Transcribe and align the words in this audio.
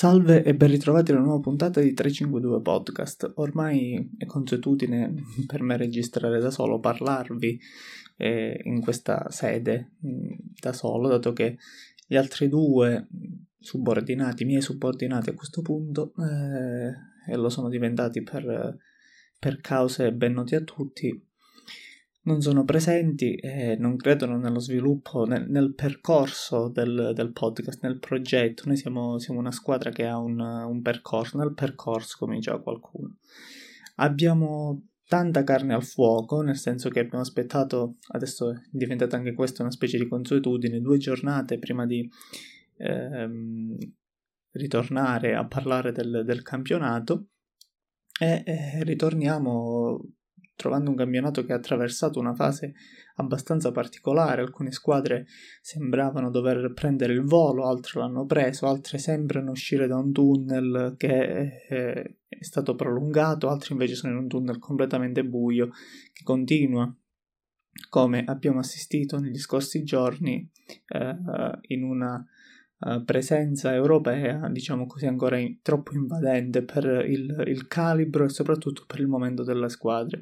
Salve 0.00 0.42
e 0.44 0.54
ben 0.54 0.70
ritrovati 0.70 1.10
alla 1.10 1.20
nuova 1.20 1.40
puntata 1.40 1.78
di 1.78 1.92
352 1.92 2.62
Podcast. 2.62 3.32
Ormai 3.34 4.12
è 4.16 4.24
consuetudine 4.24 5.12
per 5.46 5.60
me 5.60 5.76
registrare 5.76 6.40
da 6.40 6.50
solo, 6.50 6.80
parlarvi 6.80 7.60
eh, 8.16 8.62
in 8.64 8.80
questa 8.80 9.30
sede 9.30 9.96
mm, 10.06 10.30
da 10.58 10.72
solo, 10.72 11.06
dato 11.06 11.34
che 11.34 11.58
gli 12.06 12.16
altri 12.16 12.48
due 12.48 13.08
subordinati, 13.58 14.46
miei 14.46 14.62
subordinati 14.62 15.28
a 15.28 15.34
questo 15.34 15.60
punto, 15.60 16.14
eh, 16.16 17.30
e 17.30 17.36
lo 17.36 17.50
sono 17.50 17.68
diventati 17.68 18.22
per, 18.22 18.78
per 19.38 19.60
cause 19.60 20.14
ben 20.14 20.32
note 20.32 20.56
a 20.56 20.62
tutti, 20.62 21.29
non 22.30 22.40
sono 22.40 22.64
presenti 22.64 23.34
e 23.34 23.76
non 23.76 23.96
credono 23.96 24.38
nello 24.38 24.60
sviluppo, 24.60 25.24
nel, 25.24 25.48
nel 25.48 25.74
percorso 25.74 26.68
del, 26.68 27.12
del, 27.14 27.32
podcast, 27.32 27.82
nel 27.82 27.98
progetto. 27.98 28.62
Noi 28.66 28.76
siamo, 28.76 29.18
siamo 29.18 29.40
una 29.40 29.50
squadra 29.50 29.90
che 29.90 30.06
ha 30.06 30.16
un, 30.16 30.38
un, 30.38 30.80
percorso, 30.80 31.38
nel 31.38 31.54
percorso, 31.54 32.16
come 32.18 32.36
diceva 32.36 32.62
qualcuno. 32.62 33.16
Abbiamo 33.96 34.86
tanta 35.06 35.42
carne 35.42 35.74
al 35.74 35.84
fuoco, 35.84 36.40
nel 36.40 36.56
senso 36.56 36.88
che 36.88 37.00
abbiamo 37.00 37.20
aspettato, 37.20 37.96
adesso 38.12 38.52
è 38.52 38.60
diventata 38.70 39.16
anche 39.16 39.34
questa 39.34 39.62
una 39.62 39.72
specie 39.72 39.98
di 39.98 40.06
consuetudine, 40.06 40.80
due 40.80 40.98
giornate 40.98 41.58
prima 41.58 41.84
di 41.84 42.08
ehm, 42.76 43.76
ritornare 44.52 45.34
a 45.34 45.44
parlare 45.46 45.90
del, 45.90 46.22
del 46.24 46.42
campionato 46.42 47.26
e 48.20 48.42
eh, 48.46 48.84
ritorniamo 48.84 50.00
trovando 50.60 50.90
un 50.90 50.96
campionato 50.96 51.42
che 51.42 51.54
ha 51.54 51.56
attraversato 51.56 52.20
una 52.20 52.34
fase 52.34 52.74
abbastanza 53.14 53.72
particolare. 53.72 54.42
Alcune 54.42 54.72
squadre 54.72 55.26
sembravano 55.62 56.30
dover 56.30 56.72
prendere 56.74 57.14
il 57.14 57.22
volo, 57.22 57.66
altre 57.66 58.00
l'hanno 58.00 58.26
preso, 58.26 58.66
altre 58.66 58.98
sembrano 58.98 59.52
uscire 59.52 59.86
da 59.86 59.96
un 59.96 60.12
tunnel 60.12 60.94
che 60.98 61.64
è 61.66 62.14
stato 62.40 62.74
prolungato, 62.74 63.48
altri 63.48 63.72
invece 63.72 63.94
sono 63.94 64.12
in 64.12 64.18
un 64.18 64.28
tunnel 64.28 64.58
completamente 64.58 65.24
buio 65.24 65.70
che 66.12 66.22
continua 66.24 66.94
come 67.88 68.24
abbiamo 68.26 68.58
assistito 68.58 69.18
negli 69.18 69.38
scorsi 69.38 69.82
giorni 69.82 70.46
eh, 70.88 71.16
in 71.68 71.84
una 71.84 72.22
uh, 72.80 73.04
presenza 73.04 73.74
europea, 73.74 74.48
diciamo 74.50 74.86
così, 74.86 75.06
ancora 75.06 75.38
in, 75.38 75.60
troppo 75.62 75.94
invadente 75.94 76.62
per 76.62 77.04
il, 77.08 77.44
il 77.46 77.66
calibro 77.66 78.24
e 78.24 78.28
soprattutto 78.28 78.84
per 78.86 79.00
il 79.00 79.06
momento 79.06 79.42
della 79.42 79.68
squadra. 79.68 80.20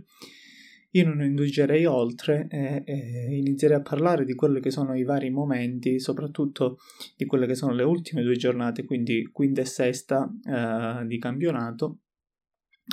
Io 0.92 1.06
non 1.06 1.22
indugerei 1.22 1.84
oltre 1.84 2.46
e, 2.48 2.82
e, 2.86 3.36
inizierei 3.36 3.76
a 3.76 3.82
parlare 3.82 4.24
di 4.24 4.34
quelli 4.34 4.58
che 4.60 4.70
sono 4.70 4.94
i 4.94 5.04
vari 5.04 5.28
momenti, 5.28 6.00
soprattutto 6.00 6.78
di 7.14 7.26
quelle 7.26 7.46
che 7.46 7.54
sono 7.54 7.74
le 7.74 7.82
ultime 7.82 8.22
due 8.22 8.36
giornate, 8.36 8.84
quindi 8.84 9.28
quinta 9.30 9.60
e 9.60 9.66
sesta 9.66 10.32
eh, 10.44 11.06
di 11.06 11.18
campionato, 11.18 11.98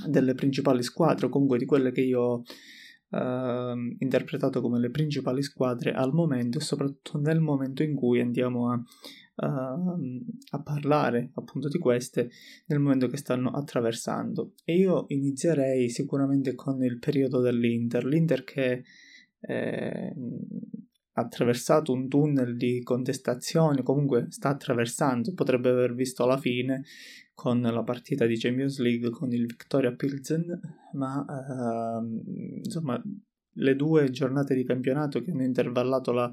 delle 0.07 0.33
principali 0.33 0.83
squadre, 0.83 1.27
o 1.27 1.29
comunque 1.29 1.57
di 1.57 1.65
quelle 1.65 1.93
che 1.93 2.01
io 2.01 2.19
ho 2.19 2.43
eh, 3.11 3.95
interpretato 3.99 4.59
come 4.59 4.79
le 4.79 4.89
principali 4.89 5.41
squadre 5.41 5.93
al 5.93 6.13
momento 6.13 6.57
e 6.57 6.61
soprattutto 6.61 7.17
nel 7.17 7.39
momento 7.39 7.81
in 7.81 7.95
cui 7.95 8.19
andiamo 8.19 8.71
a 8.71 8.75
uh, 8.75 8.83
a 9.37 10.61
parlare 10.63 11.31
appunto 11.33 11.67
di 11.67 11.77
queste 11.77 12.29
nel 12.67 12.79
momento 12.79 13.07
che 13.07 13.17
stanno 13.17 13.51
attraversando. 13.51 14.53
E 14.63 14.75
io 14.77 15.05
inizierei 15.09 15.89
sicuramente 15.89 16.55
con 16.55 16.83
il 16.83 16.99
periodo 16.99 17.41
dell'Inter, 17.41 18.05
l'Inter 18.05 18.43
che 18.43 18.83
eh, 19.41 20.15
ha 21.17 21.21
attraversato 21.21 21.93
un 21.93 22.07
tunnel 22.07 22.57
di 22.57 22.81
contestazioni, 22.81 23.83
comunque 23.83 24.27
sta 24.29 24.49
attraversando, 24.49 25.33
potrebbe 25.33 25.69
aver 25.69 25.93
visto 25.93 26.25
la 26.25 26.37
fine 26.37 26.83
con 27.33 27.61
la 27.61 27.83
partita 27.83 28.25
di 28.25 28.37
Champions 28.37 28.79
League 28.79 29.09
con 29.09 29.31
il 29.31 29.45
Victoria 29.45 29.93
Pilsen, 29.93 30.59
ma 30.93 31.25
uh, 31.27 32.59
insomma 32.63 33.01
le 33.57 33.75
due 33.75 34.09
giornate 34.09 34.55
di 34.55 34.65
campionato 34.65 35.21
che 35.21 35.31
hanno 35.31 35.43
intervallato 35.43 36.11
la 36.11 36.29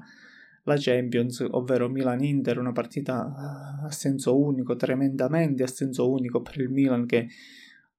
la 0.63 0.75
Champions, 0.77 1.45
ovvero 1.51 1.89
Milan-Inter, 1.89 2.57
una 2.57 2.71
partita 2.71 3.81
eh, 3.81 3.85
a 3.87 3.91
senso 3.91 4.37
unico, 4.37 4.75
tremendamente 4.75 5.63
a 5.63 5.67
senso 5.67 6.09
unico 6.09 6.41
per 6.41 6.59
il 6.59 6.69
Milan 6.69 7.05
che 7.05 7.27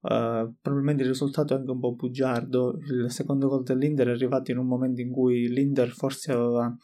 uh, 0.00 0.54
probabilmente 0.60 1.02
il 1.02 1.08
risultato 1.08 1.54
è 1.54 1.58
anche 1.58 1.70
un 1.70 1.80
po' 1.80 1.94
bugiardo. 1.94 2.78
Il 2.88 3.10
secondo 3.10 3.48
gol 3.48 3.62
dell'Inter 3.62 4.08
è 4.08 4.10
arrivato 4.10 4.50
in 4.50 4.58
un 4.58 4.66
momento 4.66 5.00
in 5.00 5.10
cui 5.10 5.48
l'Inter 5.48 5.90
forse 5.90 6.32
aveva 6.32 6.74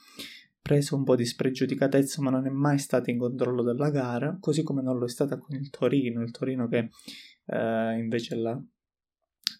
preso 0.62 0.94
un 0.94 1.04
po' 1.04 1.16
di 1.16 1.24
spregiudicatezza 1.24 2.20
ma 2.20 2.30
non 2.30 2.46
è 2.46 2.50
mai 2.50 2.78
stata 2.78 3.10
in 3.10 3.18
controllo 3.18 3.62
della 3.62 3.90
gara, 3.90 4.36
così 4.38 4.62
come 4.62 4.82
non 4.82 4.98
lo 4.98 5.06
è 5.06 5.08
stata 5.08 5.38
con 5.38 5.56
il 5.56 5.70
Torino, 5.70 6.22
il 6.22 6.30
Torino 6.30 6.68
che 6.68 6.90
uh, 7.46 7.98
invece 7.98 8.34
è 8.34 8.38
la 8.38 8.62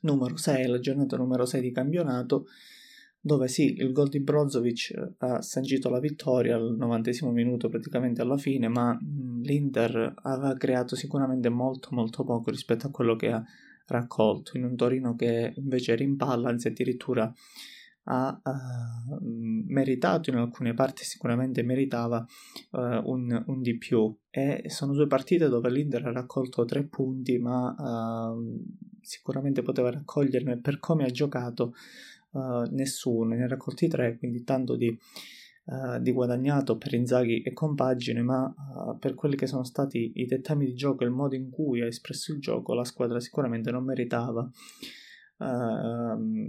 numero 0.03 0.36
6, 0.36 0.66
la 0.66 0.78
giornata 0.78 1.16
numero 1.16 1.47
6 1.47 1.60
di 1.60 1.72
campionato 1.72 2.47
dove 3.20 3.48
sì, 3.48 3.75
il 3.75 3.92
gol 3.92 4.08
di 4.08 4.20
Brozovic 4.20 4.91
eh, 4.91 5.14
ha 5.19 5.42
sancito 5.42 5.91
la 5.91 6.00
vittoria 6.00 6.56
al 6.56 6.75
90 6.76 7.10
minuto 7.31 7.69
praticamente 7.69 8.22
alla 8.22 8.38
fine, 8.38 8.69
ma 8.69 8.98
l'Inter 9.42 10.14
aveva 10.22 10.54
creato 10.56 10.97
sicuramente 10.97 11.48
molto 11.50 11.88
molto 11.92 12.25
poco 12.25 12.50
rispetto 12.50 12.86
a 12.86 12.91
quello 12.91 13.16
che 13.16 13.30
ha 13.30 13.44
raccolto 13.86 14.56
in 14.56 14.64
un 14.64 14.76
Torino 14.76 15.14
che 15.16 15.53
invece 15.56 15.94
rimpalla, 15.94 16.48
anzi 16.48 16.69
addirittura 16.69 17.32
ha 18.04 18.41
uh, 18.42 19.19
meritato 19.66 20.30
in 20.30 20.36
alcune 20.36 20.72
parti, 20.75 21.04
sicuramente 21.04 21.62
meritava 21.62 22.25
uh, 22.70 22.78
un, 23.04 23.44
un, 23.47 23.60
di 23.60 23.76
più. 23.76 24.16
E 24.30 24.64
sono 24.66 24.94
due 24.94 25.06
partite 25.06 25.48
dove 25.48 25.70
l'Inter 25.70 26.06
ha 26.06 26.12
raccolto 26.12 26.64
tre 26.64 26.84
punti, 26.84 27.38
ma 27.38 27.75
uh, 27.78 28.64
sicuramente 29.00 29.62
poteva 29.62 29.91
raccoglierne 29.91 30.59
per 30.59 30.78
come 30.78 31.04
ha 31.04 31.10
giocato 31.10 31.75
uh, 32.32 32.62
nessuno, 32.70 33.34
ne 33.34 33.44
ha 33.44 33.48
raccolti 33.48 33.88
tre, 33.88 34.16
quindi 34.18 34.44
tanto 34.44 34.76
di, 34.76 34.88
uh, 35.64 35.98
di 36.00 36.12
guadagnato 36.12 36.76
per 36.76 36.94
Inzaghi 36.94 37.42
e 37.42 37.52
compagine, 37.52 38.22
ma 38.22 38.44
uh, 38.44 38.98
per 38.98 39.14
quelli 39.14 39.36
che 39.36 39.46
sono 39.46 39.64
stati 39.64 40.12
i 40.14 40.26
dettami 40.26 40.66
di 40.66 40.74
gioco 40.74 41.02
e 41.02 41.06
il 41.06 41.12
modo 41.12 41.34
in 41.34 41.50
cui 41.50 41.80
ha 41.80 41.86
espresso 41.86 42.32
il 42.32 42.41
gioco, 42.41 42.74
la 42.74 42.84
squadra 42.84 43.20
sicuramente 43.20 43.70
non 43.70 43.84
meritava 43.84 44.50
ehm, 45.41 46.48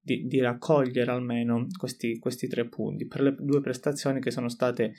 di, 0.00 0.26
di, 0.26 0.40
raccogliere 0.40 1.10
almeno 1.10 1.66
questi, 1.76 2.18
questi 2.18 2.48
tre 2.48 2.68
punti. 2.68 3.06
Per 3.06 3.20
le 3.20 3.36
due 3.38 3.60
prestazioni 3.60 4.20
che 4.20 4.30
sono 4.30 4.48
state 4.48 4.94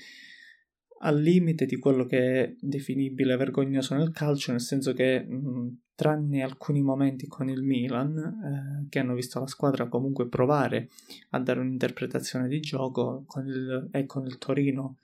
al 1.00 1.20
limite 1.20 1.66
di 1.66 1.78
quello 1.78 2.06
che 2.06 2.44
è 2.44 2.56
definibile 2.60 3.36
vergognoso 3.36 3.96
nel 3.96 4.12
calcio, 4.12 4.52
nel 4.52 4.62
senso 4.62 4.94
che 4.94 5.22
mh, 5.22 5.82
tranne 5.96 6.42
alcuni 6.42 6.82
momenti 6.82 7.28
con 7.28 7.50
il 7.50 7.62
Milan, 7.62 8.84
eh, 8.86 8.88
che 8.90 9.00
hanno 9.00 9.14
visto 9.14 9.40
la 9.40 9.48
squadra 9.48 9.88
comunque 9.88 10.28
provare 10.28 10.90
a 11.32 11.40
dare 11.40 11.60
un'interpretazione 11.60 12.48
di 12.48 12.60
gioco, 12.60 13.24
con 13.28 13.48
il, 13.48 13.90
e 13.92 14.06
con 14.06 14.26
il 14.26 14.38
Torino 14.38 14.98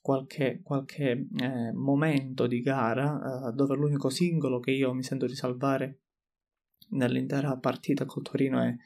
qualche, 0.00 0.60
qualche 0.62 1.28
eh, 1.36 1.72
momento 1.72 2.46
di 2.46 2.60
gara, 2.60 3.48
eh, 3.48 3.52
dove 3.52 3.74
l'unico 3.74 4.10
singolo 4.10 4.60
che 4.60 4.70
io 4.70 4.92
mi 4.92 5.02
sento 5.02 5.26
di 5.26 5.34
salvare 5.34 6.00
nell'intera 6.90 7.56
partita 7.56 8.04
col 8.04 8.22
Torino 8.22 8.60
è, 8.60 8.76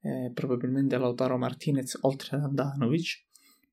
è 0.00 0.30
probabilmente 0.34 0.98
Lautaro 0.98 1.38
Martinez 1.38 1.98
oltre 2.02 2.36
ad 2.36 2.58
Andanovic. 2.58 3.24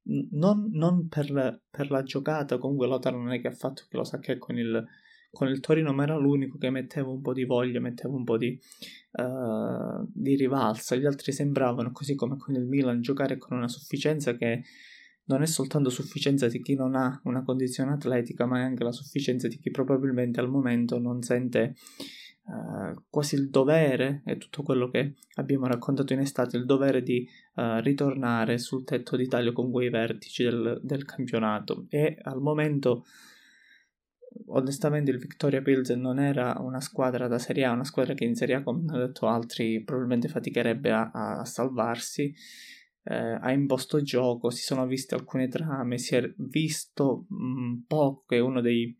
Non, 0.03 0.69
non 0.71 1.09
per, 1.09 1.61
per, 1.69 1.91
la 1.91 2.03
giocata, 2.03 2.57
comunque 2.57 2.87
Lautaro 2.87 3.17
non 3.17 3.33
è 3.33 3.41
che 3.41 3.49
ha 3.49 3.53
fatto 3.53 3.83
che 3.87 3.97
lo 3.97 4.03
sa 4.03 4.17
che 4.19 4.37
con 4.37 4.57
il, 4.57 4.83
con 5.31 5.47
il 5.47 5.61
Torino, 5.61 5.93
ma 5.93 6.03
era 6.03 6.17
l'unico 6.17 6.57
che 6.57 6.69
metteva 6.69 7.09
un 7.09 7.21
po' 7.21 7.33
di 7.33 7.45
voglia, 7.45 7.79
metteva 7.79 8.13
un 8.13 8.23
po' 8.25 8.37
di, 8.37 8.59
uh, 9.13 10.05
di 10.13 10.35
rivalsa. 10.35 10.95
Gli 10.95 11.05
altri 11.05 11.31
sembravano, 11.31 11.91
così 11.91 12.15
come 12.15 12.35
con 12.37 12.53
il 12.55 12.65
Milan, 12.65 13.01
giocare 13.01 13.37
con 13.37 13.55
una 13.57 13.69
sufficienza 13.69 14.35
che 14.35 14.63
non 15.25 15.41
è 15.41 15.45
soltanto 15.45 15.89
sufficienza 15.89 16.47
di 16.47 16.61
chi 16.61 16.75
non 16.75 16.95
ha 16.95 17.21
una 17.23 17.43
condizione 17.43 17.93
atletica, 17.93 18.45
ma 18.45 18.59
è 18.59 18.63
anche 18.63 18.83
la 18.83 18.91
sufficienza 18.91 19.47
di 19.47 19.57
chi 19.57 19.71
probabilmente 19.71 20.41
al 20.41 20.49
momento 20.49 20.99
non 20.99 21.21
sente 21.21 21.75
uh, 22.47 23.01
quasi 23.09 23.35
il 23.35 23.49
dovere, 23.49 24.23
e 24.25 24.37
tutto 24.37 24.63
quello 24.63 24.89
che 24.89 25.13
abbiamo 25.35 25.67
raccontato 25.67 26.11
in 26.11 26.19
estate, 26.19 26.57
il 26.57 26.65
dovere 26.65 27.01
di 27.01 27.25
uh, 27.55 27.79
ritornare 27.79 28.57
sul 28.57 28.83
tetto 28.83 29.15
d'Italia 29.15 29.53
con 29.53 29.71
quei 29.71 29.89
vertici 29.89 30.43
del, 30.43 30.81
del 30.83 31.05
campionato. 31.05 31.85
E 31.87 32.17
al 32.21 32.41
momento 32.41 33.05
onestamente 34.47 35.11
il 35.11 35.17
Victoria 35.17 35.61
Pilsen 35.61 35.99
non 35.99 36.19
era 36.19 36.57
una 36.59 36.81
squadra 36.81 37.27
da 37.27 37.39
Serie 37.39 37.65
A, 37.65 37.71
una 37.71 37.83
squadra 37.83 38.13
che 38.13 38.25
in 38.25 38.35
Serie 38.35 38.55
A, 38.55 38.63
come 38.63 38.83
hanno 38.87 39.05
detto 39.05 39.27
altri, 39.27 39.83
probabilmente 39.83 40.27
faticherebbe 40.27 40.91
a, 40.91 41.11
a 41.11 41.45
salvarsi. 41.45 42.33
Eh, 43.03 43.15
ha 43.15 43.51
imposto 43.51 44.01
gioco, 44.01 44.51
si 44.51 44.61
sono 44.61 44.85
viste 44.85 45.15
alcune 45.15 45.47
trame, 45.47 45.97
si 45.97 46.15
è 46.15 46.33
visto 46.37 47.25
mh, 47.29 47.85
poco 47.87 48.25
che 48.27 48.39
uno 48.39 48.61
dei 48.61 48.95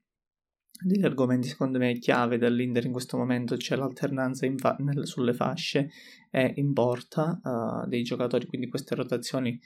degli 0.83 1.05
argomenti 1.05 1.47
secondo 1.47 1.77
me 1.77 1.99
chiave 1.99 2.39
dell'Inter 2.39 2.85
in 2.85 2.91
questo 2.91 3.15
momento 3.15 3.55
c'è 3.55 3.75
l'alternanza 3.75 4.51
fa- 4.57 4.75
nel, 4.79 5.05
sulle 5.05 5.33
fasce 5.33 5.91
e 6.31 6.53
in 6.55 6.73
porta 6.73 7.39
uh, 7.43 7.87
dei 7.87 8.01
giocatori, 8.01 8.47
quindi 8.47 8.67
queste 8.67 8.95
rotazioni 8.95 9.59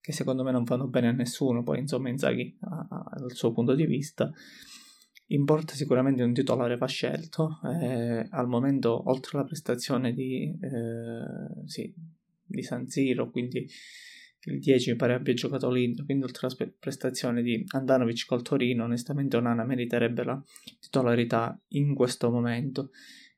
che 0.00 0.12
secondo 0.12 0.42
me 0.42 0.50
non 0.50 0.66
fanno 0.66 0.88
bene 0.88 1.08
a 1.08 1.12
nessuno, 1.12 1.62
poi 1.62 1.78
insomma 1.78 2.08
Inzaghi 2.08 2.56
ha, 2.62 2.86
ha 2.90 3.24
il 3.24 3.34
suo 3.34 3.52
punto 3.52 3.74
di 3.74 3.86
vista 3.86 4.32
In 5.30 5.44
porta 5.44 5.74
sicuramente 5.74 6.22
un 6.22 6.32
titolare 6.32 6.76
va 6.76 6.86
scelto, 6.86 7.60
eh, 7.64 8.26
al 8.30 8.48
momento 8.48 9.10
oltre 9.10 9.38
alla 9.38 9.46
prestazione 9.46 10.12
di, 10.12 10.44
eh, 10.44 11.66
sì, 11.66 11.92
di 12.44 12.62
San 12.62 12.88
Siro, 12.88 13.30
quindi 13.30 13.68
il 14.44 14.60
10 14.60 14.92
mi 14.92 14.96
pare 14.96 15.14
abbia 15.14 15.34
giocato 15.34 15.70
l'Inter, 15.70 16.04
quindi 16.04 16.24
oltre 16.24 16.46
alla 16.46 16.72
prestazione 16.78 17.42
di 17.42 17.62
Andanovic 17.68 18.24
col 18.26 18.42
Torino, 18.42 18.84
onestamente 18.84 19.36
Onana 19.36 19.64
meriterebbe 19.64 20.24
la 20.24 20.42
titolarità 20.80 21.60
in 21.68 21.94
questo 21.94 22.30
momento. 22.30 22.90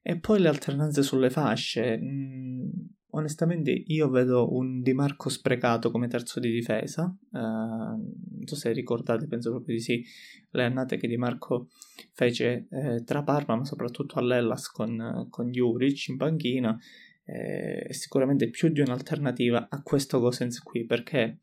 E 0.02 0.18
poi 0.18 0.40
le 0.40 0.48
alternanze 0.48 1.02
sulle 1.02 1.30
fasce, 1.30 1.98
mh, 1.98 2.04
mm, 2.04 2.68
onestamente 3.10 3.70
io 3.70 4.08
vedo 4.08 4.54
un 4.54 4.82
Di 4.82 4.92
Marco 4.92 5.28
sprecato 5.28 5.90
come 5.90 6.08
terzo 6.08 6.40
di 6.40 6.50
difesa, 6.50 7.04
uh, 7.30 7.38
non 7.38 8.44
so 8.44 8.56
se 8.56 8.72
ricordate, 8.72 9.26
penso 9.26 9.50
proprio 9.50 9.74
di 9.74 9.80
sì, 9.80 10.04
le 10.50 10.64
annate 10.64 10.96
che 10.96 11.08
Di 11.08 11.16
Marco 11.16 11.68
fece 12.12 12.66
eh, 12.70 13.04
tra 13.04 13.22
Parma, 13.22 13.56
ma 13.56 13.64
soprattutto 13.64 14.18
all'Ellas 14.18 14.68
con, 14.70 15.26
con 15.30 15.50
Juric 15.50 16.08
in 16.08 16.16
panchina, 16.16 16.78
eh, 17.24 17.80
è 17.80 17.92
sicuramente 17.92 18.48
più 18.50 18.68
di 18.68 18.80
un'alternativa 18.80 19.68
a 19.68 19.82
questo 19.82 20.20
Gosens 20.20 20.60
qui, 20.60 20.84
perché 20.84 21.38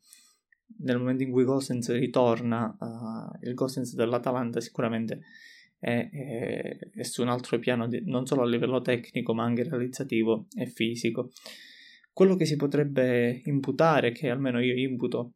nel 0.80 0.98
momento 0.98 1.22
in 1.22 1.30
cui 1.30 1.44
Gosens 1.44 1.90
ritorna, 1.92 2.76
uh, 2.78 3.46
il 3.46 3.54
Gosens 3.54 3.94
dell'Atalanta 3.94 4.60
sicuramente 4.60 5.20
è, 5.78 6.08
è, 6.10 6.78
è 6.92 7.02
su 7.02 7.22
un 7.22 7.28
altro 7.28 7.58
piano, 7.58 7.86
di, 7.86 8.02
non 8.04 8.26
solo 8.26 8.42
a 8.42 8.46
livello 8.46 8.80
tecnico 8.80 9.34
ma 9.34 9.44
anche 9.44 9.62
realizzativo 9.64 10.46
e 10.56 10.66
fisico. 10.66 11.30
Quello 12.12 12.34
che 12.34 12.46
si 12.46 12.56
potrebbe 12.56 13.42
imputare, 13.44 14.12
che 14.12 14.28
almeno 14.28 14.60
io 14.60 14.74
imputo 14.74 15.34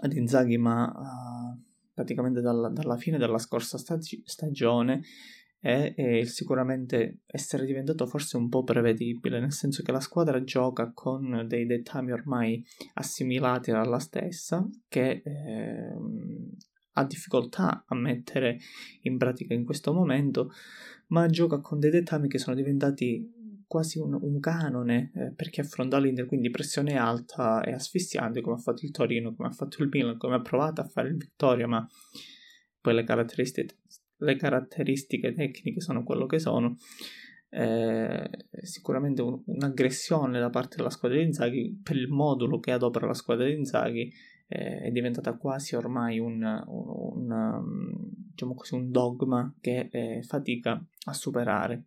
ad 0.00 0.14
Inzaghi, 0.14 0.56
ma 0.56 0.84
uh, 0.86 1.62
praticamente 1.92 2.40
dalla, 2.40 2.70
dalla, 2.70 2.96
fine 2.96 3.18
della 3.18 3.38
scorsa 3.38 3.76
stagi- 3.76 4.22
stagione, 4.24 5.02
è, 5.60 5.94
è, 5.94 6.24
sicuramente 6.24 7.20
essere 7.26 7.66
diventato 7.66 8.06
forse 8.06 8.38
un 8.38 8.48
po' 8.48 8.64
prevedibile, 8.64 9.38
nel 9.38 9.52
senso 9.52 9.82
che 9.82 9.92
la 9.92 10.00
squadra 10.00 10.42
gioca 10.42 10.90
con 10.92 11.44
dei 11.46 11.66
dettami 11.66 12.10
ormai 12.10 12.64
assimilati 12.94 13.70
alla 13.70 13.98
stessa, 13.98 14.66
che 14.88 15.22
eh, 15.24 15.94
ha 16.92 17.04
difficoltà 17.04 17.84
a 17.86 17.94
mettere 17.94 18.58
in 19.02 19.18
pratica 19.18 19.54
in 19.54 19.64
questo 19.64 19.92
momento, 19.92 20.52
ma 21.08 21.26
gioca 21.26 21.60
con 21.60 21.78
dei 21.78 21.90
dettami 21.90 22.28
che 22.28 22.38
sono 22.38 22.56
diventati 22.56 23.40
quasi 23.72 23.98
un, 23.98 24.18
un 24.20 24.38
canone 24.38 25.10
eh, 25.14 25.32
per 25.34 25.48
chi 25.48 25.60
affronta 25.60 25.98
l'Inter, 25.98 26.26
quindi 26.26 26.50
pressione 26.50 26.98
alta 26.98 27.62
e 27.62 27.72
asfissiante 27.72 28.42
come 28.42 28.56
ha 28.56 28.58
fatto 28.58 28.84
il 28.84 28.90
Torino, 28.90 29.34
come 29.34 29.48
ha 29.48 29.52
fatto 29.52 29.82
il 29.82 29.88
Milan, 29.90 30.18
come 30.18 30.34
ha 30.34 30.42
provato 30.42 30.82
a 30.82 30.84
fare 30.84 31.08
il 31.08 31.16
Vittoria, 31.16 31.66
ma 31.66 31.88
poi 32.82 32.94
le 32.94 33.04
caratteristiche, 33.04 33.76
le 34.18 34.36
caratteristiche 34.36 35.32
tecniche 35.32 35.80
sono 35.80 36.04
quello 36.04 36.26
che 36.26 36.38
sono. 36.38 36.76
Eh, 37.48 38.30
sicuramente 38.62 39.22
un, 39.22 39.40
un'aggressione 39.44 40.38
da 40.38 40.50
parte 40.50 40.76
della 40.76 40.90
squadra 40.90 41.18
di 41.18 41.24
Inzaghi 41.24 41.80
per 41.82 41.96
il 41.96 42.08
modulo 42.08 42.58
che 42.60 42.72
adopera 42.72 43.06
la 43.06 43.14
squadra 43.14 43.46
di 43.46 43.54
Inzaghi 43.54 44.12
eh, 44.52 44.80
è 44.82 44.90
diventata 44.90 45.32
quasi 45.34 45.74
ormai 45.74 46.18
un, 46.18 46.42
un, 46.42 47.30
un, 47.30 47.86
diciamo 48.30 48.54
così, 48.54 48.74
un 48.74 48.90
dogma 48.90 49.54
che 49.60 49.88
eh, 49.90 50.22
fatica 50.22 50.82
a 51.06 51.12
superare. 51.12 51.84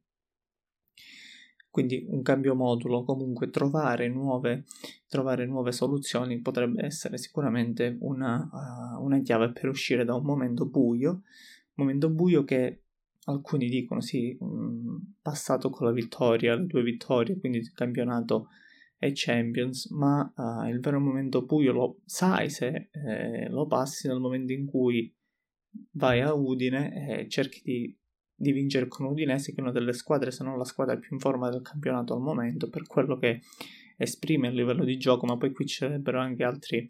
Quindi 1.69 2.05
un 2.07 2.21
cambio 2.21 2.55
modulo, 2.55 3.03
comunque 3.03 3.49
trovare 3.49 4.07
nuove, 4.07 4.63
trovare 5.09 5.45
nuove 5.45 5.73
soluzioni 5.73 6.39
potrebbe 6.39 6.85
essere 6.85 7.17
sicuramente 7.17 7.97
una, 7.99 8.49
uh, 8.97 9.03
una 9.03 9.19
chiave 9.19 9.51
per 9.51 9.67
uscire 9.67 10.05
da 10.05 10.15
un 10.15 10.23
momento 10.23 10.65
buio, 10.65 11.23
momento 11.73 12.09
buio 12.09 12.45
che 12.45 12.83
alcuni 13.25 13.67
dicono 13.67 13.99
sì, 13.99 14.37
um, 14.39 15.15
passato 15.21 15.69
con 15.69 15.87
la 15.87 15.93
vittoria, 15.93 16.55
le 16.55 16.65
due 16.65 16.81
vittorie, 16.81 17.37
quindi 17.37 17.57
il 17.57 17.73
campionato 17.73 18.47
e 19.05 19.11
Champions, 19.13 19.89
ma 19.91 20.33
uh, 20.35 20.67
il 20.67 20.79
vero 20.79 20.99
momento 20.99 21.43
buio 21.43 21.71
lo 21.71 22.01
sai 22.05 22.49
se 22.49 22.89
eh, 22.91 23.47
lo 23.49 23.67
passi 23.67 24.07
nel 24.07 24.19
momento 24.19 24.51
in 24.51 24.65
cui 24.65 25.13
vai 25.91 26.21
a 26.21 26.33
Udine 26.33 27.21
e 27.21 27.29
cerchi 27.29 27.61
di, 27.63 27.97
di, 28.33 28.51
vincere 28.51 28.87
con 28.87 29.05
Udinese, 29.05 29.51
che 29.51 29.59
è 29.59 29.61
una 29.61 29.71
delle 29.71 29.93
squadre, 29.93 30.31
se 30.31 30.43
non 30.43 30.57
la 30.57 30.63
squadra 30.63 30.97
più 30.97 31.09
in 31.11 31.19
forma 31.19 31.49
del 31.49 31.61
campionato 31.61 32.13
al 32.13 32.21
momento, 32.21 32.69
per 32.69 32.87
quello 32.87 33.17
che 33.17 33.41
esprime 33.97 34.47
a 34.47 34.51
livello 34.51 34.83
di 34.83 34.97
gioco, 34.97 35.25
ma 35.25 35.37
poi 35.37 35.51
qui 35.51 35.65
ci 35.65 35.75
sarebbero 35.75 36.19
anche 36.19 36.43
altri, 36.43 36.89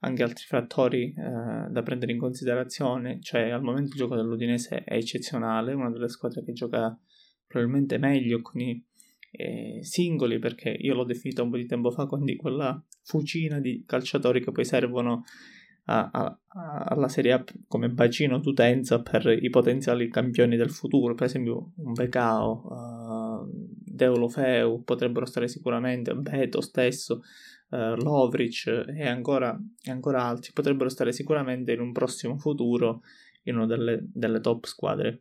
anche 0.00 0.22
altri 0.22 0.44
fattori 0.46 1.14
eh, 1.16 1.70
da 1.70 1.82
prendere 1.82 2.12
in 2.12 2.18
considerazione, 2.18 3.20
cioè 3.20 3.50
al 3.50 3.62
momento 3.62 3.90
il 3.90 3.98
gioco 3.98 4.16
dell'Udinese 4.16 4.82
è 4.84 4.94
eccezionale, 4.94 5.74
una 5.74 5.90
delle 5.90 6.08
squadre 6.08 6.42
che 6.42 6.52
gioca 6.52 6.98
probabilmente 7.46 7.98
meglio 7.98 8.40
con 8.40 8.60
i 8.60 8.84
eh, 9.36 9.78
singoli, 9.82 10.38
perché 10.38 10.70
io 10.70 10.94
l'ho 10.94 11.04
definita 11.04 11.42
un 11.42 11.50
po' 11.50 11.56
di 11.56 11.66
tempo 11.66 11.90
fa, 11.90 12.06
quindi 12.06 12.36
quella 12.36 12.82
fucina 13.02 13.60
di 13.60 13.84
calciatori 13.86 14.42
che 14.42 14.52
poi 14.52 14.64
servono 14.64 15.24
a, 15.86 16.08
a, 16.10 16.38
a, 16.48 16.84
alla 16.88 17.08
Serie 17.08 17.32
A 17.32 17.44
come 17.66 17.90
bacino 17.90 18.38
d'utenza 18.38 19.02
per 19.02 19.26
i 19.26 19.50
potenziali 19.50 20.08
campioni 20.08 20.56
del 20.56 20.70
futuro, 20.70 21.14
per 21.14 21.26
esempio 21.26 21.72
un 21.76 21.92
Becao, 21.92 23.42
uh, 23.42 23.48
Deulofeu, 23.48 24.82
potrebbero 24.84 25.26
stare 25.26 25.48
sicuramente, 25.48 26.14
Beto 26.14 26.60
stesso, 26.60 27.22
uh, 27.70 27.94
Lovric 27.96 28.84
e 28.96 29.06
ancora, 29.06 29.58
ancora 29.90 30.22
altri, 30.22 30.52
potrebbero 30.52 30.88
stare 30.88 31.12
sicuramente 31.12 31.72
in 31.72 31.80
un 31.80 31.92
prossimo 31.92 32.38
futuro 32.38 33.02
in 33.42 33.56
una 33.56 33.66
delle, 33.66 34.00
delle 34.02 34.40
top 34.40 34.64
squadre 34.64 35.20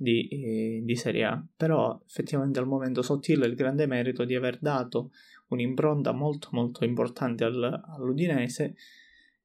di, 0.00 0.28
eh, 0.28 0.80
di 0.82 0.96
Serie 0.96 1.24
A, 1.24 1.44
però 1.56 2.00
effettivamente 2.06 2.58
al 2.58 2.66
momento 2.66 3.02
Sottile 3.02 3.44
ha 3.44 3.48
il 3.48 3.54
grande 3.54 3.86
merito 3.86 4.24
di 4.24 4.34
aver 4.34 4.58
dato 4.58 5.10
un'impronta 5.48 6.12
molto 6.12 6.48
molto 6.52 6.84
importante 6.84 7.44
al, 7.44 7.82
all'Udinese 7.86 8.74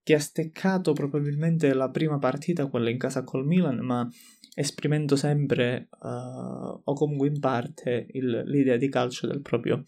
che 0.02 0.14
ha 0.14 0.20
steccato 0.20 0.94
probabilmente 0.94 1.74
la 1.74 1.90
prima 1.90 2.20
partita, 2.20 2.68
quella 2.68 2.92
in 2.92 2.98
casa 3.00 3.24
col 3.24 3.46
Milan, 3.46 3.80
ma 3.80 4.08
esprimendo 4.54 5.16
sempre 5.16 5.90
uh, 6.00 6.80
o 6.84 6.94
comunque 6.94 7.28
in 7.28 7.40
parte 7.40 8.08
il, 8.12 8.44
l'idea 8.46 8.78
di 8.78 8.88
calcio 8.88 9.28
del 9.28 9.42
proprio 9.42 9.84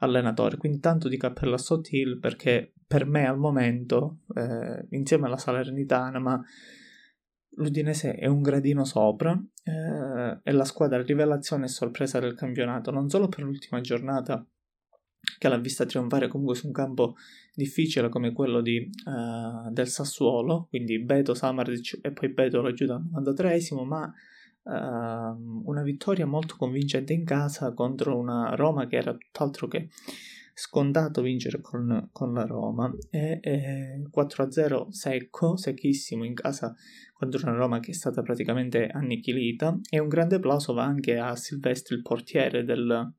allenatore. 0.00 0.58
Quindi 0.58 0.78
tanto 0.78 1.08
di 1.08 1.16
cappello 1.16 1.54
a 1.54 1.58
Sottil 1.58 2.18
perché 2.18 2.74
per 2.86 3.06
me 3.06 3.26
al 3.26 3.38
momento, 3.38 4.18
eh, 4.34 4.86
insieme 4.90 5.26
alla 5.26 5.38
Salernitana, 5.38 6.18
ma 6.18 6.44
l'Udinese 7.56 8.14
è 8.14 8.26
un 8.26 8.42
gradino 8.42 8.84
sopra, 8.84 9.32
eh, 9.64 10.40
è 10.42 10.50
la 10.52 10.64
squadra 10.64 11.02
rivelazione 11.02 11.66
e 11.66 11.68
sorpresa 11.68 12.18
del 12.18 12.34
campionato, 12.34 12.90
non 12.90 13.08
solo 13.08 13.28
per 13.28 13.42
l'ultima 13.42 13.80
giornata 13.80 14.44
che 15.38 15.48
l'ha 15.48 15.58
vista 15.58 15.86
trionfare 15.86 16.28
comunque 16.28 16.56
su 16.56 16.66
un 16.66 16.72
campo 16.72 17.14
difficile 17.54 18.08
come 18.08 18.32
quello 18.32 18.60
di, 18.60 18.90
uh, 19.04 19.70
del 19.70 19.86
Sassuolo, 19.86 20.66
quindi 20.68 20.98
Beto, 21.00 21.34
Samardic 21.34 21.98
e 22.02 22.12
poi 22.12 22.28
Beto 22.30 22.60
lo 22.60 22.68
aiuta 22.68 22.94
al 22.94 23.22
93esimo, 23.22 23.84
ma 23.84 24.12
uh, 24.62 25.62
una 25.64 25.82
vittoria 25.82 26.26
molto 26.26 26.56
convincente 26.56 27.12
in 27.12 27.24
casa 27.24 27.72
contro 27.72 28.18
una 28.18 28.54
Roma 28.56 28.86
che 28.86 28.96
era 28.96 29.14
tutt'altro 29.14 29.68
che 29.68 29.88
scontato 30.54 31.22
vincere 31.22 31.60
con, 31.60 32.08
con 32.12 32.32
la 32.32 32.44
Roma. 32.44 32.92
E, 33.10 33.38
e 33.42 34.02
4-0 34.14 34.88
secco, 34.88 35.56
secchissimo 35.56 36.24
in 36.24 36.34
casa 36.34 36.74
contro 37.12 37.46
una 37.48 37.56
Roma 37.56 37.80
che 37.80 37.92
è 37.92 37.94
stata 37.94 38.22
praticamente 38.22 38.86
annichilita. 38.86 39.78
E 39.88 39.98
un 39.98 40.08
grande 40.08 40.36
applauso 40.36 40.72
va 40.72 40.84
anche 40.84 41.18
a 41.18 41.36
Silvestri 41.36 41.96
il 41.96 42.02
portiere 42.02 42.64
del, 42.64 43.12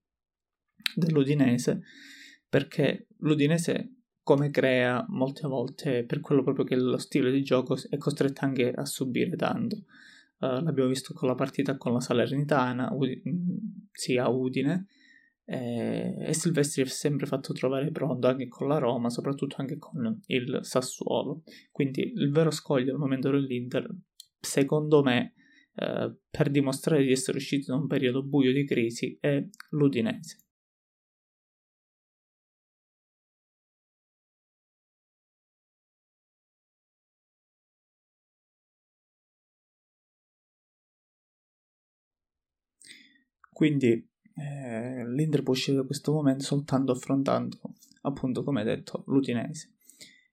dell'Udinese 0.95 1.81
perché 2.53 3.07
l'Udinese 3.17 3.95
come 4.21 4.51
crea 4.51 5.03
molte 5.09 5.47
volte 5.47 6.05
per 6.05 6.21
quello 6.21 6.43
proprio 6.43 6.65
che 6.65 6.75
lo 6.75 6.97
stile 6.97 7.31
di 7.31 7.43
gioco 7.43 7.75
è 7.89 7.97
costretta 7.97 8.45
anche 8.45 8.71
a 8.71 8.85
subire 8.85 9.35
tanto. 9.35 9.85
Uh, 10.37 10.61
l'abbiamo 10.61 10.89
visto 10.89 11.13
con 11.13 11.27
la 11.27 11.35
partita 11.35 11.77
con 11.77 11.93
la 11.93 11.99
Salernitana 11.99 12.91
Udi- 12.93 13.21
sia 13.91 14.27
Udine 14.27 14.87
eh, 15.45 16.15
e 16.19 16.33
Silvestri 16.33 16.83
è 16.83 16.85
sempre 16.85 17.25
fatto 17.25 17.53
trovare 17.53 17.91
pronto 17.91 18.27
anche 18.27 18.47
con 18.47 18.67
la 18.67 18.77
Roma, 18.77 19.09
soprattutto 19.09 19.55
anche 19.59 19.77
con 19.77 20.21
il 20.27 20.59
Sassuolo. 20.61 21.43
Quindi 21.71 22.11
il 22.15 22.31
vero 22.31 22.51
scoglio 22.51 22.93
al 22.93 22.99
momento 22.99 23.29
dell'Inter, 23.31 23.87
secondo 24.39 25.03
me, 25.03 25.33
eh, 25.75 26.15
per 26.29 26.49
dimostrare 26.49 27.03
di 27.03 27.11
essere 27.11 27.37
uscito 27.37 27.71
da 27.71 27.77
un 27.79 27.87
periodo 27.87 28.23
buio 28.23 28.51
di 28.53 28.65
crisi, 28.65 29.17
è 29.19 29.43
l'Udinese. 29.71 30.37
Quindi 43.51 44.05
eh, 44.35 45.07
l'Inter 45.07 45.43
può 45.43 45.53
uscire 45.53 45.77
da 45.77 45.83
questo 45.83 46.11
momento 46.11 46.43
soltanto 46.43 46.91
affrontando, 46.91 47.59
appunto, 48.01 48.43
come 48.43 48.63
detto, 48.63 49.03
l'Utinese. 49.07 49.71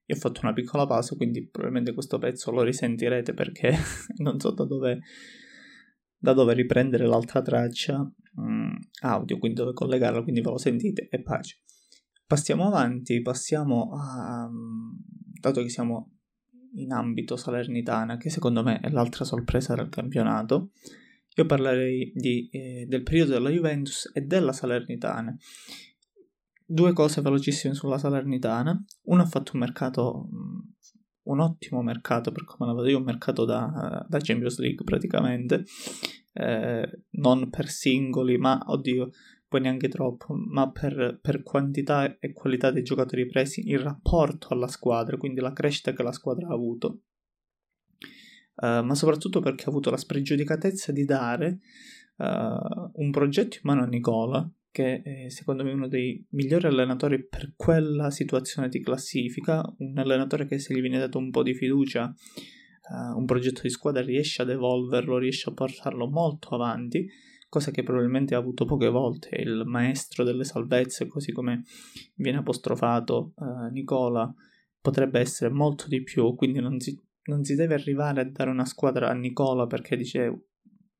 Io 0.05 0.15
ho 0.15 0.19
fatto 0.19 0.41
una 0.43 0.53
piccola 0.53 0.85
pausa, 0.85 1.15
quindi 1.15 1.45
probabilmente 1.45 1.93
questo 1.93 2.17
pezzo 2.17 2.51
lo 2.51 2.63
risentirete 2.63 3.33
perché 3.33 3.75
non 4.17 4.39
so 4.39 4.51
da 4.51 4.65
dove, 4.65 5.01
da 6.17 6.33
dove 6.33 6.53
riprendere 6.53 7.05
l'altra 7.05 7.41
traccia 7.41 7.99
mh, 7.99 8.43
mm, 8.43 8.75
audio, 9.01 9.37
quindi 9.37 9.59
dove 9.59 9.73
collegarla, 9.73 10.23
quindi 10.23 10.41
ve 10.41 10.49
lo 10.49 10.57
sentite 10.57 11.07
e 11.09 11.21
pace. 11.21 11.59
Passiamo 12.25 12.67
avanti, 12.67 13.21
passiamo 13.21 13.91
a... 13.93 14.49
dato 15.39 15.61
che 15.61 15.69
siamo 15.69 16.11
in 16.75 16.91
ambito 16.91 17.35
Salernitana, 17.35 18.17
che 18.17 18.29
secondo 18.29 18.63
me 18.63 18.79
è 18.79 18.89
l'altra 18.89 19.25
sorpresa 19.25 19.75
del 19.75 19.89
campionato, 19.89 20.71
io 21.33 21.45
parlerei 21.45 22.11
di, 22.13 22.49
eh, 22.51 22.85
del 22.87 23.03
periodo 23.03 23.31
della 23.31 23.49
Juventus 23.49 24.09
e 24.13 24.21
della 24.21 24.51
Salernitana. 24.51 25.35
Due 26.65 26.93
cose 26.93 27.21
velocissime 27.21 27.73
sulla 27.73 27.97
Salernitana. 27.97 28.83
Uno 29.03 29.21
ha 29.21 29.25
fatto 29.25 29.51
un 29.53 29.59
mercato, 29.59 30.29
un 31.23 31.39
ottimo 31.39 31.81
mercato 31.81 32.31
per 32.31 32.45
come 32.45 32.69
la 32.69 32.75
vedo 32.75 32.89
io, 32.89 32.97
un 32.97 33.03
mercato 33.03 33.45
da, 33.45 34.05
da 34.07 34.19
Champions 34.19 34.57
League 34.59 34.83
praticamente, 34.83 35.63
eh, 36.33 37.03
non 37.11 37.49
per 37.49 37.67
singoli, 37.67 38.37
ma 38.37 38.61
oddio, 38.65 39.09
poi 39.47 39.61
neanche 39.61 39.89
troppo, 39.89 40.33
ma 40.33 40.71
per, 40.71 41.19
per, 41.21 41.43
quantità 41.43 42.17
e 42.19 42.31
qualità 42.31 42.71
dei 42.71 42.83
giocatori 42.83 43.25
presi 43.25 43.69
in 43.69 43.81
rapporto 43.81 44.47
alla 44.49 44.67
squadra, 44.67 45.17
quindi 45.17 45.41
la 45.41 45.51
crescita 45.51 45.91
che 45.93 46.03
la 46.03 46.13
squadra 46.13 46.47
ha 46.47 46.53
avuto. 46.53 47.01
Uh, 48.61 48.83
ma 48.83 48.93
soprattutto 48.93 49.39
perché 49.39 49.65
ha 49.65 49.69
avuto 49.69 49.89
la 49.89 49.97
spregiudicatezza 49.97 50.91
di 50.91 51.03
dare 51.03 51.61
uh, 52.17 52.91
un 52.93 53.09
progetto 53.09 53.55
in 53.55 53.61
mano 53.63 53.81
a 53.81 53.87
Nicola, 53.87 54.47
che 54.69 55.01
è 55.01 55.29
secondo 55.29 55.63
me 55.63 55.73
uno 55.73 55.87
dei 55.87 56.23
migliori 56.29 56.67
allenatori 56.67 57.25
per 57.25 57.53
quella 57.55 58.11
situazione 58.11 58.69
di 58.69 58.79
classifica, 58.79 59.63
un 59.79 59.97
allenatore 59.97 60.45
che 60.45 60.59
se 60.59 60.75
gli 60.75 60.81
viene 60.81 60.99
dato 60.99 61.17
un 61.17 61.31
po' 61.31 61.41
di 61.41 61.55
fiducia, 61.55 62.05
uh, 62.05 63.17
un 63.17 63.25
progetto 63.25 63.61
di 63.63 63.69
squadra 63.71 64.03
riesce 64.03 64.43
ad 64.43 64.51
evolverlo, 64.51 65.17
riesce 65.17 65.49
a 65.49 65.53
portarlo 65.53 66.07
molto 66.07 66.49
avanti 66.49 67.09
cosa 67.49 67.71
che 67.71 67.83
probabilmente 67.83 68.33
ha 68.35 68.37
avuto 68.37 68.63
poche 68.63 68.89
volte. 68.89 69.35
Il 69.41 69.63
maestro 69.65 70.23
delle 70.23 70.43
salvezze, 70.45 71.07
così 71.07 71.33
come 71.33 71.63
viene 72.15 72.37
apostrofato 72.37 73.33
uh, 73.35 73.71
Nicola, 73.71 74.31
potrebbe 74.79 75.19
essere 75.19 75.51
molto 75.51 75.87
di 75.89 76.01
più, 76.01 76.33
quindi 76.35 76.61
non 76.61 76.79
si, 76.79 76.97
non 77.31 77.43
si 77.45 77.55
deve 77.55 77.75
arrivare 77.75 78.21
a 78.21 78.29
dare 78.29 78.49
una 78.49 78.65
squadra 78.65 79.09
a 79.09 79.13
Nicola 79.13 79.65
perché 79.65 79.95
dice 79.95 80.47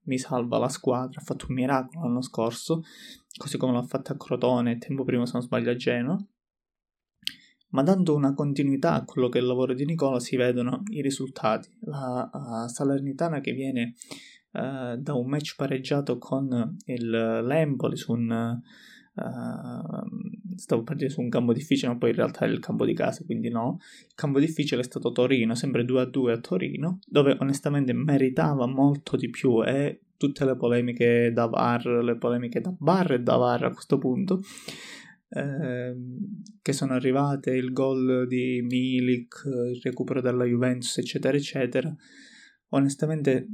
mi 0.04 0.18
salva 0.18 0.58
la 0.58 0.70
squadra, 0.70 1.20
ha 1.20 1.24
fatto 1.24 1.48
un 1.50 1.56
miracolo 1.56 2.06
l'anno 2.06 2.22
scorso, 2.22 2.82
così 3.38 3.58
come 3.58 3.74
l'ha 3.74 3.84
fatto 3.84 4.14
a 4.14 4.18
Crotone, 4.18 4.78
tempo 4.78 5.04
prima 5.04 5.26
se 5.26 5.34
non 5.34 5.42
sbaglio 5.42 5.72
a 5.72 5.76
Genoa, 5.76 6.18
ma 7.70 7.84
dando 7.84 8.16
una 8.16 8.34
continuità 8.34 8.94
a 8.94 9.04
quello 9.04 9.30
che 9.30 9.38
è 9.38 9.42
il 9.42 9.48
lavoro 9.48 9.74
di 9.74 9.86
Nicola 9.86 10.20
si 10.20 10.36
vedono 10.38 10.84
i 10.90 11.02
risultati. 11.02 11.70
La 11.82 12.30
uh, 12.32 12.68
Salernitana 12.68 13.42
che 13.42 13.52
viene 13.52 13.94
uh, 14.54 14.96
da 14.96 15.14
un 15.14 15.28
match 15.28 15.56
pareggiato 15.56 16.18
con 16.18 16.78
il 16.86 17.10
l'Empoli 17.10 17.98
su 17.98 18.14
un 18.14 18.60
Uh, 18.62 18.91
stavo 19.13 20.84
per 20.84 20.96
dire 20.96 21.10
su 21.10 21.22
un 21.22 21.30
campo 21.30 21.53
difficile, 21.53 21.91
ma 21.91 21.98
poi 21.98 22.10
in 22.12 22.15
realtà 22.15 22.46
è 22.46 22.50
il 22.50 22.60
campo 22.60 22.86
di 22.86 22.94
casa, 22.94 23.24
quindi 23.25 23.50
no. 23.50 23.80
Il 24.08 24.15
campo 24.15 24.39
difficile 24.39 24.82
è 24.82 24.84
stato 24.84 25.12
Torino, 25.12 25.56
sempre 25.56 25.84
2 25.84 26.01
a 26.01 26.06
2 26.06 26.34
a 26.34 26.39
Torino, 26.39 27.00
dove 27.06 27.36
onestamente 27.39 27.94
meritava 27.94 28.65
molto 28.68 29.18
di 29.18 29.30
più 29.30 29.63
e 29.63 30.01
tutte 30.18 30.46
le 30.46 30.56
polemiche 30.56 31.32
da 31.34 31.48
VAR, 31.48 31.86
le 32.03 32.18
polemiche 32.18 32.62
da 32.62 32.74
bar 32.77 33.13
e 33.13 33.20
da 33.20 33.36
VAR 33.38 33.65
a 33.65 33.72
questo 33.72 33.98
punto. 33.98 34.41
Eh, 35.34 35.96
che 36.62 36.74
sono 36.74 36.94
arrivate 36.94 37.51
il 37.51 37.72
gol 37.72 38.27
di 38.27 38.62
Milik, 38.62 39.44
il 39.46 39.80
recupero 39.82 40.22
della 40.22 40.44
Juventus, 40.44 40.98
eccetera, 40.98 41.36
eccetera. 41.36 41.94
Onestamente 42.70 43.48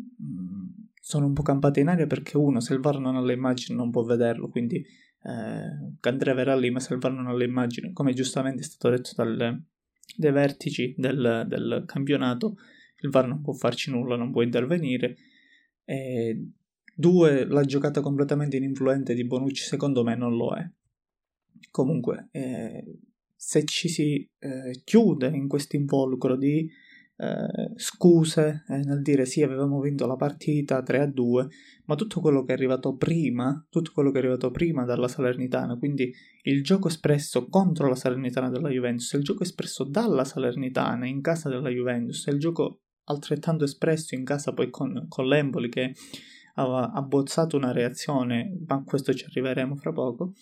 sono 0.99 1.25
un 1.25 1.33
po' 1.33 1.41
campate 1.41 1.79
in 1.79 1.87
aria 1.87 2.05
perché 2.05 2.35
uno, 2.35 2.59
se 2.59 2.73
il 2.73 2.79
VAR 2.79 2.99
non 2.99 3.15
ha 3.15 3.21
le 3.21 3.33
immagini 3.33 3.77
non 3.77 3.91
può 3.91 4.03
vederlo, 4.03 4.49
quindi 4.49 4.83
eh, 5.23 6.09
Andrea 6.09 6.33
verrà 6.33 6.55
lì, 6.55 6.69
ma 6.69 6.79
se 6.79 6.93
il 6.93 6.99
VAR 6.99 7.11
non 7.11 7.27
ha 7.27 7.33
le 7.33 7.45
immagini, 7.45 7.91
come 7.93 8.13
giustamente 8.13 8.61
è 8.61 8.65
stato 8.65 8.89
detto 8.89 9.11
dalle, 9.15 9.63
dai 10.15 10.31
vertici 10.31 10.93
del, 10.97 11.45
del, 11.47 11.83
campionato, 11.85 12.57
il 13.01 13.09
VAR 13.09 13.27
non 13.27 13.41
può 13.41 13.53
farci 13.53 13.91
nulla, 13.91 14.15
non 14.15 14.31
può 14.31 14.41
intervenire. 14.41 15.17
E, 15.83 16.49
due, 16.95 17.45
la 17.45 17.63
giocata 17.63 18.01
completamente 18.01 18.57
ininfluente 18.57 19.13
di 19.13 19.25
Bonucci 19.25 19.63
secondo 19.63 20.03
me 20.03 20.15
non 20.15 20.35
lo 20.35 20.55
è. 20.55 20.69
Comunque, 21.71 22.29
eh, 22.31 22.99
se 23.35 23.65
ci 23.65 23.87
si 23.87 24.27
eh, 24.39 24.81
chiude 24.83 25.27
in 25.27 25.47
questo 25.47 25.75
involucro 25.75 26.35
di 26.35 26.69
eh, 27.17 27.71
scuse 27.75 28.63
eh, 28.67 28.77
nel 28.77 29.01
dire 29.01 29.25
sì, 29.25 29.41
avevamo 29.41 29.79
vinto 29.79 30.05
la 30.05 30.15
partita 30.15 30.81
3 30.83 30.99
a 30.99 31.07
2, 31.07 31.47
ma 31.85 31.95
tutto 31.95 32.19
quello 32.21 32.43
che 32.43 32.51
è 32.51 32.55
arrivato 32.55 32.95
prima, 32.95 33.65
tutto 33.69 33.91
quello 33.93 34.11
che 34.11 34.17
è 34.17 34.21
arrivato 34.21 34.51
prima 34.51 34.85
dalla 34.85 35.07
Salernitana, 35.07 35.77
quindi 35.77 36.13
il 36.43 36.63
gioco 36.63 36.87
espresso 36.87 37.47
contro 37.47 37.87
la 37.87 37.95
Salernitana 37.95 38.49
della 38.49 38.69
Juventus, 38.69 39.11
il 39.13 39.23
gioco 39.23 39.43
espresso 39.43 39.83
dalla 39.83 40.23
Salernitana 40.23 41.07
in 41.07 41.21
casa 41.21 41.49
della 41.49 41.69
Juventus, 41.69 42.25
il 42.27 42.39
gioco 42.39 42.81
altrettanto 43.05 43.63
espresso 43.63 44.15
in 44.15 44.23
casa 44.23 44.53
poi 44.53 44.69
con, 44.69 45.05
con 45.07 45.27
l'Emboli 45.27 45.69
che 45.69 45.93
aveva 46.55 46.91
abbozzato 46.91 47.57
una 47.57 47.71
reazione, 47.71 48.59
ma 48.67 48.75
a 48.75 48.83
questo 48.83 49.13
ci 49.13 49.25
arriveremo 49.25 49.75
fra 49.75 49.91
poco. 49.91 50.33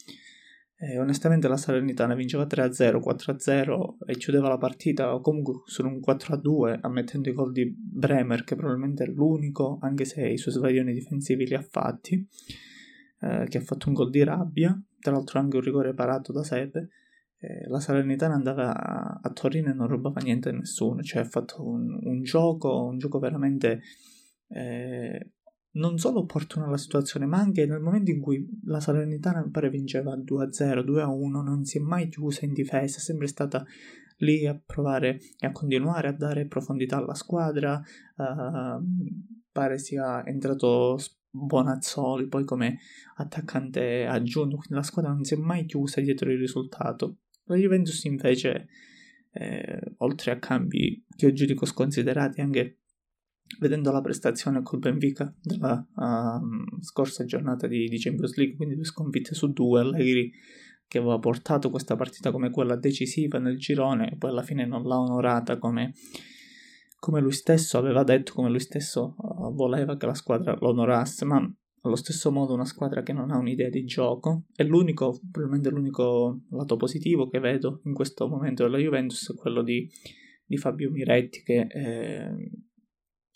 E 0.78 1.00
onestamente 1.00 1.48
la 1.48 1.56
Salernitana 1.56 2.16
vinceva 2.16 2.46
3-0, 2.46 3.00
4-0 3.00 3.96
e 4.06 4.18
chiudeva 4.18 4.50
la 4.50 4.58
partita 4.58 5.14
o 5.14 5.22
comunque 5.22 5.62
su 5.66 5.86
un 5.86 6.02
4-2 6.06 6.80
ammettendo 6.82 7.30
i 7.30 7.34
gol 7.34 7.54
di 7.54 7.74
Bremer 7.74 8.44
che 8.44 8.56
probabilmente 8.56 9.06
è 9.06 9.08
l'unico, 9.08 9.78
anche 9.82 10.04
se 10.04 10.28
i 10.28 10.38
suoi 10.38 10.54
svarioni 10.54 10.92
difensivi 10.92 11.46
li 11.46 11.56
ha 11.56 11.62
fatti, 11.62 12.28
eh, 13.22 13.46
che 13.48 13.58
ha 13.58 13.62
fatto 13.62 13.88
un 13.88 13.94
gol 13.94 14.10
di 14.10 14.24
rabbia, 14.24 14.78
tra 15.00 15.14
l'altro 15.14 15.40
anche 15.40 15.56
un 15.56 15.64
rigore 15.64 15.94
parato 15.94 16.34
da 16.34 16.44
Sepe. 16.44 16.90
La 17.68 17.80
Salernitana 17.80 18.34
andava 18.34 18.76
a, 18.76 19.20
a, 19.22 19.30
Torino 19.30 19.70
e 19.70 19.74
non 19.74 19.88
rubava 19.88 20.20
niente 20.20 20.50
a 20.50 20.52
nessuno, 20.52 21.04
cioè 21.04 21.22
ha 21.22 21.26
fatto 21.26 21.64
un, 21.64 22.00
un 22.02 22.24
gioco, 22.24 22.86
un 22.86 22.98
gioco 22.98 23.20
veramente 23.20 23.82
eh, 24.48 25.30
non 25.76 25.98
solo 25.98 26.20
opportuna 26.20 26.68
la 26.68 26.78
situazione, 26.78 27.26
ma 27.26 27.38
anche 27.38 27.66
nel 27.66 27.80
momento 27.80 28.12
in 28.12 28.20
cui 28.20 28.48
la 28.66 28.80
Salernitana 28.80 29.48
pare 29.52 29.70
vinceva 29.70 30.16
2-0, 30.16 30.84
2-1, 30.84 31.44
non 31.44 31.66
si 31.66 31.78
è 31.78 31.82
mai 31.82 32.10
chiusa 32.10 32.46
in 32.46 32.54
difesa, 32.54 32.98
è 32.98 33.02
sempre 33.02 33.28
stata 33.28 33.66
lì 34.20 34.46
a 34.48 34.60
provare 34.64 35.20
e 35.38 35.48
a 35.48 35.52
continuare 35.52 36.08
a 36.08 36.14
dare 36.14 36.48
profondità 36.48 36.98
alla 36.98 37.16
squadra. 37.16 37.82
Uh, 38.16 38.84
pare 39.52 39.78
sia 39.78 40.26
entrato 40.26 40.98
Bonazzoli 41.30 42.28
poi 42.28 42.46
come 42.46 42.80
attaccante 43.16 44.06
aggiunto, 44.06 44.58
quindi 44.58 44.76
la 44.76 44.84
squadra 44.84 45.12
non 45.12 45.24
si 45.24 45.34
è 45.34 45.38
mai 45.38 45.66
chiusa 45.66 46.00
dietro 46.00 46.32
il 46.32 46.38
risultato. 46.38 47.18
La 47.46 47.56
Juventus 47.56 48.04
invece, 48.06 48.68
eh, 49.32 49.82
oltre 49.98 50.32
a 50.32 50.40
cambi 50.40 51.06
che 51.16 51.28
io 51.28 51.34
giudico 51.34 51.66
sconsiderati, 51.66 52.42
anche 52.42 52.80
vedendo 53.60 53.92
la 53.92 54.02
prestazione 54.02 54.62
col 54.62 54.80
Benfica 54.80 55.34
della 55.42 55.86
uh, 55.96 56.82
scorsa 56.82 57.26
giornata 57.26 57.68
di, 57.68 57.88
di, 57.88 58.00
Champions 58.00 58.36
League, 58.36 58.56
quindi 58.56 58.76
due 58.76 58.86
sconfitte 58.86 59.34
su 59.34 59.52
due, 59.52 59.82
Allegri 59.82 60.32
che 60.88 61.00
aveva 61.00 61.18
portato 61.18 61.70
questa 61.70 61.96
partita 61.96 62.32
come 62.32 62.52
quella 62.52 62.76
decisiva 62.76 63.40
nel 63.40 63.58
girone 63.58 64.12
e 64.12 64.18
poi 64.18 64.30
alla 64.30 64.44
fine 64.44 64.66
non 64.66 64.84
l'ha 64.84 65.00
onorata 65.00 65.58
come, 65.58 65.94
come 67.00 67.22
lui 67.22 67.32
stesso 67.32 67.78
aveva 67.78 68.04
detto, 68.04 68.34
come 68.34 68.50
lui 68.50 68.60
stesso 68.60 69.16
uh, 69.18 69.54
voleva 69.54 69.98
che 69.98 70.06
la 70.06 70.14
squadra 70.14 70.56
lo 70.60 70.70
onorasse, 70.70 71.26
ma 71.26 71.56
allo 71.82 71.96
stesso 71.96 72.32
modo 72.32 72.54
una 72.54 72.66
squadra 72.66 73.04
che 73.04 73.14
non 73.14 73.32
ha 73.32 73.38
un'idea 73.38 73.70
di 73.70 73.84
gioco. 73.86 74.46
È 74.56 74.64
l'unico, 74.64 75.20
probabilmente 75.32 75.70
l'unico 75.70 76.42
lato 76.50 76.78
positivo 76.78 77.30
che 77.30 77.40
vedo 77.40 77.82
in 77.86 77.94
questo 77.94 78.28
momento 78.28 78.64
della 78.64 78.80
Juventus 78.80 79.32
è 79.32 79.36
quello 79.36 79.62
di, 79.62 79.88
di 80.46 80.58
Fabio 80.58 80.90
Miretti 80.90 81.44
che 81.44 81.68
eh, 81.70 82.50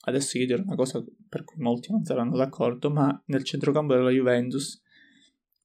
adesso 0.01 0.37
io 0.37 0.45
dirò 0.45 0.63
una 0.63 0.75
cosa 0.75 1.03
per 1.27 1.43
cui 1.43 1.61
molti 1.61 1.91
non 1.91 2.03
saranno 2.03 2.37
d'accordo, 2.37 2.89
ma 2.89 3.21
nel 3.25 3.43
centrocampo 3.43 3.93
della 3.93 4.09
Juventus 4.09 4.81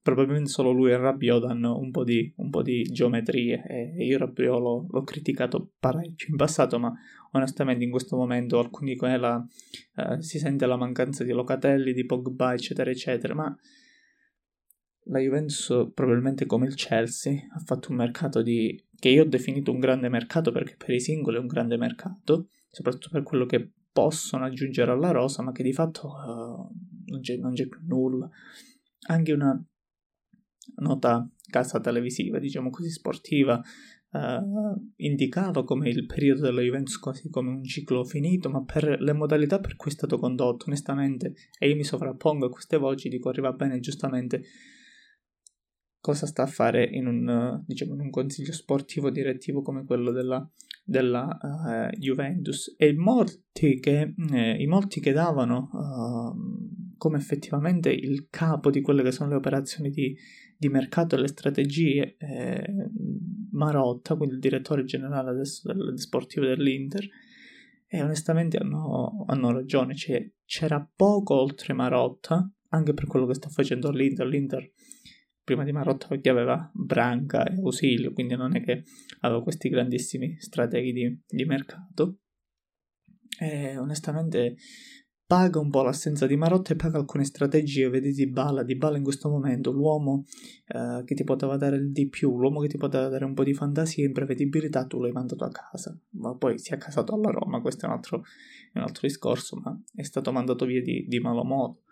probabilmente 0.04 0.50
solo 0.50 0.70
lui 0.70 0.90
e 0.90 0.98
Rabiot 0.98 1.44
hanno 1.44 1.78
un 1.78 1.90
po' 1.90 2.04
di, 2.04 2.30
un 2.36 2.50
po 2.50 2.60
di 2.60 2.82
geometrie 2.82 3.64
e 3.66 4.04
io 4.04 4.18
Rabiot 4.18 4.60
l'ho, 4.60 4.86
l'ho, 4.86 5.02
criticato 5.02 5.72
parecchio 5.80 6.28
in 6.28 6.36
passato, 6.36 6.78
ma 6.78 6.92
onestamente 7.32 7.84
in 7.84 7.90
questo 7.90 8.14
momento 8.14 8.58
alcuni 8.58 8.92
dicono 8.92 9.16
la, 9.16 9.46
eh, 9.96 10.20
si 10.20 10.38
sente 10.38 10.66
la 10.66 10.76
mancanza 10.76 11.24
di 11.24 11.32
Locatelli, 11.32 11.94
di 11.94 12.04
Pogba, 12.04 12.52
eccetera, 12.52 12.90
eccetera, 12.90 13.34
ma 13.34 13.56
la 15.04 15.18
Juventus 15.18 15.90
probabilmente 15.94 16.44
come 16.44 16.66
il 16.66 16.74
Chelsea 16.74 17.46
ha 17.54 17.58
fatto 17.60 17.90
un 17.90 17.96
mercato 17.96 18.42
di, 18.42 18.78
che 18.98 19.08
io 19.08 19.22
ho 19.22 19.26
definito 19.26 19.72
un 19.72 19.80
grande 19.80 20.10
mercato 20.10 20.52
perché 20.52 20.74
per 20.76 20.90
i 20.90 21.00
singoli 21.00 21.36
è 21.36 21.40
un 21.40 21.46
grande 21.46 21.78
mercato, 21.78 22.48
soprattutto 22.70 23.08
per 23.10 23.22
quello 23.22 23.46
che 23.46 23.70
possono 23.94 24.44
aggiungere 24.44 24.90
alla 24.90 25.12
rosa, 25.12 25.40
ma 25.44 25.52
che 25.52 25.62
di 25.62 25.72
fatto 25.72 26.08
uh, 26.08 26.68
non, 27.06 27.20
c'è, 27.20 27.36
non, 27.36 27.52
c'è, 27.52 27.68
più 27.68 27.78
nulla. 27.86 28.28
Anche 29.06 29.32
una 29.32 29.64
nota 30.78 31.30
casa 31.48 31.78
televisiva, 31.78 32.40
diciamo 32.40 32.70
così, 32.70 32.90
sportiva, 32.90 33.62
uh, 34.10 34.92
indicava 34.96 35.62
come 35.62 35.90
il 35.90 36.06
periodo 36.06 36.40
della 36.40 36.60
Juventus 36.60 36.98
quasi 36.98 37.30
come 37.30 37.50
un 37.50 37.62
ciclo 37.62 38.04
finito, 38.04 38.50
ma 38.50 38.64
per 38.64 39.00
le 39.00 39.12
modalità 39.12 39.60
per 39.60 39.76
cui 39.76 39.92
è 39.92 39.94
stato 39.94 40.18
condotto, 40.18 40.64
onestamente, 40.66 41.34
e 41.56 41.68
io 41.68 41.76
mi 41.76 41.84
sovrappongo 41.84 42.46
a 42.46 42.50
queste 42.50 42.76
voci, 42.78 43.08
dico 43.08 43.28
arriva 43.28 43.52
bene 43.52 43.78
giustamente 43.78 44.42
cosa 46.00 46.26
sta 46.26 46.42
a 46.42 46.46
fare 46.46 46.84
in 46.84 47.06
un, 47.06 47.62
diciamo, 47.64 47.94
in 47.94 48.00
un 48.00 48.10
consiglio 48.10 48.52
sportivo 48.52 49.08
direttivo 49.08 49.62
come 49.62 49.84
quello 49.84 50.10
della, 50.10 50.46
della 50.84 51.38
uh, 51.40 51.96
Juventus. 51.96 52.74
E 52.76 52.94
molti 52.94 53.80
che, 53.80 54.14
eh, 54.32 54.56
i 54.60 54.66
molti 54.66 55.00
che 55.00 55.12
davano 55.12 55.70
uh, 55.72 56.96
come 56.96 57.18
effettivamente 57.18 57.90
il 57.90 58.28
capo 58.30 58.70
di 58.70 58.80
quelle 58.80 59.02
che 59.02 59.12
sono 59.12 59.30
le 59.30 59.36
operazioni 59.36 59.90
di, 59.90 60.16
di 60.56 60.68
mercato 60.68 61.16
e 61.16 61.20
le 61.20 61.28
strategie 61.28 62.16
eh, 62.18 62.66
Marotta, 63.52 64.16
quindi 64.16 64.34
il 64.34 64.40
direttore 64.40 64.84
generale 64.84 65.30
adesso 65.30 65.72
del, 65.72 65.98
sportivo 65.98 66.46
dell'Inter 66.46 67.06
e 67.86 68.02
onestamente 68.02 68.56
hanno, 68.56 69.24
hanno 69.26 69.52
ragione, 69.52 69.94
cioè, 69.94 70.28
c'era 70.44 70.86
poco 70.94 71.34
oltre 71.34 71.74
Marotta 71.74 72.50
anche 72.70 72.92
per 72.92 73.06
quello 73.06 73.26
che 73.26 73.34
sta 73.34 73.48
facendo 73.48 73.90
l'Inter. 73.90 74.26
l'Inter 74.26 74.70
prima 75.44 75.62
di 75.62 75.72
Marotta 75.72 76.06
perché 76.08 76.30
aveva 76.30 76.70
Branca 76.72 77.44
e 77.44 77.56
Ausilio, 77.56 78.12
quindi 78.12 78.34
non 78.34 78.56
è 78.56 78.62
che 78.62 78.84
aveva 79.20 79.42
questi 79.42 79.68
grandissimi 79.68 80.36
strateghi 80.40 80.92
di, 80.92 81.22
di 81.26 81.44
mercato. 81.44 82.20
E 83.38 83.76
onestamente 83.76 84.56
paga 85.26 85.58
un 85.58 85.70
po' 85.70 85.82
l'assenza 85.82 86.26
di 86.26 86.36
Marotta 86.36 86.72
e 86.72 86.76
paga 86.76 86.98
alcune 86.98 87.24
strategie, 87.24 87.88
vedi 87.88 88.12
di 88.12 88.28
Bala, 88.28 88.62
di 88.62 88.76
Bala 88.76 88.96
in 88.96 89.02
questo 89.02 89.28
momento, 89.28 89.72
l'uomo 89.72 90.24
eh, 90.66 91.02
che 91.04 91.14
ti 91.14 91.24
poteva 91.24 91.56
dare 91.56 91.90
di 91.90 92.08
più, 92.08 92.38
l'uomo 92.38 92.60
che 92.60 92.68
ti 92.68 92.76
poteva 92.76 93.08
dare 93.08 93.24
un 93.24 93.34
po' 93.34 93.42
di 93.42 93.54
fantasia 93.54 94.04
e 94.04 94.06
imprevedibilità, 94.06 94.86
tu 94.86 95.00
l'hai 95.00 95.12
mandato 95.12 95.44
a 95.44 95.50
casa, 95.50 95.98
ma 96.10 96.36
poi 96.36 96.58
si 96.58 96.72
è 96.72 96.74
accasato 96.74 97.14
alla 97.14 97.30
Roma, 97.30 97.60
questo 97.60 97.86
è 97.86 97.88
un 97.88 97.94
altro, 97.94 98.22
è 98.72 98.78
un 98.78 98.84
altro 98.84 99.06
discorso, 99.06 99.56
ma 99.56 99.78
è 99.94 100.02
stato 100.02 100.30
mandato 100.30 100.66
via 100.66 100.82
di, 100.82 101.04
di 101.08 101.18
malo 101.18 101.44
modo. 101.44 101.82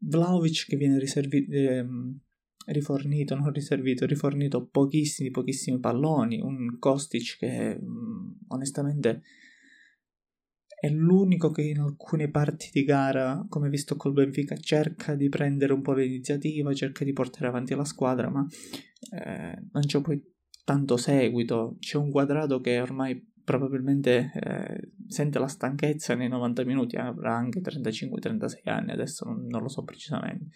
Vlaovic 0.00 0.66
che 0.66 0.76
viene 0.76 0.98
riservi- 0.98 1.46
ehm, 1.50 2.18
rifornito, 2.66 3.34
non 3.34 3.52
riservito, 3.52 4.06
rifornito 4.06 4.66
pochissimi, 4.66 5.30
pochissimi 5.30 5.78
palloni, 5.78 6.40
un 6.40 6.78
Kostic 6.78 7.38
che 7.38 7.78
mm, 7.80 8.30
onestamente 8.48 9.22
è 10.80 10.88
l'unico 10.88 11.50
che 11.50 11.62
in 11.62 11.80
alcune 11.80 12.30
parti 12.30 12.70
di 12.72 12.84
gara, 12.84 13.44
come 13.48 13.68
visto 13.68 13.96
col 13.96 14.12
Benfica, 14.12 14.56
cerca 14.56 15.16
di 15.16 15.28
prendere 15.28 15.72
un 15.72 15.82
po' 15.82 15.92
l'iniziativa, 15.92 16.72
cerca 16.72 17.04
di 17.04 17.12
portare 17.12 17.48
avanti 17.48 17.74
la 17.74 17.84
squadra, 17.84 18.30
ma 18.30 18.46
eh, 19.10 19.60
non 19.72 19.82
c'è 19.84 20.00
poi 20.00 20.22
tanto 20.64 20.96
seguito. 20.96 21.76
C'è 21.80 21.96
un 21.96 22.10
quadrato 22.10 22.60
che 22.60 22.80
ormai 22.80 23.20
probabilmente 23.42 24.30
eh, 24.34 24.92
sente 25.08 25.40
la 25.40 25.48
stanchezza 25.48 26.14
nei 26.14 26.28
90 26.28 26.64
minuti, 26.64 26.96
avrà 26.96 27.34
anche 27.34 27.60
35-36 27.60 28.68
anni, 28.68 28.92
adesso 28.92 29.24
non, 29.24 29.46
non 29.46 29.62
lo 29.62 29.68
so 29.68 29.82
precisamente 29.82 30.46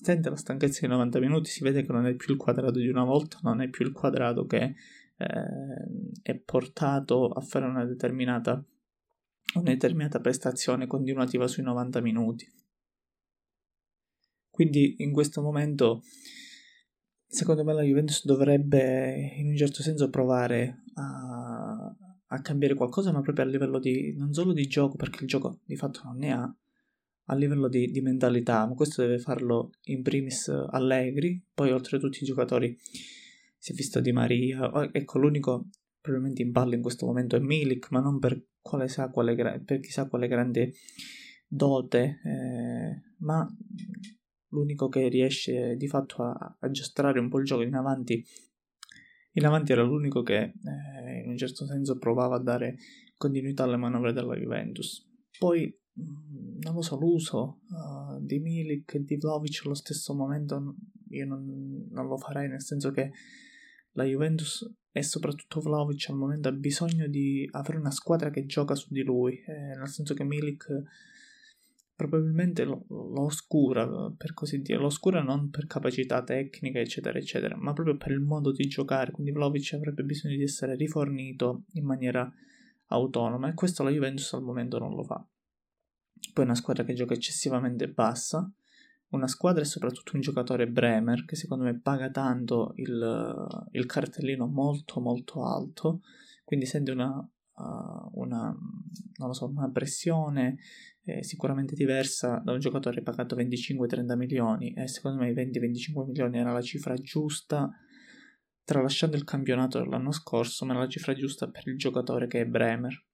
Sente 0.00 0.30
la 0.30 0.36
stanchezza 0.36 0.86
di 0.86 0.92
90 0.92 1.18
minuti, 1.18 1.50
si 1.50 1.64
vede 1.64 1.82
che 1.82 1.90
non 1.90 2.06
è 2.06 2.14
più 2.14 2.32
il 2.32 2.38
quadrato 2.38 2.78
di 2.78 2.86
una 2.86 3.02
volta, 3.02 3.40
non 3.42 3.60
è 3.60 3.68
più 3.68 3.84
il 3.84 3.90
quadrato 3.90 4.46
che 4.46 4.76
eh, 5.16 5.36
è 6.22 6.36
portato 6.36 7.28
a 7.28 7.40
fare 7.40 7.66
una 7.66 7.84
determinata, 7.84 8.64
una 9.54 9.70
determinata 9.70 10.20
prestazione 10.20 10.86
continuativa 10.86 11.48
sui 11.48 11.64
90 11.64 12.00
minuti. 12.00 12.48
Quindi 14.48 15.02
in 15.02 15.12
questo 15.12 15.42
momento, 15.42 16.04
secondo 17.26 17.64
me, 17.64 17.72
la 17.72 17.82
Juventus 17.82 18.24
dovrebbe 18.24 19.34
in 19.36 19.48
un 19.48 19.56
certo 19.56 19.82
senso 19.82 20.10
provare 20.10 20.84
a, 20.94 21.96
a 22.24 22.40
cambiare 22.40 22.74
qualcosa, 22.74 23.10
ma 23.10 23.20
proprio 23.20 23.44
a 23.44 23.48
livello 23.48 23.80
di 23.80 24.14
non 24.16 24.32
solo 24.32 24.52
di 24.52 24.68
gioco, 24.68 24.94
perché 24.94 25.24
il 25.24 25.28
gioco 25.28 25.58
di 25.64 25.74
fatto 25.74 26.02
non 26.04 26.18
ne 26.18 26.32
ha, 26.32 26.56
a 27.30 27.34
livello 27.34 27.68
di, 27.68 27.90
di, 27.90 28.00
mentalità, 28.00 28.66
ma 28.66 28.74
questo 28.74 29.02
deve 29.02 29.18
farlo 29.18 29.72
in 29.84 30.02
primis 30.02 30.48
Allegri, 30.48 31.42
poi 31.52 31.72
oltre 31.72 31.98
tutti 31.98 32.22
i 32.22 32.26
giocatori 32.26 32.76
si 33.58 33.72
è 33.72 33.74
visto 33.74 34.00
Di 34.00 34.12
Maria, 34.12 34.90
ecco 34.92 35.18
l'unico 35.18 35.68
probabilmente 36.00 36.42
in 36.42 36.52
ballo 36.52 36.74
in 36.74 36.82
questo 36.82 37.06
momento 37.06 37.36
è 37.36 37.40
Milik, 37.40 37.90
ma 37.90 38.00
non 38.00 38.18
per, 38.18 38.40
quale 38.60 38.88
sa 38.88 39.10
quale, 39.10 39.34
per 39.64 39.80
chissà 39.80 40.08
quale 40.08 40.26
grande 40.26 40.72
dote, 41.46 42.20
eh, 42.24 43.02
ma 43.18 43.46
l'unico 44.50 44.88
che 44.88 45.08
riesce 45.08 45.76
di 45.76 45.86
fatto 45.86 46.22
a, 46.22 46.56
a 46.58 46.70
giostrare 46.70 47.20
un 47.20 47.28
po' 47.28 47.38
il 47.38 47.44
gioco 47.44 47.62
in 47.62 47.74
avanti 47.74 48.24
in 49.32 49.44
avanti 49.44 49.72
era 49.72 49.82
l'unico 49.82 50.22
che 50.22 50.36
eh, 50.36 51.18
in 51.22 51.28
un 51.28 51.36
certo 51.36 51.64
senso 51.64 51.96
provava 51.98 52.36
a 52.36 52.40
dare 52.40 52.78
continuità 53.16 53.64
alle 53.64 53.76
manovre 53.76 54.12
della 54.12 54.34
Juventus. 54.34 55.06
Poi 55.38 55.72
non 56.60 56.74
lo 56.74 56.82
so, 56.82 56.96
l'uso 56.96 57.60
uh, 57.70 58.20
di 58.20 58.38
Milik 58.38 58.94
e 58.94 59.04
di 59.04 59.16
Vlaovic 59.16 59.62
allo 59.64 59.74
stesso 59.74 60.14
momento 60.14 60.76
io 61.10 61.26
non, 61.26 61.86
non, 61.90 62.06
lo 62.06 62.16
farei, 62.16 62.48
nel 62.48 62.62
senso 62.62 62.90
che 62.90 63.12
la 63.92 64.04
Juventus 64.04 64.70
e 64.92 65.02
soprattutto 65.02 65.60
Vlaovic 65.60 66.08
al 66.10 66.16
momento 66.16 66.48
ha 66.48 66.52
bisogno 66.52 67.06
di 67.06 67.48
avere 67.52 67.78
una 67.78 67.90
squadra 67.90 68.30
che 68.30 68.46
gioca 68.46 68.74
su 68.74 68.88
di 68.90 69.02
lui, 69.02 69.34
eh, 69.46 69.76
nel 69.76 69.88
senso 69.88 70.14
che 70.14 70.24
Milik 70.24 70.66
probabilmente 71.94 72.64
lo, 72.64 72.84
lo, 72.88 73.22
oscura, 73.22 74.12
per 74.16 74.32
così 74.32 74.60
dire, 74.60 74.78
lo 74.78 74.86
oscura 74.86 75.20
non 75.20 75.50
per 75.50 75.66
capacità 75.66 76.22
tecnica, 76.22 76.78
eccetera, 76.78 77.18
eccetera, 77.18 77.56
ma 77.56 77.72
proprio 77.72 77.96
per 77.96 78.12
il 78.12 78.20
modo 78.20 78.52
di 78.52 78.66
giocare, 78.66 79.10
quindi 79.10 79.32
Vlaovic 79.32 79.72
avrebbe 79.72 80.04
bisogno 80.04 80.36
di 80.36 80.42
essere 80.42 80.76
rifornito 80.76 81.64
in 81.72 81.84
maniera 81.84 82.30
autonoma 82.86 83.48
e 83.48 83.54
questo 83.54 83.82
la 83.82 83.90
Juventus 83.90 84.32
al 84.32 84.42
momento 84.42 84.78
non 84.78 84.94
lo 84.94 85.02
fa 85.02 85.26
poi 86.32 86.44
una 86.44 86.54
squadra 86.54 86.84
che 86.84 86.94
gioca 86.94 87.14
eccessivamente 87.14 87.88
bassa, 87.88 88.50
una 89.10 89.26
squadra 89.26 89.62
e 89.62 89.66
soprattutto 89.66 90.12
un 90.14 90.20
giocatore 90.20 90.68
Bremer 90.68 91.24
che 91.24 91.36
secondo 91.36 91.64
me 91.64 91.78
paga 91.78 92.10
tanto 92.10 92.72
il, 92.76 93.66
il 93.72 93.86
cartellino 93.86 94.46
molto 94.46 95.00
molto 95.00 95.46
alto, 95.46 96.02
quindi 96.44 96.66
sente 96.66 96.90
una, 96.90 97.16
uh, 97.16 98.10
una, 98.20 98.54
so, 99.32 99.46
una 99.46 99.70
pressione 99.70 100.58
eh, 101.08 101.24
sicuramente 101.24 101.74
diversa 101.74 102.40
da 102.44 102.52
un 102.52 102.58
giocatore 102.58 103.02
pagato 103.02 103.34
25-30 103.34 104.16
milioni. 104.16 104.72
E 104.74 104.88
secondo 104.88 105.18
me 105.22 105.30
i 105.30 105.34
20-25 105.34 106.04
milioni 106.04 106.38
era 106.38 106.52
la 106.52 106.60
cifra 106.60 106.94
giusta 106.94 107.70
tralasciando 108.62 109.16
il 109.16 109.24
campionato 109.24 109.78
dell'anno 109.78 110.12
scorso, 110.12 110.66
ma 110.66 110.74
la 110.74 110.86
cifra 110.86 111.14
giusta 111.14 111.48
per 111.48 111.66
il 111.66 111.78
giocatore 111.78 112.26
che 112.26 112.40
è 112.40 112.46
Bremer. 112.46 113.06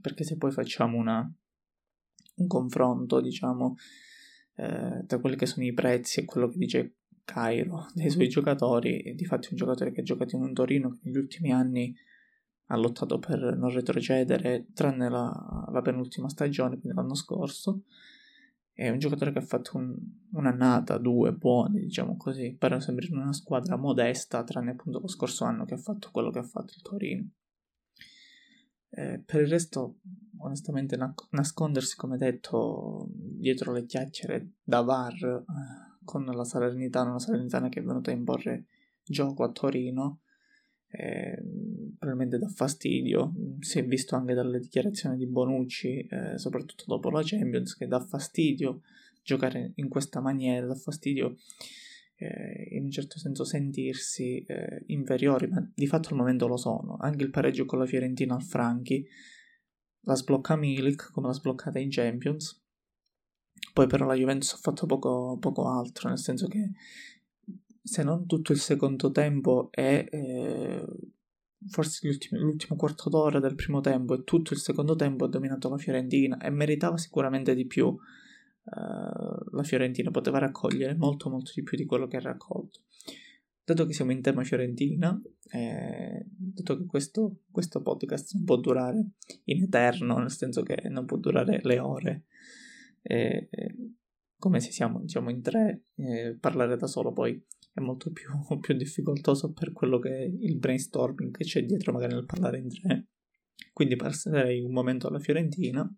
Perché 0.00 0.24
se 0.24 0.36
poi 0.36 0.50
facciamo 0.50 0.98
una, 0.98 1.30
un 2.42 2.48
confronto, 2.48 3.20
diciamo, 3.20 3.76
eh, 4.56 5.04
tra 5.06 5.18
quelli 5.18 5.36
che 5.36 5.46
sono 5.46 5.64
i 5.64 5.72
prezzi 5.72 6.20
e 6.20 6.24
quello 6.24 6.48
che 6.48 6.58
dice 6.58 6.94
Cairo 7.24 7.86
dei 7.94 8.10
suoi 8.10 8.28
giocatori. 8.28 9.00
E 9.00 9.14
di 9.14 9.24
fatto 9.24 9.46
è 9.46 9.50
un 9.52 9.56
giocatore 9.56 9.92
che 9.92 10.00
ha 10.00 10.04
giocato 10.04 10.36
in 10.36 10.42
un 10.42 10.52
Torino 10.52 10.90
che 10.90 10.98
negli 11.02 11.16
ultimi 11.16 11.52
anni 11.52 11.94
ha 12.72 12.76
lottato 12.76 13.18
per 13.18 13.56
non 13.56 13.70
retrocedere, 13.70 14.66
tranne 14.72 15.08
la, 15.08 15.68
la 15.72 15.82
penultima 15.82 16.28
stagione, 16.28 16.78
quindi 16.78 16.96
l'anno 16.96 17.14
scorso. 17.14 17.82
È 18.72 18.88
un 18.88 18.98
giocatore 18.98 19.32
che 19.32 19.38
ha 19.38 19.42
fatto 19.42 19.76
un, 19.76 19.96
un'annata, 20.32 20.96
due 20.96 21.32
buoni, 21.32 21.80
diciamo 21.80 22.16
così, 22.16 22.54
però 22.56 22.78
sembra 22.78 23.06
in 23.06 23.16
una 23.16 23.32
squadra 23.32 23.76
modesta, 23.76 24.44
tranne 24.44 24.70
appunto 24.70 25.00
lo 25.00 25.08
scorso 25.08 25.44
anno 25.44 25.64
che 25.64 25.74
ha 25.74 25.78
fatto 25.78 26.10
quello 26.12 26.30
che 26.30 26.38
ha 26.38 26.44
fatto 26.44 26.72
il 26.76 26.82
Torino. 26.82 27.28
Eh, 28.90 29.22
per 29.24 29.42
il 29.42 29.48
resto, 29.48 29.98
onestamente, 30.38 30.96
na- 30.96 31.14
nascondersi, 31.30 31.96
come 31.96 32.16
detto, 32.16 33.08
dietro 33.12 33.72
le 33.72 33.86
chiacchiere 33.86 34.54
da 34.62 34.80
VAR 34.80 35.24
eh, 35.24 35.44
con 36.04 36.24
la 36.24 36.44
Salernitana, 36.44 37.10
una 37.10 37.18
Salernitana 37.18 37.68
che 37.68 37.80
è 37.80 37.82
venuta 37.84 38.10
a 38.10 38.14
imporre 38.14 38.66
gioco 39.02 39.44
a 39.44 39.50
Torino, 39.50 40.20
eh, 40.88 41.40
probabilmente 41.98 42.38
dà 42.38 42.48
fastidio. 42.48 43.32
Si 43.60 43.78
è 43.78 43.84
visto 43.84 44.16
anche 44.16 44.34
dalle 44.34 44.58
dichiarazioni 44.58 45.16
di 45.16 45.26
Bonucci, 45.26 46.06
eh, 46.06 46.38
soprattutto 46.38 46.84
dopo 46.86 47.10
la 47.10 47.22
Champions, 47.24 47.76
che 47.76 47.86
dà 47.86 48.00
fastidio 48.00 48.82
giocare 49.22 49.72
in 49.76 49.88
questa 49.88 50.20
maniera, 50.20 50.66
dà 50.66 50.74
fastidio 50.74 51.36
eh, 52.20 52.68
in 52.76 52.84
un 52.84 52.90
certo 52.90 53.18
senso 53.18 53.44
sentirsi 53.44 54.44
eh, 54.44 54.82
inferiori, 54.86 55.48
ma 55.48 55.66
di 55.74 55.86
fatto 55.86 56.10
al 56.10 56.16
momento 56.16 56.46
lo 56.46 56.58
sono. 56.58 56.96
Anche 57.00 57.24
il 57.24 57.30
pareggio 57.30 57.64
con 57.64 57.78
la 57.78 57.86
Fiorentina 57.86 58.34
al 58.34 58.42
Franchi 58.42 59.06
la 60.02 60.14
sblocca 60.14 60.56
Milik 60.56 61.10
come 61.12 61.28
l'ha 61.28 61.32
sbloccata 61.32 61.78
in 61.78 61.88
Champions. 61.90 62.62
Poi 63.72 63.86
però 63.86 64.04
la 64.04 64.14
Juventus 64.14 64.52
ha 64.52 64.58
fatto 64.58 64.86
poco, 64.86 65.38
poco 65.38 65.68
altro, 65.68 66.08
nel 66.08 66.18
senso 66.18 66.46
che 66.46 66.70
se 67.82 68.02
non 68.02 68.26
tutto 68.26 68.52
il 68.52 68.58
secondo 68.58 69.10
tempo 69.10 69.68
e 69.72 70.06
eh, 70.10 70.86
forse 71.68 72.18
l'ultimo 72.32 72.76
quarto 72.76 73.08
d'ora 73.08 73.40
del 73.40 73.54
primo 73.54 73.80
tempo 73.80 74.14
e 74.14 74.24
tutto 74.24 74.52
il 74.52 74.60
secondo 74.60 74.94
tempo 74.94 75.24
ha 75.24 75.28
dominato 75.28 75.68
la 75.68 75.78
Fiorentina 75.78 76.38
e 76.38 76.50
meritava 76.50 76.98
sicuramente 76.98 77.54
di 77.54 77.66
più 77.66 77.96
uh, 78.64 79.54
la 79.54 79.62
Fiorentina 79.62 80.10
poteva 80.10 80.38
raccogliere 80.38 80.94
molto 80.94 81.28
molto 81.30 81.52
di 81.54 81.62
più 81.62 81.76
di 81.76 81.84
quello 81.84 82.06
che 82.06 82.16
ha 82.16 82.20
raccolto. 82.20 82.80
dato 83.64 83.86
che 83.86 83.92
siamo 83.92 84.12
in 84.12 84.20
tema 84.20 84.42
Fiorentina, 84.42 85.20
eh, 85.52 86.26
dato 86.26 86.76
che 86.76 86.86
questo, 86.86 87.42
questo, 87.50 87.82
podcast 87.82 88.34
non 88.34 88.44
può 88.44 88.56
durare 88.56 89.10
in 89.44 89.62
eterno, 89.62 90.18
nel 90.18 90.30
senso 90.30 90.62
che 90.62 90.88
non 90.88 91.04
può 91.06 91.16
durare 91.16 91.60
le 91.62 91.78
ore, 91.78 92.24
eh, 93.02 93.48
come 94.38 94.60
se 94.60 94.72
siamo 94.72 95.00
diciamo, 95.00 95.30
in 95.30 95.42
tre, 95.42 95.84
eh, 95.96 96.36
parlare 96.40 96.76
da 96.76 96.86
solo 96.86 97.12
poi 97.12 97.40
è 97.72 97.80
molto 97.80 98.10
più, 98.10 98.28
più, 98.60 98.74
difficoltoso 98.74 99.52
per 99.52 99.72
quello 99.72 99.98
che 99.98 100.10
è 100.10 100.22
il 100.22 100.56
brainstorming 100.56 101.30
che 101.30 101.44
c'è 101.44 101.64
dietro 101.64 101.92
magari 101.92 102.14
nel 102.14 102.26
parlare 102.26 102.58
in 102.58 102.68
tre. 102.68 103.06
Quindi 103.72 103.96
passerei 103.96 104.62
un 104.62 104.72
momento 104.72 105.06
alla 105.06 105.20
Fiorentina, 105.20 105.88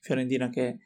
Fiorentina 0.00 0.48
che 0.48 0.78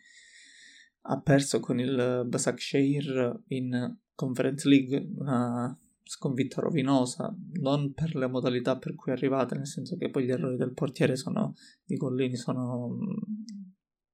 ha 1.03 1.21
perso 1.21 1.61
con 1.61 1.81
il 1.81 2.25
Basaksehir 2.27 3.43
in 3.49 3.97
Conference 4.15 4.69
League, 4.69 5.11
una 5.17 5.77
sconfitta 6.05 6.61
rovinosa, 6.61 7.35
non 7.55 7.93
per 7.93 8.15
le 8.15 8.27
modalità 8.27 8.77
per 8.77 8.95
cui 8.95 9.13
è 9.13 9.15
arrivata, 9.15 9.55
nel 9.55 9.67
senso 9.67 9.97
che 9.97 10.11
poi 10.11 10.25
gli 10.25 10.31
errori 10.31 10.57
del 10.57 10.75
portiere 10.75 11.17
sono, 11.17 11.55
di 11.85 11.97
Collini 11.97 12.37
sono 12.37 12.89
mm, 12.89 13.17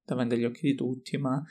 davanti 0.05 0.35
agli 0.35 0.45
occhi 0.45 0.67
di 0.67 0.75
tutti, 0.75 1.19
ma 1.19 1.43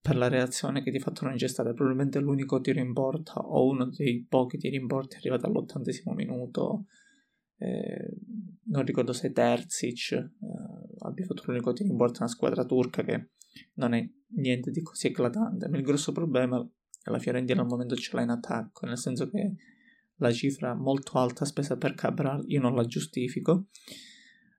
per 0.00 0.16
la 0.16 0.28
reazione 0.28 0.82
che 0.82 0.90
di 0.90 1.00
fatto 1.00 1.24
non 1.24 1.34
c'è 1.36 1.48
stata, 1.48 1.72
probabilmente 1.72 2.18
l'unico 2.18 2.60
tiro 2.60 2.80
in 2.80 2.92
porta 2.92 3.40
o 3.40 3.66
uno 3.66 3.86
dei 3.86 4.24
pochi 4.28 4.56
tiri 4.56 4.76
in 4.76 4.86
porta 4.86 5.16
è 5.16 5.18
arrivato 5.18 5.46
all'ottantesimo 5.46 6.14
minuto, 6.14 6.86
eh, 7.58 8.10
non 8.64 8.84
ricordo 8.84 9.12
se 9.12 9.32
Terzic 9.32 10.12
eh, 10.12 10.28
abbia 11.00 11.24
fatto 11.24 11.42
l'unico 11.46 11.72
tiro 11.72 11.90
in 11.90 11.96
porta 11.96 12.20
una 12.20 12.30
squadra 12.30 12.64
turca 12.64 13.02
che 13.02 13.30
non 13.74 13.94
è 13.94 14.08
niente 14.36 14.70
di 14.70 14.82
così 14.82 15.08
eclatante, 15.08 15.68
ma 15.68 15.76
il 15.76 15.82
grosso 15.82 16.12
problema 16.12 16.66
la 17.04 17.18
Fiorentina 17.18 17.62
al 17.62 17.68
momento 17.68 17.96
ce 17.96 18.14
l'ha 18.14 18.22
in 18.22 18.30
attacco, 18.30 18.86
nel 18.86 18.98
senso 18.98 19.28
che 19.28 19.54
la 20.16 20.32
cifra 20.32 20.74
molto 20.74 21.18
alta 21.18 21.44
spesa 21.44 21.76
per 21.76 21.94
Cabral 21.94 22.44
io 22.48 22.60
non 22.60 22.74
la 22.74 22.84
giustifico. 22.84 23.66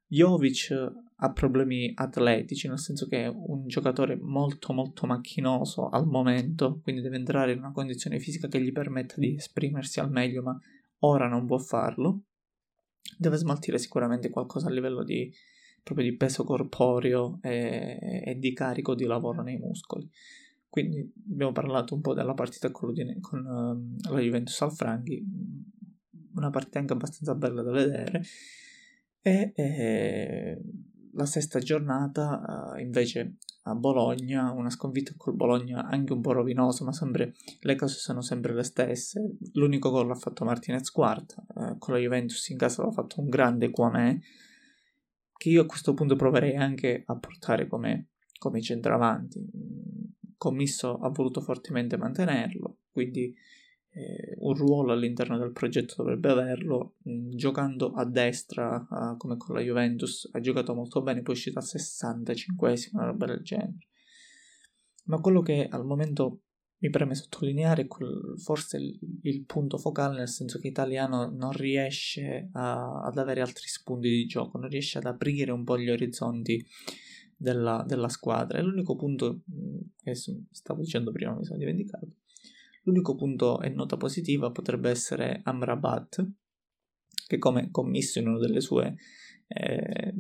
Jovic 0.08 0.74
ha 1.22 1.32
problemi 1.32 1.92
atletici, 1.94 2.68
nel 2.68 2.80
senso 2.80 3.08
che 3.08 3.26
è 3.26 3.28
un 3.28 3.68
giocatore 3.68 4.16
molto 4.16 4.74
molto 4.74 5.06
macchinoso 5.06 5.90
al 5.90 6.08
momento, 6.08 6.80
quindi 6.82 7.02
deve 7.02 7.18
entrare 7.18 7.52
in 7.52 7.60
una 7.60 7.72
condizione 7.72 8.20
fisica 8.20 8.48
che 8.48 8.62
gli 8.62 8.72
permetta 8.72 9.16
di 9.18 9.36
esprimersi 9.36 10.00
al 10.00 10.10
meglio, 10.10 10.42
ma 10.42 10.58
ora 11.00 11.28
non 11.28 11.46
può 11.46 11.58
farlo. 11.60 12.24
Deve 13.18 13.38
smaltire 13.38 13.78
sicuramente 13.78 14.30
qualcosa 14.30 14.68
a 14.68 14.72
livello 14.72 15.04
di, 15.04 15.32
proprio 15.84 16.10
di 16.10 16.16
peso 16.16 16.44
corporeo 16.44 17.40
e, 17.42 18.24
e 18.26 18.36
di 18.38 18.54
carico 18.54 18.96
di 18.96 19.06
lavoro 19.06 19.42
nei 19.42 19.58
muscoli. 19.58 20.10
Quindi 20.70 21.12
abbiamo 21.32 21.52
parlato 21.52 21.96
un 21.96 22.02
po' 22.02 22.14
della 22.14 22.36
partita 22.36 22.70
con, 22.72 22.94
con 23.22 23.46
uh, 23.46 24.12
la 24.12 24.20
Juventus 24.20 24.62
al 24.62 24.72
Franghi, 24.72 25.26
una 26.36 26.52
partita 26.52 26.80
anche 26.80 26.94
abbastanza 26.94 27.34
bella 27.34 27.64
da 27.64 27.72
vedere. 27.72 28.22
E, 29.22 29.52
e 29.56 30.62
la 31.20 31.26
sesta 31.26 31.60
giornata 31.60 32.74
uh, 32.74 32.80
invece 32.80 33.36
a 33.64 33.76
Bologna, 33.76 34.52
una 34.52 34.70
sconfitta 34.70 35.14
col 35.18 35.36
Bologna 35.36 35.86
anche 35.86 36.14
un 36.14 36.22
po' 36.22 36.32
rovinosa, 36.32 36.86
ma 36.86 36.94
sempre, 36.94 37.36
le 37.60 37.76
cose 37.76 37.98
sono 37.98 38.22
sempre 38.22 38.54
le 38.54 38.64
stesse. 38.64 39.36
L'unico 39.54 39.92
gol 39.92 40.08
l'ha 40.08 40.16
fatto 40.16 40.46
Martinez 40.46 40.90
quarta, 40.90 41.44
uh, 41.56 41.78
con 41.78 41.94
la 41.94 42.00
Juventus 42.00 42.48
in 42.50 42.58
casa 42.58 42.84
l'ha 42.84 42.92
fatto 42.92 43.20
un 43.20 43.28
grande 43.28 43.70
Quamè, 43.70 44.18
che 45.36 45.50
io 45.50 45.64
a 45.64 45.66
questo 45.66 45.94
punto 45.94 46.16
proverei 46.16 46.56
anche 46.56 47.04
a 47.06 47.16
portare 47.18 47.68
come, 47.68 48.08
come 48.38 48.62
centravanti 48.62 49.48
Commisso 50.38 51.00
ha 51.00 51.10
voluto 51.10 51.42
fortemente 51.42 51.98
mantenerlo, 51.98 52.78
quindi 52.92 53.36
eh, 53.92 54.36
un 54.38 54.54
ruolo 54.54 54.92
all'interno 54.92 55.38
del 55.38 55.52
progetto 55.52 55.96
dovrebbe 55.98 56.30
averlo, 56.30 56.96
mh, 57.04 57.12
mm, 57.12 57.30
giocando 57.32 57.92
a 57.94 58.06
destra 58.06 58.88
uh, 58.90 59.18
come 59.18 59.38
con 59.38 59.56
la 59.56 59.62
Juventus, 59.62 60.30
ha 60.32 60.40
giocato 60.40 60.74
molto 60.74 61.02
bene, 61.02 61.22
poi 61.22 61.34
è 61.34 61.38
uscito 61.38 61.60
al 61.60 61.66
65esimo, 61.66 62.90
una 62.94 63.06
roba 63.06 63.26
del 63.26 63.42
genere. 63.42 63.78
Ma 65.06 65.20
quello 65.20 65.42
che 65.42 65.68
al 65.70 65.86
momento 65.86 66.42
mi 66.82 66.90
preme 66.90 67.16
sottolineare 67.16 67.88
quel, 67.88 68.36
forse 68.38 68.78
il, 68.78 68.98
il, 69.24 69.44
punto 69.44 69.78
focale, 69.78 70.18
nel 70.18 70.30
senso 70.30 70.60
che 70.60 70.68
Italiano 70.68 71.30
non 71.30 71.52
riesce 71.52 72.50
a, 72.54 73.02
ad 73.02 73.18
avere 73.18 73.42
altri 73.42 73.68
spunti 73.68 74.08
di 74.08 74.26
gioco, 74.26 74.58
non 74.58 74.70
riesce 74.70 74.98
ad 74.98 75.06
aprire 75.06 75.52
un 75.52 75.64
po' 75.64 75.78
gli 75.78 75.90
orizzonti 75.90 76.66
della, 77.36 77.84
della 77.86 78.08
squadra. 78.08 78.60
E 78.60 78.62
l'unico 78.62 78.96
punto 78.96 79.42
mm, 79.52 79.78
che 80.04 80.16
stavo 80.16 80.82
dicendo 80.82 81.12
prima, 81.12 81.36
mi 81.36 81.44
sono 81.44 81.58
dimenticato. 81.58 82.08
L'unico 82.84 83.16
punto 83.16 83.62
e 83.62 83.70
nota 83.70 83.98
positiva 83.98 84.52
potrebbe 84.52 84.90
essere 84.90 85.42
Amrabat, 85.44 86.28
che 87.28 87.38
come 87.38 87.70
commesso 87.72 88.20
in 88.20 88.28
una 88.28 88.40
delle 88.40 88.62
sue 88.62 88.96
eh, 89.48 90.14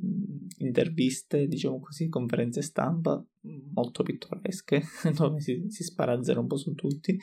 interviste, 0.57 1.47
diciamo 1.47 1.79
così, 1.79 2.09
conferenze 2.09 2.61
stampa 2.61 3.23
molto 3.73 4.03
pittoresche, 4.03 4.83
dove 5.15 5.39
si, 5.39 5.65
si 5.69 5.83
spara 5.83 6.13
a 6.13 6.23
zero 6.23 6.41
un 6.41 6.47
po' 6.47 6.57
su 6.57 6.73
tutti, 6.73 7.17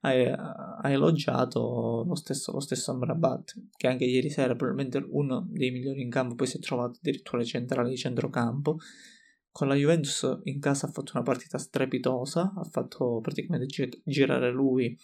ha, 0.00 0.78
ha 0.80 0.90
elogiato 0.90 2.04
lo 2.06 2.14
stesso, 2.14 2.52
lo 2.52 2.60
stesso 2.60 2.90
Amrabat, 2.90 3.68
che 3.76 3.86
anche 3.86 4.04
ieri 4.04 4.30
sera 4.30 4.56
probabilmente 4.56 5.04
uno 5.10 5.46
dei 5.50 5.70
migliori 5.70 6.02
in 6.02 6.10
campo, 6.10 6.34
poi 6.34 6.46
si 6.46 6.56
è 6.56 6.60
trovato 6.60 6.98
addirittura 6.98 7.44
centrale 7.44 7.88
di 7.88 7.96
centrocampo, 7.96 8.78
con 9.52 9.68
la 9.68 9.74
Juventus 9.74 10.40
in 10.44 10.58
casa 10.58 10.86
ha 10.86 10.90
fatto 10.90 11.12
una 11.14 11.22
partita 11.22 11.58
strepitosa, 11.58 12.54
ha 12.56 12.64
fatto 12.64 13.20
praticamente 13.20 13.66
gi- 13.66 14.00
girare 14.02 14.50
lui, 14.50 14.98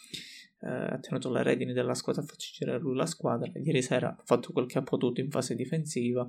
eh, 0.61 0.69
ha 0.69 0.99
tenuto 0.99 1.31
le 1.31 1.43
redini 1.43 1.75
della 1.75 1.95
squadra, 1.95 2.23
ha 2.23 2.25
fatto 2.25 2.45
girare 2.51 2.79
lui 2.79 2.97
la 2.97 3.07
squadra. 3.07 3.53
Ieri 3.55 3.83
sera 3.83 4.09
ha 4.09 4.23
fatto 4.25 4.53
quel 4.53 4.67
che 4.67 4.79
ha 4.79 4.83
potuto 4.83 5.21
in 5.21 5.31
fase 5.31 5.55
difensiva 5.55 6.29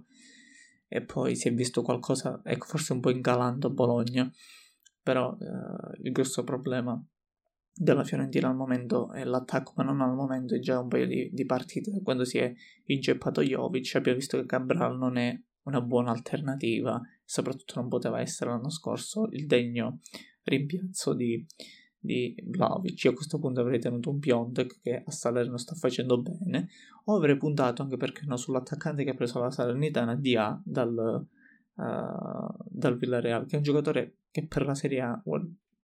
e 0.87 1.01
poi 1.01 1.35
si 1.35 1.47
è 1.47 1.53
visto 1.53 1.81
qualcosa, 1.81 2.41
ecco, 2.43 2.65
forse 2.65 2.93
un 2.93 2.99
po' 2.99 3.09
incalando 3.09 3.67
a 3.67 3.71
Bologna, 3.71 4.29
però 5.01 5.37
eh, 5.39 6.01
il 6.03 6.11
grosso 6.11 6.43
problema 6.43 7.01
della 7.71 8.03
Fiorentina 8.03 8.49
al 8.49 8.55
momento 8.55 9.13
è 9.13 9.23
l'attacco, 9.23 9.71
ma 9.77 9.83
non 9.83 10.01
al 10.01 10.13
momento, 10.13 10.55
è 10.55 10.59
già 10.59 10.79
un 10.79 10.89
paio 10.89 11.07
di, 11.07 11.29
di 11.31 11.45
partite 11.45 12.01
quando 12.03 12.25
si 12.25 12.37
è 12.37 12.53
inceppato 12.85 13.41
Jovic, 13.41 13.95
abbiamo 13.95 14.17
visto 14.17 14.37
che 14.37 14.45
Cabral 14.45 14.97
non 14.97 15.15
è 15.15 15.39
una 15.69 15.81
buona 15.81 16.11
alternativa, 16.11 17.01
soprattutto 17.23 17.79
non 17.79 17.87
poteva 17.87 18.19
essere 18.19 18.49
l'anno 18.49 18.69
scorso 18.69 19.27
il 19.31 19.45
degno 19.45 19.99
rimpiazzo 20.43 21.13
di, 21.13 21.45
di 21.97 22.35
Vlaovic. 22.45 23.03
Io 23.03 23.11
a 23.11 23.13
questo 23.13 23.39
punto 23.39 23.61
avrei 23.61 23.79
tenuto 23.79 24.09
un 24.09 24.19
Piontek 24.19 24.81
che 24.81 25.03
a 25.05 25.11
Salerno 25.11 25.57
sta 25.57 25.75
facendo 25.75 26.21
bene, 26.21 26.69
o 27.05 27.15
avrei 27.15 27.37
puntato 27.37 27.81
anche 27.81 27.97
perché 27.97 28.25
no 28.25 28.35
sull'attaccante 28.35 29.03
che 29.03 29.11
ha 29.11 29.15
preso 29.15 29.39
la 29.39 29.51
Salernitana 29.51 30.15
DA 30.15 30.61
dal, 30.63 31.25
uh, 31.75 32.63
dal 32.65 32.97
Villarreal, 32.97 33.45
che 33.45 33.53
è 33.53 33.57
un 33.57 33.63
giocatore 33.63 34.15
che 34.31 34.45
per 34.45 34.65
la 34.65 34.75
Serie 34.75 35.01
A 35.01 35.21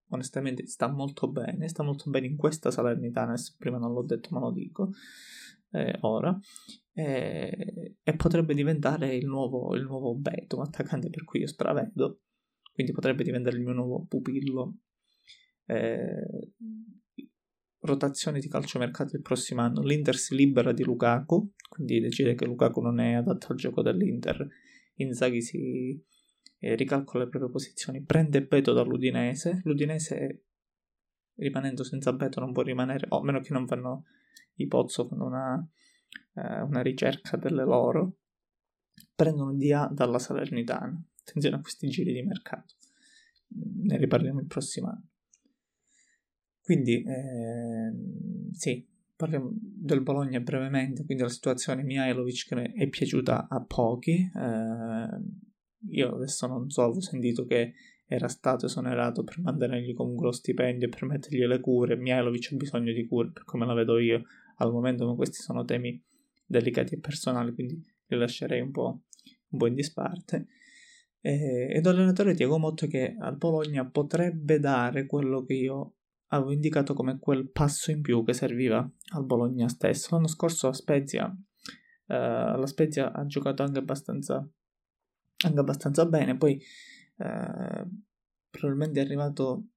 onestamente 0.10 0.68
sta 0.68 0.88
molto 0.88 1.28
bene, 1.28 1.68
sta 1.68 1.84
molto 1.84 2.10
bene 2.10 2.28
in 2.28 2.36
questa 2.36 2.72
Salernitana, 2.72 3.36
prima 3.58 3.78
non 3.78 3.94
l'ho 3.94 4.04
detto 4.04 4.30
ma 4.32 4.40
lo 4.40 4.52
dico 4.52 4.92
eh, 5.76 5.98
ora, 6.02 6.38
eh, 6.98 7.98
e 8.02 8.16
potrebbe 8.16 8.54
diventare 8.54 9.16
il 9.16 9.26
nuovo, 9.26 9.76
il 9.76 9.84
nuovo 9.84 10.16
Beto, 10.16 10.58
un 10.58 10.64
attaccante 10.64 11.10
per 11.10 11.26
cui 11.26 11.42
io 11.42 11.48
stravedo, 11.48 12.22
quindi 12.74 12.94
potrebbe 12.94 13.24
diventare 13.24 13.58
il 13.58 13.64
mio 13.64 13.74
nuovo 13.74 14.06
pupillo. 14.08 14.78
Eh, 15.66 16.54
rotazione 17.80 18.40
di 18.40 18.48
calciomercato 18.48 19.16
il 19.16 19.22
prossimo 19.22 19.62
anno, 19.62 19.82
l'Inter 19.82 20.16
si 20.16 20.36
libera 20.36 20.72
di 20.72 20.84
Lukaku, 20.84 21.54
quindi 21.70 22.00
decide 22.00 22.34
che 22.34 22.46
Lukaku 22.46 22.82
non 22.82 23.00
è 23.00 23.14
adatto 23.14 23.48
al 23.50 23.58
gioco 23.58 23.82
dell'Inter, 23.82 24.48
Inzaghi 24.96 25.42
si 25.42 26.02
eh, 26.60 26.76
ricalcola 26.76 27.26
le 27.26 27.30
proprie 27.30 27.52
posizioni, 27.52 28.04
prende 28.04 28.44
Beto 28.46 28.72
dall'Udinese, 28.72 29.62
l'Udinese 29.66 30.46
rimanendo 31.36 31.84
senza 31.84 32.14
Beto 32.14 32.40
non 32.40 32.54
può 32.54 32.64
rimanere, 32.64 33.06
o 33.10 33.20
a 33.20 33.24
meno 33.24 33.42
che 33.42 33.52
non 33.52 33.68
fanno 33.68 34.06
i 34.56 34.68
Pozzo 34.68 35.06
fanno 35.06 35.26
una, 35.26 35.70
eh, 36.34 36.62
una 36.62 36.82
ricerca 36.82 37.38
delle 37.38 37.64
loro, 37.64 38.18
prendono 39.14 39.54
di 39.54 39.72
A 39.72 39.88
dalla 39.92 40.20
Salernitana. 40.20 41.02
Attenzione 41.22 41.56
a 41.56 41.62
questi 41.62 41.88
giri 41.90 42.14
di 42.14 42.22
mercato, 42.22 42.76
ne 43.48 43.98
riparliamo 43.98 44.40
il 44.40 44.48
prossimo 44.48 44.88
anno. 44.88 45.10
Quindi, 46.62 47.04
eh, 47.04 47.94
sì, 48.52 48.88
parliamo 49.16 49.52
del 49.54 50.02
Bologna 50.02 50.40
brevemente, 50.40 51.06
quindi 51.06 51.24
la 51.24 51.30
situazione 51.30 51.84
Mihailovic 51.84 52.48
che 52.48 52.72
è 52.74 52.88
piaciuta 52.88 53.48
a 53.50 53.64
pochi. 53.64 54.30
Eh, 54.36 55.08
io 55.90 56.16
adesso 56.16 56.48
non 56.48 56.70
so, 56.70 56.84
ho 56.84 57.02
sentito 57.02 57.46
che 57.46 57.74
era 58.08 58.28
stato 58.28 58.68
esonerato 58.68 59.24
per 59.24 59.40
mantenergli 59.40 59.94
comunque 59.94 60.28
lo 60.28 60.32
stipendio 60.32 60.88
e 60.88 60.90
permettergli 60.90 61.46
le 61.46 61.60
cure. 61.60 61.96
Mihailovic 61.96 62.52
ha 62.52 62.56
bisogno 62.56 62.94
di 62.94 63.08
cure, 63.08 63.32
per 63.32 63.44
come 63.44 63.66
la 63.66 63.74
vedo 63.74 63.98
io 63.98 64.24
al 64.56 64.72
momento, 64.72 65.06
ma 65.06 65.16
questi 65.16 65.42
sono 65.42 65.64
temi 65.66 66.02
delicati 66.46 66.96
e 66.96 67.00
personali, 67.00 67.54
quindi 67.54 67.84
li 68.08 68.18
lascerei 68.18 68.62
un 68.62 68.72
po', 68.72 69.02
un 69.50 69.60
po 69.60 69.68
in 69.68 69.74
disparte. 69.74 70.48
E, 71.20 71.68
ed 71.72 71.86
l'allenatore 71.86 72.36
Tiago 72.36 72.58
Motto 72.58 72.88
che 72.88 73.16
al 73.20 73.36
Bologna 73.38 73.86
potrebbe 73.90 74.60
dare 74.60 75.06
quello 75.06 75.44
che 75.44 75.54
io 75.54 75.96
avevo 76.28 76.52
indicato 76.52 76.94
come 76.94 77.20
quel 77.20 77.50
passo 77.50 77.92
in 77.92 78.02
più 78.02 78.24
che 78.24 78.34
serviva 78.34 78.88
al 79.14 79.26
Bologna 79.26 79.68
stesso. 79.68 80.16
L'anno 80.16 80.28
scorso 80.28 80.68
la 80.68 80.74
Spezia, 80.74 81.36
eh, 82.08 82.16
la 82.16 82.68
Spezia 82.68 83.12
ha 83.12 83.26
giocato 83.26 83.64
anche 83.64 83.80
abbastanza, 83.80 84.48
anche 85.46 85.60
abbastanza 85.60 86.06
bene, 86.06 86.38
poi 86.38 86.62
eh, 87.18 87.88
probabilmente 88.50 89.02
è 89.02 89.04
arrivato 89.04 89.68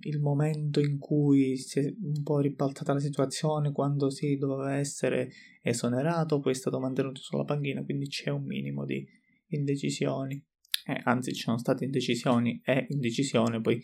il 0.00 0.20
momento 0.20 0.80
in 0.80 0.98
cui 0.98 1.56
si 1.56 1.78
è 1.78 1.94
un 2.02 2.22
po' 2.22 2.40
ribaltata 2.40 2.92
la 2.92 3.00
situazione 3.00 3.72
quando 3.72 4.10
si 4.10 4.36
doveva 4.36 4.74
essere 4.74 5.30
esonerato, 5.62 6.40
poi 6.40 6.52
è 6.52 6.54
stato 6.54 6.78
mantenuto 6.78 7.20
sulla 7.20 7.44
panchina, 7.44 7.82
quindi 7.82 8.06
c'è 8.06 8.30
un 8.30 8.44
minimo 8.44 8.84
di 8.84 9.06
indecisioni. 9.48 10.42
Eh, 10.86 11.00
anzi, 11.04 11.32
ci 11.32 11.42
sono 11.42 11.58
state 11.58 11.84
indecisioni 11.84 12.60
e 12.64 12.86
indecisione, 12.90 13.60
poi 13.60 13.80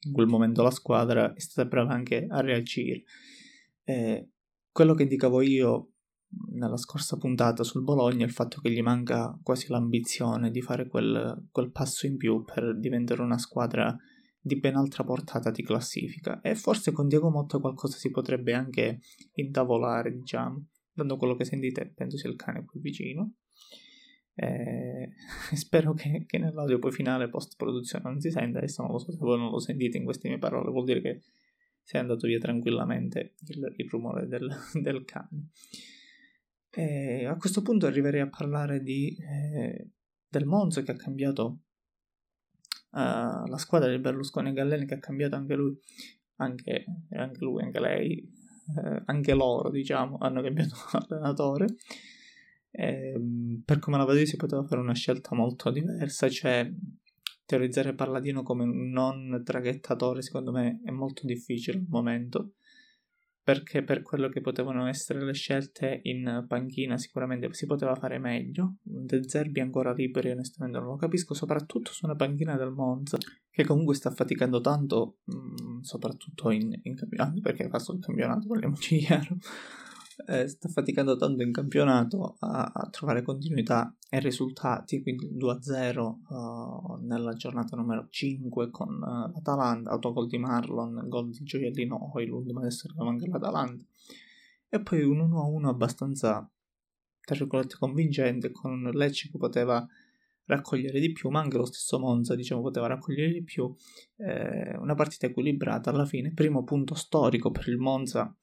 in 0.00 0.12
quel 0.12 0.26
momento 0.26 0.62
la 0.62 0.70
squadra 0.70 1.32
è 1.32 1.40
stata 1.40 1.68
brava 1.68 1.92
anche 1.92 2.26
a 2.28 2.40
reagire. 2.40 3.04
Eh, 3.84 4.28
quello 4.70 4.94
che 4.94 5.02
indicavo 5.04 5.40
io 5.40 5.92
nella 6.50 6.76
scorsa 6.76 7.16
puntata 7.16 7.62
sul 7.62 7.82
Bologna 7.82 8.24
è 8.24 8.28
il 8.28 8.32
fatto 8.32 8.60
che 8.60 8.70
gli 8.70 8.82
manca 8.82 9.38
quasi 9.42 9.68
l'ambizione 9.68 10.50
di 10.50 10.60
fare 10.60 10.86
quel, 10.86 11.48
quel 11.50 11.70
passo 11.70 12.06
in 12.06 12.18
più 12.18 12.44
per 12.44 12.78
diventare 12.78 13.22
una 13.22 13.38
squadra 13.38 13.96
di 14.48 14.58
ben 14.58 14.74
altra 14.74 15.04
portata 15.04 15.52
di 15.52 15.62
classifica 15.62 16.40
e 16.40 16.56
forse 16.56 16.90
con 16.90 17.06
Diego 17.06 17.30
Motta 17.30 17.58
qualcosa 17.58 17.96
si 17.96 18.10
potrebbe 18.10 18.54
anche 18.54 19.00
intavolare, 19.34 20.12
diciamo, 20.12 20.66
dando 20.92 21.16
quello 21.16 21.36
che 21.36 21.44
sentite, 21.44 21.92
penso 21.94 22.16
sia 22.16 22.30
il 22.30 22.36
cane 22.36 22.64
qui 22.64 22.80
vicino. 22.80 23.34
Eh, 24.34 25.10
spero 25.54 25.92
che, 25.94 26.24
che, 26.26 26.38
nell'audio 26.38 26.78
poi 26.78 26.92
finale 26.92 27.28
post 27.28 27.54
produzione 27.56 28.10
non 28.10 28.20
si 28.20 28.30
senta, 28.30 28.58
adesso 28.58 28.82
non 28.82 28.92
lo 28.92 28.98
so 28.98 29.12
se 29.12 29.18
voi 29.18 29.38
non 29.38 29.50
lo 29.50 29.60
sentite 29.60 29.98
in 29.98 30.04
queste 30.04 30.28
mie 30.28 30.38
parole, 30.38 30.70
vuol 30.70 30.84
dire 30.84 31.00
che 31.00 31.22
si 31.82 31.96
è 31.96 31.98
andato 31.98 32.26
via 32.26 32.38
tranquillamente 32.38 33.34
il, 33.46 33.74
il 33.76 33.88
rumore 33.88 34.26
del, 34.26 34.48
del 34.80 35.04
cane. 35.04 35.50
E 36.70 37.24
a 37.26 37.36
questo 37.36 37.62
punto 37.62 37.86
arriverei 37.86 38.20
a 38.20 38.28
parlare 38.28 38.80
di, 38.80 39.16
eh, 39.16 39.90
del 40.28 40.44
Monza 40.46 40.82
che 40.82 40.92
ha 40.92 40.96
cambiato 40.96 41.60
uh, 42.90 43.46
la 43.46 43.56
squadra 43.58 43.90
di 43.90 43.98
Berlusconi 43.98 44.50
e 44.50 44.52
Galleni 44.52 44.86
che 44.86 44.94
ha 44.94 44.98
cambiato 44.98 45.36
anche 45.36 45.54
lui, 45.54 45.78
anche, 46.36 46.84
anche 47.10 47.44
lui, 47.44 47.62
anche 47.62 47.80
lei, 47.80 48.32
eh, 48.76 49.02
anche 49.06 49.34
loro 49.34 49.70
diciamo 49.70 50.18
hanno 50.18 50.42
cambiato 50.42 50.74
allenatore. 50.92 51.76
E, 52.70 53.12
ehm, 53.14 53.62
per 53.64 53.78
come 53.78 53.96
la 53.96 54.04
vedo 54.04 54.24
si 54.26 54.36
poteva 54.36 54.64
fare 54.64 54.80
una 54.80 54.94
scelta 54.94 55.34
molto 55.34 55.70
diversa, 55.70 56.28
cioè 56.28 56.70
teorizzare 57.46 57.94
Palladino 57.94 58.42
come 58.42 58.64
un 58.64 58.90
non 58.90 59.40
traghettatore 59.42 60.20
secondo 60.20 60.52
me 60.52 60.82
è 60.84 60.90
molto 60.90 61.24
difficile 61.24 61.78
al 61.78 61.86
momento 61.88 62.52
perché 63.48 63.82
per 63.82 64.02
quello 64.02 64.28
che 64.28 64.42
potevano 64.42 64.86
essere 64.88 65.24
le 65.24 65.32
scelte 65.32 66.00
in 66.02 66.44
panchina 66.46 66.98
sicuramente 66.98 67.50
si 67.54 67.64
poteva 67.64 67.94
fare 67.94 68.18
meglio. 68.18 68.74
De 68.82 69.26
Zerbi 69.26 69.60
ancora 69.60 69.94
liberi 69.94 70.30
onestamente 70.32 70.76
non 70.78 70.88
lo 70.88 70.96
capisco, 70.96 71.32
soprattutto 71.32 71.90
su 71.90 72.04
una 72.04 72.14
panchina 72.14 72.58
del 72.58 72.72
Monza 72.72 73.16
che 73.50 73.64
comunque 73.64 73.94
sta 73.94 74.10
faticando 74.10 74.60
tanto, 74.60 75.20
mh, 75.24 75.36
mm, 75.36 75.80
soprattutto 75.80 76.50
in, 76.50 76.78
in 76.82 76.94
campionato, 76.94 77.40
perché 77.40 77.70
fa 77.70 77.78
solo 77.78 77.96
il 77.96 78.04
campionato, 78.04 78.46
parliamoci 78.46 78.98
chiaro 78.98 79.38
eh, 80.26 80.48
sta 80.48 80.68
faticando 80.68 81.16
tanto 81.16 81.42
in 81.42 81.52
campionato 81.52 82.36
a, 82.40 82.70
a, 82.74 82.88
trovare 82.90 83.22
continuità 83.22 83.94
e 84.10 84.18
risultati, 84.18 85.00
quindi 85.02 85.26
il 85.26 85.36
2-0 85.36 85.98
uh, 85.98 86.94
eh, 86.94 87.06
nella 87.06 87.34
giornata 87.34 87.76
numero 87.76 88.08
5 88.10 88.70
con 88.70 88.94
uh, 88.94 89.32
l'Atalanta, 89.32 89.90
autogol 89.90 90.26
di 90.26 90.38
Marlon, 90.38 91.04
gol 91.08 91.30
di 91.30 91.42
Gioiellino 91.42 92.10
Hoylund, 92.12 92.50
ma 92.50 92.60
adesso 92.60 92.88
arriva 92.88 93.08
anche 93.08 93.28
l'Atalanta, 93.28 93.84
e 94.68 94.80
poi 94.80 95.02
un 95.02 95.30
1-1 95.30 95.66
abbastanza, 95.66 96.50
tra 97.20 97.36
virgolette, 97.36 97.76
convincente 97.78 98.50
con 98.50 98.90
Lecce 98.92 99.30
che 99.30 99.38
poteva 99.38 99.86
raccogliere 100.46 100.98
di 100.98 101.12
più, 101.12 101.28
ma 101.28 101.40
anche 101.40 101.58
lo 101.58 101.66
stesso 101.66 101.98
Monza 101.98 102.34
diciamo 102.34 102.62
poteva 102.62 102.86
raccogliere 102.86 103.30
di 103.32 103.42
più, 103.42 103.72
eh, 104.16 104.76
una 104.78 104.94
partita 104.94 105.26
equilibrata 105.26 105.90
alla 105.90 106.06
fine, 106.06 106.32
primo 106.32 106.64
punto 106.64 106.94
storico 106.94 107.50
per 107.50 107.68
il 107.68 107.76
Monza 107.76 108.34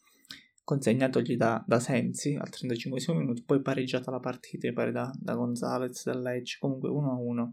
consegnatogli 0.65 1.37
da, 1.37 1.63
da 1.65 1.79
Sensi 1.79 2.35
al 2.35 2.49
35 2.49 3.13
minuto, 3.13 3.43
poi 3.45 3.61
pareggiata 3.61 4.11
la 4.11 4.19
partita, 4.19 4.69
pare 4.73 4.91
da, 4.91 5.09
da 5.17 5.35
Gonzalez, 5.35 6.03
da 6.03 6.17
Lecce, 6.17 6.57
comunque 6.59 6.89
1-1, 6.89 7.51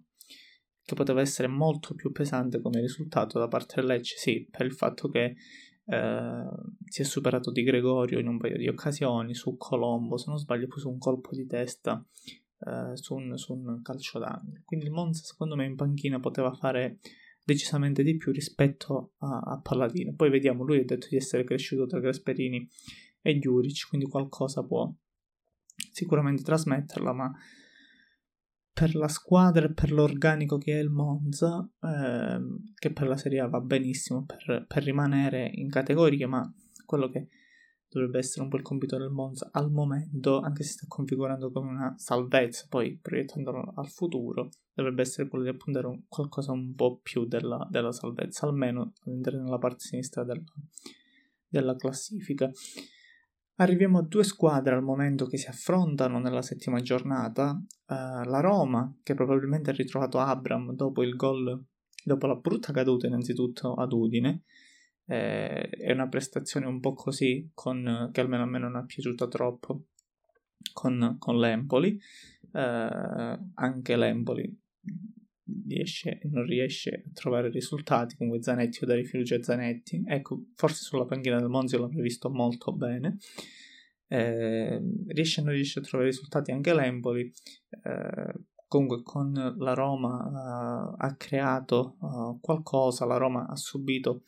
che 0.82 0.94
poteva 0.94 1.20
essere 1.20 1.46
molto 1.46 1.94
più 1.94 2.10
pesante 2.10 2.60
come 2.60 2.80
risultato 2.80 3.38
da 3.38 3.46
parte 3.46 3.74
del 3.76 3.86
Lecce, 3.86 4.16
sì, 4.16 4.48
per 4.50 4.66
il 4.66 4.72
fatto 4.72 5.08
che 5.08 5.36
eh, 5.84 6.44
si 6.86 7.02
è 7.02 7.04
superato 7.04 7.52
di 7.52 7.62
Gregorio 7.62 8.18
in 8.18 8.28
un 8.28 8.38
paio 8.38 8.56
di 8.56 8.66
occasioni, 8.66 9.34
su 9.34 9.56
Colombo, 9.58 10.16
se 10.16 10.24
non 10.28 10.38
sbaglio, 10.38 10.66
poi 10.66 10.80
su 10.80 10.88
un 10.88 10.98
colpo 10.98 11.34
di 11.34 11.46
testa, 11.46 12.04
eh, 12.60 12.96
su, 12.96 13.14
un, 13.14 13.36
su 13.36 13.52
un 13.52 13.82
calcio 13.82 14.18
d'angolo. 14.18 14.62
Quindi 14.64 14.86
il 14.86 14.92
Monza, 14.92 15.22
secondo 15.22 15.54
me, 15.54 15.66
in 15.66 15.76
panchina 15.76 16.18
poteva 16.18 16.52
fare 16.54 16.98
decisamente 17.42 18.02
di 18.02 18.16
più 18.16 18.32
rispetto 18.32 19.14
a, 19.18 19.38
a 19.38 19.60
Palladino. 19.60 20.14
Poi 20.14 20.30
vediamo, 20.30 20.64
lui 20.64 20.80
ha 20.80 20.84
detto 20.84 21.08
di 21.08 21.16
essere 21.16 21.44
cresciuto 21.44 21.86
tra 21.86 22.00
Gasperini 22.00 22.68
e 23.20 23.38
Juric, 23.38 23.88
quindi 23.88 24.06
qualcosa 24.06 24.64
può 24.64 24.92
sicuramente 25.90 26.42
trasmetterla, 26.42 27.12
ma 27.12 27.32
per 28.72 28.94
la 28.94 29.08
squadra 29.08 29.66
e 29.66 29.72
per 29.72 29.92
l'organico 29.92 30.56
che 30.58 30.78
è 30.78 30.82
il 30.82 30.90
Monza, 30.90 31.68
ehm, 31.82 32.72
che 32.74 32.92
per 32.92 33.06
la 33.06 33.16
Serie 33.16 33.40
A 33.40 33.48
va 33.48 33.60
benissimo 33.60 34.24
per, 34.24 34.64
per 34.66 34.82
rimanere 34.82 35.50
in 35.52 35.68
categoria, 35.68 36.26
ma 36.26 36.52
quello 36.86 37.08
che 37.10 37.28
dovrebbe 37.92 38.18
essere 38.18 38.42
un 38.42 38.48
po' 38.48 38.56
il 38.56 38.62
compito 38.62 38.96
del 38.96 39.10
Monza 39.10 39.48
al 39.52 39.70
momento, 39.70 40.40
anche 40.40 40.62
se 40.62 40.72
sta 40.72 40.86
configurando 40.88 41.50
come 41.50 41.70
una 41.70 41.94
salvezza, 41.96 42.66
poi 42.68 42.98
proiettandolo 43.00 43.72
al 43.76 43.88
futuro, 43.88 44.48
dovrebbe 44.72 45.02
essere 45.02 45.28
quello 45.28 45.44
di 45.44 45.56
puntare 45.56 45.86
un, 45.86 46.02
qualcosa 46.08 46.52
un 46.52 46.74
po' 46.74 46.98
più 47.02 47.26
della, 47.26 47.66
della 47.70 47.92
salvezza, 47.92 48.46
almeno 48.46 48.92
all'interno 49.04 49.44
della 49.44 49.58
parte 49.58 49.84
sinistra 49.84 50.24
della, 50.24 50.42
della 51.46 51.76
classifica. 51.76 52.50
Arriviamo 53.56 53.98
a 53.98 54.02
due 54.02 54.24
squadre 54.24 54.74
al 54.74 54.82
momento 54.82 55.26
che 55.26 55.36
si 55.36 55.48
affrontano 55.48 56.18
nella 56.18 56.42
settima 56.42 56.80
giornata, 56.80 57.50
uh, 57.52 57.94
la 58.28 58.40
Roma, 58.40 58.92
che 59.02 59.14
probabilmente 59.14 59.70
ha 59.70 59.74
ritrovato 59.74 60.18
Abram 60.18 60.72
dopo 60.72 61.02
il 61.02 61.14
gol, 61.14 61.62
dopo 62.02 62.26
la 62.26 62.36
brutta 62.36 62.72
caduta 62.72 63.06
innanzitutto 63.06 63.74
ad 63.74 63.92
Udine, 63.92 64.44
eh, 65.12 65.68
è 65.68 65.92
una 65.92 66.08
prestazione 66.08 66.64
un 66.64 66.80
po' 66.80 66.94
così, 66.94 67.50
con, 67.52 68.08
che 68.12 68.20
almeno 68.22 68.44
a 68.44 68.46
me 68.46 68.58
non 68.58 68.78
è 68.78 68.84
piaciuta 68.86 69.28
troppo, 69.28 69.88
con, 70.72 71.16
con 71.18 71.38
l'Empoli. 71.38 72.00
Eh, 72.54 73.38
anche 73.54 73.96
l'Empoli 73.96 74.58
riesce, 75.66 76.18
non 76.30 76.46
riesce 76.46 77.04
a 77.06 77.10
trovare 77.12 77.50
risultati. 77.50 78.16
Comunque 78.16 78.42
Zanetti, 78.42 78.78
io 78.80 78.86
darei 78.86 79.04
fiducia 79.04 79.36
a 79.36 79.42
Zanetti. 79.42 80.02
Ecco, 80.06 80.44
forse 80.54 80.82
sulla 80.82 81.04
panchina 81.04 81.38
del 81.38 81.48
Monzio 81.48 81.78
l'avrei 81.78 82.00
visto 82.00 82.30
molto 82.30 82.72
bene. 82.72 83.18
Eh, 84.06 84.80
riesce 85.08 85.42
o 85.42 85.44
non 85.44 85.52
riesce 85.52 85.80
a 85.80 85.82
trovare 85.82 86.08
risultati 86.08 86.52
anche 86.52 86.72
l'Empoli. 86.72 87.30
Eh, 87.82 88.32
comunque 88.66 89.02
con 89.02 89.54
la 89.58 89.74
Roma 89.74 90.88
uh, 90.88 90.94
ha 90.96 91.14
creato 91.18 91.96
uh, 92.00 92.40
qualcosa, 92.40 93.04
la 93.04 93.18
Roma 93.18 93.46
ha 93.46 93.56
subito 93.56 94.22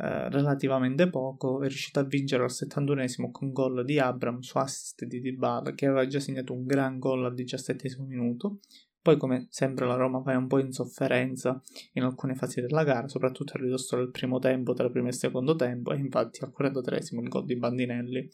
eh, 0.00 0.28
relativamente 0.30 1.10
poco, 1.10 1.60
è 1.60 1.66
riuscito 1.66 1.98
a 1.98 2.04
vincere 2.04 2.44
al 2.44 2.50
71esimo 2.50 3.32
con 3.32 3.50
gol 3.50 3.84
di 3.84 3.98
Abram 3.98 4.38
su 4.38 4.56
assist 4.56 5.04
di 5.04 5.20
Dybala 5.20 5.74
che 5.74 5.86
aveva 5.86 6.06
già 6.06 6.20
segnato 6.20 6.52
un 6.54 6.64
gran 6.66 7.00
gol 7.00 7.24
al 7.24 7.34
17 7.34 7.96
minuto. 8.06 8.60
Poi, 9.02 9.16
come 9.16 9.48
sempre, 9.50 9.86
la 9.86 9.96
Roma 9.96 10.20
va 10.20 10.36
un 10.36 10.46
po' 10.46 10.60
in 10.60 10.70
sofferenza 10.70 11.60
in 11.94 12.04
alcune 12.04 12.36
fasi 12.36 12.60
della 12.60 12.84
gara, 12.84 13.08
soprattutto 13.08 13.54
a 13.56 13.60
ridosso 13.60 13.96
del 13.96 14.10
primo 14.10 14.38
tempo, 14.38 14.72
tra 14.72 14.84
il 14.84 14.92
primo 14.92 15.06
e 15.06 15.10
il 15.10 15.16
secondo 15.16 15.56
tempo, 15.56 15.92
e 15.92 15.96
infatti 15.96 16.44
al 16.44 16.52
43esimo 16.56 17.20
il 17.20 17.28
gol 17.28 17.44
di 17.44 17.56
Bandinelli, 17.56 18.28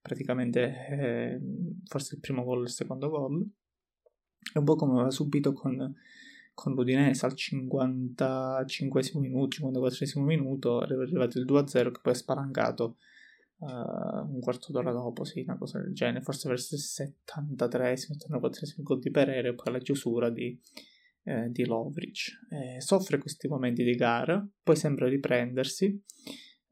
praticamente 0.00 0.86
eh, 0.88 1.40
forse 1.86 2.14
il 2.14 2.20
primo 2.20 2.44
gol 2.44 2.60
e 2.60 2.64
il 2.64 2.70
secondo 2.70 3.08
gol. 3.08 3.44
È 4.52 4.58
un 4.58 4.64
po' 4.64 4.76
come 4.76 4.92
aveva 4.92 5.10
subito 5.10 5.52
con 5.52 5.94
con 6.54 6.74
l'Udinese 6.74 7.26
al 7.26 7.34
55 7.34 9.20
minuto, 9.20 9.56
54 9.56 10.20
minuto, 10.22 10.80
è 10.80 10.84
arrivato 10.84 11.38
il 11.38 11.44
2-0 11.44 11.92
che 11.92 12.00
poi 12.02 12.12
è 12.12 12.16
spalancato 12.16 12.96
uh, 13.58 13.66
un 13.66 14.40
quarto 14.40 14.72
d'ora 14.72 14.92
dopo, 14.92 15.24
sì, 15.24 15.40
una 15.40 15.56
cosa 15.56 15.80
del 15.80 15.92
genere, 15.92 16.22
forse 16.22 16.48
verso 16.48 16.74
il 16.74 16.80
73 16.80 17.96
74 17.96 18.66
il 18.76 18.82
gol 18.82 18.98
di 18.98 19.10
Pereira 19.10 19.48
e 19.48 19.54
poi 19.54 19.72
la 19.72 19.78
chiusura 19.78 20.30
di, 20.30 20.58
eh, 21.24 21.50
di 21.50 21.64
Lovric. 21.64 22.30
Eh, 22.50 22.80
soffre 22.80 23.18
questi 23.18 23.48
momenti 23.48 23.82
di 23.84 23.94
gara, 23.94 24.46
poi 24.62 24.76
sembra 24.76 25.08
riprendersi. 25.08 26.02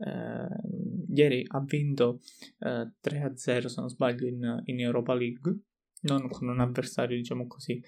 Eh, 0.03 1.13
ieri 1.13 1.45
ha 1.47 1.61
vinto 1.61 2.21
3-0 2.59 3.35
se 3.35 3.81
non 3.81 3.89
sbaglio 3.89 4.27
in, 4.27 4.63
in 4.65 4.81
Europa 4.81 5.15
League, 5.15 5.59
non 6.03 6.29
con 6.29 6.49
un 6.49 6.61
avversario 6.61 7.17
diciamo 7.17 7.47
così 7.47 7.83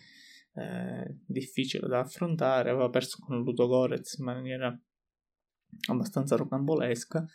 eh, 0.54 1.16
difficile 1.24 1.88
da 1.88 2.00
affrontare, 2.00 2.70
aveva 2.70 2.90
perso 2.90 3.18
con 3.20 3.42
Ludogorez 3.42 4.18
in 4.18 4.24
maniera 4.24 4.80
abbastanza 5.88 6.36
rocambolesca. 6.36 7.26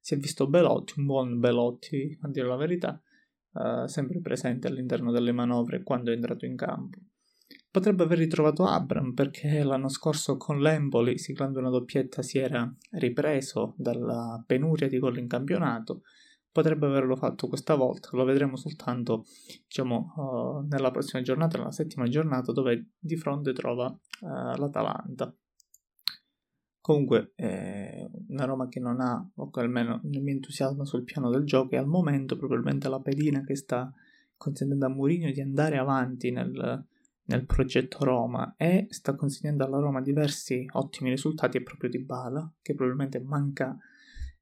Si 0.00 0.14
è 0.14 0.16
visto 0.18 0.46
Belotti, 0.46 0.94
un 0.98 1.06
buon 1.06 1.40
Belotti 1.40 2.16
a 2.22 2.28
dire 2.28 2.46
la 2.46 2.56
verità, 2.56 3.00
eh, 3.54 3.88
sempre 3.88 4.20
presente 4.20 4.68
all'interno 4.68 5.10
delle 5.10 5.32
manovre 5.32 5.82
quando 5.82 6.10
è 6.10 6.14
entrato 6.14 6.44
in 6.44 6.56
campo. 6.56 6.98
Potrebbe 7.70 8.04
aver 8.04 8.18
ritrovato 8.18 8.64
Abram 8.64 9.12
perché 9.12 9.62
l'anno 9.62 9.88
scorso 9.88 10.36
con 10.36 10.60
l'Emboli, 10.60 11.18
siglando 11.18 11.58
una 11.58 11.68
doppietta, 11.68 12.22
si 12.22 12.38
era 12.38 12.72
ripreso 12.92 13.74
dalla 13.76 14.42
penuria 14.46 14.88
di 14.88 14.98
gol 14.98 15.18
in 15.18 15.28
campionato. 15.28 16.02
Potrebbe 16.56 16.86
averlo 16.86 17.16
fatto 17.16 17.48
questa 17.48 17.74
volta, 17.74 18.08
lo 18.12 18.24
vedremo 18.24 18.56
soltanto 18.56 19.26
diciamo, 19.66 20.14
uh, 20.16 20.66
nella 20.66 20.90
prossima 20.90 21.20
giornata, 21.20 21.58
nella 21.58 21.70
settima 21.70 22.08
giornata, 22.08 22.50
dove 22.50 22.92
di 22.98 23.14
fronte 23.18 23.52
trova 23.52 23.84
uh, 23.88 24.26
l'Atalanta. 24.58 25.36
Comunque, 26.80 27.32
eh, 27.34 28.08
una 28.28 28.46
Roma 28.46 28.68
che 28.68 28.80
non 28.80 29.02
ha, 29.02 29.22
o 29.34 29.50
almeno 29.52 30.00
nel 30.04 30.22
mio 30.22 30.32
entusiasmo 30.32 30.86
sul 30.86 31.04
piano 31.04 31.28
del 31.28 31.44
gioco, 31.44 31.74
e 31.74 31.76
al 31.76 31.86
momento 31.86 32.38
probabilmente 32.38 32.88
la 32.88 33.00
pedina 33.00 33.42
che 33.42 33.54
sta 33.54 33.92
consentendo 34.38 34.86
a 34.86 34.88
Mourinho 34.88 35.30
di 35.32 35.42
andare 35.42 35.76
avanti 35.76 36.30
nel, 36.30 36.86
nel 37.24 37.44
progetto 37.44 38.02
Roma 38.02 38.54
e 38.56 38.86
sta 38.88 39.14
consegnando 39.14 39.62
alla 39.62 39.78
Roma 39.78 40.00
diversi 40.00 40.64
ottimi 40.72 41.10
risultati 41.10 41.58
è 41.58 41.62
proprio 41.62 41.90
di 41.90 42.02
Bala, 42.02 42.50
che 42.62 42.74
probabilmente 42.74 43.20
manca 43.20 43.76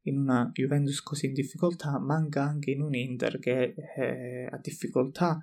in 0.05 0.19
una 0.19 0.51
Juventus 0.53 1.03
così 1.03 1.27
in 1.27 1.35
difficoltà, 1.35 1.99
manca 1.99 2.43
anche 2.43 2.71
in 2.71 2.81
un 2.81 2.95
Inter 2.95 3.39
che 3.39 3.75
eh, 3.97 4.49
ha 4.51 4.59
difficoltà 4.59 5.43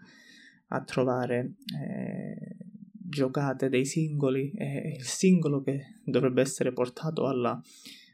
a 0.68 0.84
trovare 0.84 1.54
eh, 1.80 2.56
giocate 2.92 3.70
dei 3.70 3.86
singoli 3.86 4.52
e 4.52 4.96
il 4.98 5.04
singolo 5.04 5.62
che 5.62 5.96
dovrebbe 6.04 6.42
essere 6.42 6.72
portato 6.72 7.28
alla, 7.28 7.62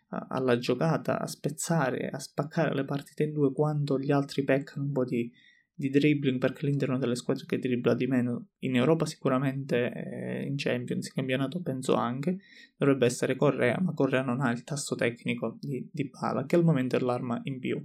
alla 0.09 0.57
giocata, 0.57 1.19
a 1.19 1.27
spezzare, 1.27 2.09
a 2.09 2.19
spaccare 2.19 2.73
le 2.73 2.85
partite 2.85 3.23
in 3.23 3.33
due 3.33 3.51
quando 3.53 3.99
gli 3.99 4.11
altri 4.11 4.43
peccano 4.43 4.85
un 4.85 4.91
po' 4.91 5.05
di, 5.05 5.31
di 5.79 5.89
dribbling 5.89 6.39
perché 6.39 6.65
l'Inter 6.65 6.87
è 6.87 6.91
una 6.91 6.99
delle 6.99 7.15
squadre 7.15 7.45
che 7.45 7.59
dribbla 7.59 7.93
di 7.93 8.07
meno 8.07 8.47
in 8.59 8.75
Europa 8.75 9.05
sicuramente 9.05 9.91
eh, 9.93 10.43
in 10.43 10.55
Champions, 10.57 11.05
in 11.05 11.13
campionato 11.13 11.61
penso 11.61 11.93
anche. 11.93 12.39
Dovrebbe 12.75 13.05
essere 13.05 13.35
Correa 13.35 13.79
ma 13.79 13.93
Correa 13.93 14.23
non 14.23 14.41
ha 14.41 14.49
il 14.49 14.63
tasso 14.63 14.95
tecnico 14.95 15.57
di, 15.59 15.87
di 15.91 16.09
Pala 16.09 16.47
che 16.47 16.55
al 16.55 16.63
momento 16.63 16.95
è 16.95 16.99
l'arma 16.99 17.39
in 17.43 17.59
più. 17.59 17.79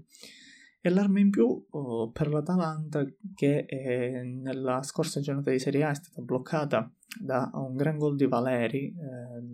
E 0.81 0.89
l'arma 0.89 1.21
in 1.21 1.29
più 1.29 1.67
oh, 1.69 2.11
per 2.11 2.29
l'Atalanta 2.29 3.05
che 3.35 3.67
eh, 3.69 4.23
nella 4.23 4.83
scorsa 4.83 5.21
giornata 5.21 5.51
di 5.51 5.59
Serie 5.59 5.85
A 5.85 5.91
è 5.91 5.95
stata 5.95 6.23
bloccata 6.23 6.91
da 7.21 7.51
un 7.53 7.77
gran 7.77 7.99
gol 7.99 8.17
di 8.17 8.27
Valeri 8.27 8.87
eh, 8.87 8.95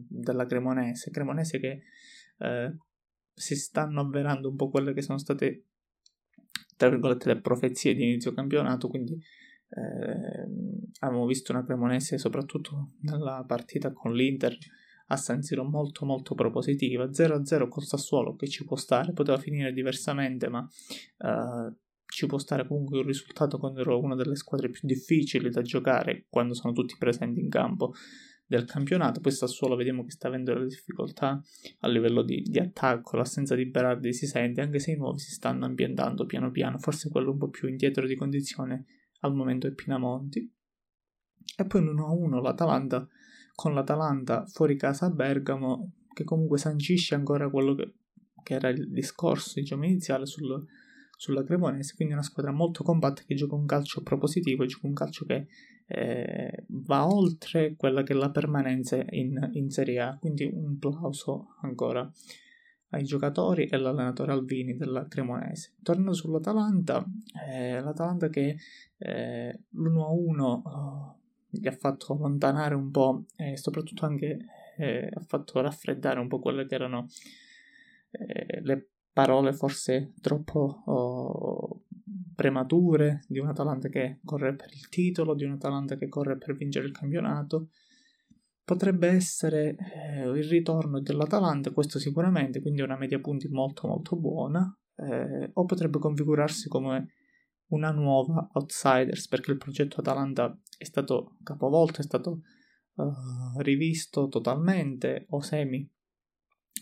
della 0.08 0.46
Cremonese. 0.46 1.10
Cremonese 1.10 1.58
che 1.58 1.82
eh, 2.38 2.76
si 3.34 3.56
stanno 3.56 4.00
avverando 4.00 4.48
un 4.48 4.54
po' 4.54 4.68
quelle 4.68 4.94
che 4.94 5.02
sono 5.02 5.18
state 5.18 5.64
tra 6.78 6.88
virgolette, 6.88 7.34
le 7.34 7.40
profezie 7.40 7.92
di 7.92 8.04
inizio 8.04 8.32
campionato, 8.32 8.88
quindi 8.88 9.12
eh, 9.70 10.48
abbiamo 11.00 11.26
visto 11.26 11.52
una 11.52 11.64
Cremonese 11.64 12.16
soprattutto 12.16 12.92
nella 13.02 13.44
partita 13.46 13.92
con 13.92 14.14
l'Inter 14.14 14.56
a 15.08 15.16
San 15.16 15.42
Siro 15.42 15.64
molto 15.64 16.06
molto 16.06 16.34
propositiva. 16.34 17.06
0-0 17.06 17.68
col 17.68 17.84
Sassuolo 17.84 18.34
che 18.36 18.46
ci 18.48 18.64
può 18.64 18.76
stare 18.76 19.12
poteva 19.12 19.38
finire 19.38 19.72
diversamente 19.72 20.48
ma 20.48 20.66
eh, 21.18 21.74
ci 22.06 22.26
può 22.26 22.38
stare 22.38 22.66
comunque 22.66 22.98
un 22.98 23.06
risultato 23.06 23.58
ero 23.76 24.00
una 24.00 24.14
delle 24.14 24.36
squadre 24.36 24.70
più 24.70 24.80
difficili 24.84 25.50
da 25.50 25.60
giocare 25.60 26.26
quando 26.30 26.54
sono 26.54 26.72
tutti 26.72 26.94
presenti 26.98 27.40
in 27.40 27.50
campo 27.50 27.92
del 28.48 28.64
campionato. 28.64 29.20
Poi 29.20 29.30
Sassuolo 29.30 29.76
vediamo 29.76 30.04
che 30.04 30.10
sta 30.10 30.28
avendo 30.28 30.52
delle 30.52 30.66
difficoltà 30.66 31.40
a 31.80 31.88
livello 31.88 32.22
di, 32.22 32.40
di, 32.40 32.58
attacco, 32.58 33.16
l'assenza 33.16 33.54
di 33.54 33.66
Berardi 33.66 34.12
si 34.14 34.26
sente, 34.26 34.62
anche 34.62 34.78
se 34.78 34.92
i 34.92 34.96
nuovi 34.96 35.18
si 35.18 35.30
stanno 35.30 35.66
ambientando 35.66 36.24
piano 36.24 36.50
piano, 36.50 36.78
forse 36.78 37.10
quello 37.10 37.32
un 37.32 37.38
po' 37.38 37.50
più 37.50 37.68
indietro 37.68 38.06
di 38.06 38.16
condizione 38.16 38.86
al 39.20 39.34
momento 39.34 39.66
è 39.66 39.72
Pinamonti. 39.72 40.50
E 41.56 41.66
poi 41.66 41.80
un 41.82 41.94
1-1 41.94 42.40
l'Atalanta 42.40 43.06
con 43.54 43.74
l'Atalanta 43.74 44.46
fuori 44.46 44.76
casa 44.76 45.06
a 45.06 45.10
Bergamo, 45.10 45.92
che 46.14 46.24
comunque 46.24 46.58
sancisce 46.58 47.14
ancora 47.14 47.50
quello 47.50 47.74
che, 47.74 47.94
che 48.42 48.54
era 48.54 48.68
il 48.68 48.90
discorso 48.90 49.60
diciamo, 49.60 49.84
iniziale 49.84 50.26
sul, 50.26 50.64
sulla 51.16 51.42
Cremonese, 51.42 51.94
quindi 51.96 52.14
una 52.14 52.22
squadra 52.22 52.52
molto 52.52 52.82
compatta 52.84 53.22
che 53.26 53.34
gioca 53.34 53.56
un 53.56 53.66
calcio 53.66 54.02
propositivo, 54.02 54.64
gioca 54.64 54.86
un 54.86 54.94
calcio 54.94 55.24
che 55.24 55.48
eh, 55.90 56.64
va 56.68 57.06
oltre 57.06 57.74
quella 57.74 58.02
che 58.02 58.12
è 58.12 58.16
la 58.16 58.30
permanenza 58.30 59.02
in, 59.10 59.50
in 59.54 59.70
Serie 59.70 60.00
A, 60.00 60.16
quindi 60.18 60.44
un 60.44 60.78
plauso 60.78 61.54
ancora 61.62 62.10
ai 62.90 63.04
giocatori 63.04 63.66
e 63.66 63.76
all'allenatore 63.76 64.32
Alvini 64.32 64.76
della 64.76 65.06
Cremonese. 65.08 65.74
Tornando 65.82 66.12
sull'Atalanta, 66.12 67.04
eh, 67.50 67.80
l'Atalanta 67.80 68.28
che 68.28 68.56
eh, 68.98 69.60
l'1-1 69.70 70.40
oh, 70.40 71.18
gli 71.50 71.66
ha 71.66 71.72
fatto 71.72 72.12
allontanare 72.12 72.74
un 72.74 72.90
po' 72.90 73.24
e 73.36 73.56
soprattutto 73.56 74.04
anche 74.04 74.38
eh, 74.76 75.10
ha 75.12 75.20
fatto 75.20 75.60
raffreddare 75.60 76.20
un 76.20 76.28
po' 76.28 76.38
quelle 76.38 76.66
che 76.66 76.74
erano 76.74 77.08
eh, 78.10 78.60
le 78.62 78.88
parole 79.12 79.52
forse 79.52 80.12
troppo 80.20 80.82
oh, 80.84 81.82
premature 82.34 83.22
di 83.26 83.38
un 83.38 83.48
Atalanta 83.48 83.88
che 83.88 84.20
corre 84.24 84.54
per 84.54 84.70
il 84.72 84.88
titolo, 84.88 85.34
di 85.34 85.44
un 85.44 85.52
Atalanta 85.52 85.96
che 85.96 86.08
corre 86.08 86.36
per 86.36 86.56
vincere 86.56 86.86
il 86.86 86.92
campionato. 86.92 87.70
Potrebbe 88.64 89.08
essere 89.08 89.76
eh, 89.76 90.28
il 90.28 90.44
ritorno 90.44 91.00
dell'Atalanta, 91.00 91.70
questo 91.70 91.98
sicuramente, 91.98 92.60
quindi 92.60 92.82
una 92.82 92.98
media 92.98 93.18
punti 93.18 93.48
molto 93.48 93.88
molto 93.88 94.16
buona, 94.16 94.76
eh, 94.96 95.50
o 95.52 95.64
potrebbe 95.64 95.98
configurarsi 95.98 96.68
come 96.68 97.08
una 97.68 97.90
nuova 97.90 98.48
Outsiders, 98.52 99.28
perché 99.28 99.50
il 99.50 99.58
progetto 99.58 100.00
Atalanta 100.00 100.58
è 100.76 100.84
stato 100.84 101.36
capovolto, 101.42 102.00
è 102.00 102.04
stato 102.04 102.42
uh, 102.94 103.58
rivisto 103.58 104.28
totalmente 104.28 105.26
o 105.30 105.40
semi 105.40 105.88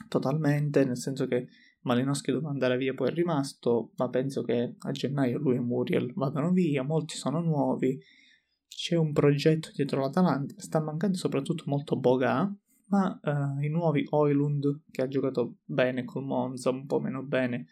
totalmente, 0.08 0.84
nel 0.84 0.98
senso 0.98 1.26
che 1.26 1.48
Malinowski 1.86 2.32
doveva 2.32 2.50
andare 2.50 2.76
via, 2.76 2.94
poi 2.94 3.08
è 3.08 3.12
rimasto, 3.12 3.92
ma 3.96 4.08
penso 4.08 4.42
che 4.42 4.74
a 4.76 4.90
gennaio 4.90 5.38
lui 5.38 5.54
e 5.54 5.60
Muriel 5.60 6.12
vadano 6.14 6.50
via, 6.50 6.82
molti 6.82 7.14
sono 7.16 7.40
nuovi, 7.40 7.98
c'è 8.66 8.96
un 8.96 9.12
progetto 9.12 9.70
dietro 9.72 10.00
l'Atalanta, 10.00 10.54
sta 10.58 10.80
mancando 10.80 11.16
soprattutto 11.16 11.62
molto 11.66 11.96
Boga, 11.96 12.52
ma 12.88 13.20
uh, 13.22 13.62
i 13.62 13.68
nuovi 13.68 14.04
Oilund, 14.10 14.82
che 14.90 15.02
ha 15.02 15.08
giocato 15.08 15.58
bene 15.64 16.04
col 16.04 16.24
Monza, 16.24 16.70
un 16.70 16.86
po' 16.86 16.98
meno 16.98 17.22
bene 17.22 17.66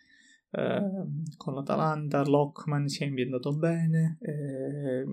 uh, 0.51 1.35
con 1.37 1.55
l'Atalanta, 1.55 2.25
Lockman 2.25 2.87
si 2.87 3.03
è 3.03 3.09
ambientato 3.09 3.53
bene, 3.57 4.19
eh, 4.21 5.05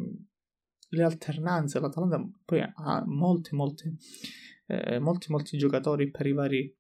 le 0.90 1.04
alternanze, 1.04 1.80
l'Atalanta 1.80 2.24
poi 2.46 2.62
ha 2.62 3.04
molti, 3.08 3.56
molti, 3.56 3.96
eh, 4.68 5.00
molti, 5.00 5.32
molti 5.32 5.58
giocatori 5.58 6.12
per 6.12 6.28
i 6.28 6.34
vari 6.34 6.76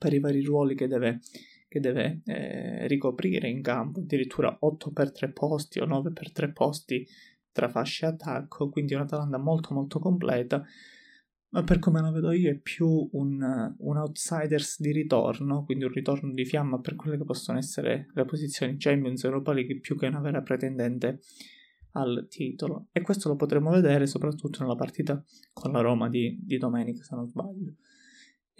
per 0.00 0.14
i 0.14 0.18
vari 0.18 0.42
ruoli 0.42 0.74
che 0.74 0.86
deve, 0.86 1.20
che 1.68 1.78
deve 1.78 2.22
eh, 2.24 2.86
ricoprire 2.88 3.48
in 3.50 3.60
campo, 3.60 4.00
addirittura 4.00 4.56
8 4.58 4.92
per 4.92 5.12
3 5.12 5.30
posti 5.32 5.78
o 5.78 5.84
9 5.84 6.12
per 6.12 6.32
3 6.32 6.52
posti 6.52 7.06
tra 7.52 7.68
fasce 7.68 8.06
e 8.06 8.08
attacco, 8.08 8.70
quindi 8.70 8.94
un'Atalanta 8.94 9.36
molto 9.36 9.74
molto 9.74 9.98
completa, 9.98 10.64
ma 11.50 11.62
per 11.64 11.80
come 11.80 12.00
la 12.00 12.10
vedo 12.10 12.32
io 12.32 12.50
è 12.50 12.56
più 12.56 13.10
un, 13.12 13.74
un, 13.76 13.96
outsiders 13.96 14.80
di 14.80 14.90
ritorno, 14.90 15.64
quindi 15.64 15.84
un 15.84 15.92
ritorno 15.92 16.32
di 16.32 16.46
fiamma 16.46 16.80
per 16.80 16.96
quelle 16.96 17.18
che 17.18 17.24
possono 17.24 17.58
essere 17.58 18.06
le 18.14 18.24
posizioni 18.24 18.76
Champions 18.78 19.22
Europa 19.24 19.52
League 19.52 19.80
più 19.80 19.98
che 19.98 20.06
una 20.06 20.20
vera 20.20 20.40
pretendente 20.40 21.20
al 21.92 22.26
titolo. 22.30 22.86
E 22.92 23.02
questo 23.02 23.28
lo 23.28 23.36
potremo 23.36 23.68
vedere 23.70 24.06
soprattutto 24.06 24.62
nella 24.62 24.76
partita 24.76 25.22
con 25.52 25.72
la 25.72 25.80
Roma 25.80 26.08
di, 26.08 26.38
di 26.40 26.56
domenica, 26.56 27.02
se 27.02 27.14
non 27.16 27.26
sbaglio. 27.26 27.74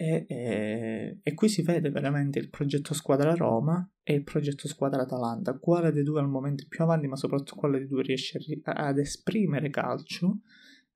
E, 0.01 0.25
e, 0.27 1.19
e, 1.21 1.33
qui 1.35 1.47
si 1.47 1.61
vede 1.61 1.91
veramente 1.91 2.39
il 2.39 2.49
progetto 2.49 2.95
squadra 2.95 3.35
Roma 3.35 3.87
e 4.01 4.15
il 4.15 4.23
progetto 4.23 4.67
squadra 4.67 5.03
Atalanta. 5.03 5.59
Quale 5.59 5.91
dei 5.91 6.01
due 6.01 6.19
al 6.19 6.27
momento 6.27 6.63
è 6.63 6.67
più 6.67 6.83
avanti, 6.83 7.05
ma 7.05 7.15
soprattutto 7.15 7.53
quale 7.53 7.77
dei 7.77 7.87
due 7.87 8.01
riesce 8.01 8.39
a, 8.63 8.71
ad 8.87 8.97
esprimere 8.97 9.69
calcio, 9.69 10.39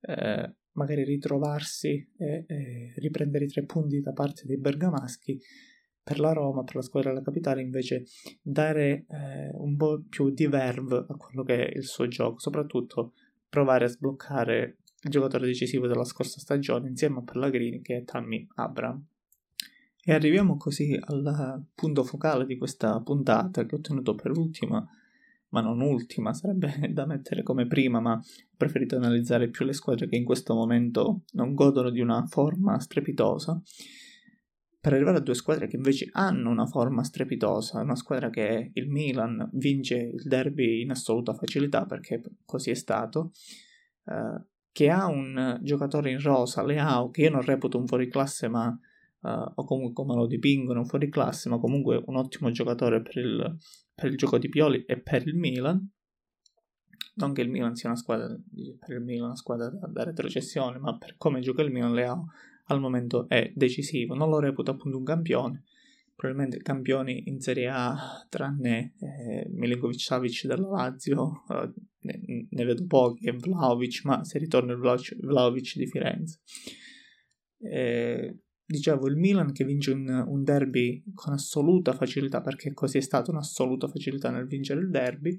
eh, 0.00 0.52
magari 0.72 1.04
ritrovarsi 1.04 2.04
e, 2.16 2.44
e, 2.48 2.94
riprendere 2.96 3.44
i 3.44 3.48
tre 3.48 3.62
punti 3.62 4.00
da 4.00 4.12
parte 4.12 4.42
dei 4.44 4.58
bergamaschi. 4.58 5.40
Per 6.02 6.18
la 6.18 6.32
Roma, 6.32 6.64
per 6.64 6.74
la 6.74 6.82
squadra 6.82 7.10
della 7.10 7.22
capitale, 7.22 7.62
invece, 7.62 8.06
dare 8.42 9.06
eh, 9.08 9.50
un 9.52 9.76
po' 9.76 10.02
più 10.08 10.30
di 10.30 10.48
verve 10.48 11.06
a 11.08 11.14
quello 11.14 11.44
che 11.44 11.68
è 11.68 11.76
il 11.76 11.84
suo 11.84 12.08
gioco, 12.08 12.40
soprattutto 12.40 13.12
provare 13.48 13.84
a 13.84 13.88
sbloccare 13.88 14.78
giocatore 15.08 15.46
decisivo 15.46 15.86
della 15.86 16.04
scorsa 16.04 16.40
stagione 16.40 16.88
insieme 16.88 17.18
a 17.18 17.22
Pellegrini 17.22 17.82
che 17.82 17.98
è 17.98 18.04
Tammy 18.04 18.46
Abram. 18.56 19.04
E 20.08 20.12
arriviamo 20.12 20.56
così 20.56 20.96
al 21.00 21.64
punto 21.74 22.04
focale 22.04 22.46
di 22.46 22.56
questa 22.56 23.00
puntata 23.00 23.66
che 23.66 23.74
ho 23.74 23.80
tenuto 23.80 24.14
per 24.14 24.30
ultima, 24.36 24.88
ma 25.48 25.60
non 25.60 25.80
ultima, 25.80 26.32
sarebbe 26.32 26.78
da 26.94 27.06
mettere 27.06 27.42
come 27.42 27.66
prima, 27.66 27.98
ma 27.98 28.12
ho 28.12 28.54
preferito 28.56 28.94
analizzare 28.94 29.48
più 29.48 29.64
le 29.64 29.72
squadre 29.72 30.08
che 30.08 30.14
in 30.14 30.24
questo 30.24 30.54
momento 30.54 31.22
non 31.32 31.54
godono 31.54 31.90
di 31.90 32.00
una 32.00 32.24
forma 32.26 32.78
strepitosa. 32.78 33.60
per 34.80 34.92
arrivare 34.92 35.16
a 35.16 35.22
due 35.22 35.34
squadre 35.34 35.66
che 35.66 35.74
invece 35.74 36.08
hanno 36.12 36.50
una 36.50 36.66
forma 36.66 37.02
strepitosa, 37.02 37.80
una 37.80 37.96
squadra 37.96 38.30
che 38.30 38.70
il 38.72 38.88
Milan 38.88 39.48
vince 39.54 39.96
il 39.96 40.22
derby 40.22 40.82
in 40.82 40.92
assoluta 40.92 41.34
facilità 41.34 41.84
perché 41.84 42.22
così 42.44 42.70
è 42.70 42.74
stato, 42.74 43.32
eh, 44.04 44.40
che 44.76 44.90
ha 44.90 45.06
un 45.06 45.58
giocatore 45.62 46.10
in 46.10 46.20
rosa, 46.20 46.62
Leao, 46.62 47.08
che 47.08 47.22
io 47.22 47.30
non 47.30 47.40
reputo 47.40 47.78
un 47.78 47.86
fuoriclasse 47.86 48.46
ma 48.48 48.78
uh, 49.20 49.28
o 49.54 49.64
comunque 49.64 49.94
come 49.94 50.14
lo 50.14 50.26
dipingono 50.26 50.80
un 50.80 50.86
fuoriclasse, 50.86 51.48
ma 51.48 51.56
comunque 51.56 52.02
un 52.04 52.16
ottimo 52.16 52.50
giocatore 52.50 53.00
per 53.00 53.16
il, 53.16 53.56
per 53.94 54.10
il 54.10 54.18
gioco 54.18 54.36
di 54.36 54.50
Pioli 54.50 54.84
e 54.84 55.00
per 55.00 55.26
il 55.26 55.34
Milan. 55.34 55.90
Non 57.14 57.32
che 57.32 57.40
il 57.40 57.48
Milan 57.48 57.74
sia 57.74 57.88
una 57.88 57.96
squadra, 57.96 58.26
per 58.26 58.96
il 58.98 59.02
Milan 59.02 59.28
una 59.28 59.36
squadra 59.36 59.70
da, 59.70 59.86
da 59.86 60.04
retrocessione, 60.04 60.76
ma 60.76 60.98
per 60.98 61.16
come 61.16 61.40
gioca 61.40 61.62
il 61.62 61.72
Milan 61.72 61.94
Leao 61.94 62.26
al 62.66 62.78
momento 62.78 63.30
è 63.30 63.50
decisivo. 63.54 64.14
Non 64.14 64.28
lo 64.28 64.40
reputo 64.40 64.72
appunto 64.72 64.98
un 64.98 65.04
campione, 65.04 65.62
probabilmente 66.16 66.62
campioni 66.62 67.28
in 67.28 67.40
Serie 67.40 67.68
A, 67.68 68.26
tranne 68.28 68.94
eh, 68.98 69.48
Milinkovic 69.50 70.00
Savic 70.00 70.46
della 70.46 70.68
Lazio, 70.68 71.44
eh, 71.50 71.72
ne, 72.00 72.46
ne, 72.48 72.64
vedo 72.64 72.86
pochi, 72.86 73.26
e 73.26 73.32
Vlaovic, 73.32 74.04
ma 74.04 74.24
se 74.24 74.38
ritorna 74.38 74.72
il 74.72 74.78
Vlaovic, 74.78 75.16
Vlaovic 75.20 75.76
di 75.76 75.86
Firenze. 75.86 76.40
Eh, 77.58 78.38
dicevo, 78.64 79.06
il 79.08 79.16
Milan 79.16 79.52
che 79.52 79.64
vince 79.64 79.90
un, 79.90 80.08
un, 80.08 80.42
derby 80.42 81.04
con 81.14 81.34
assoluta 81.34 81.92
facilità, 81.92 82.40
perché 82.40 82.72
così 82.72 82.96
è 82.96 83.02
stata 83.02 83.30
un'assoluta 83.30 83.86
facilità 83.86 84.30
nel 84.30 84.46
vincere 84.46 84.80
il 84.80 84.90
derby, 84.90 85.38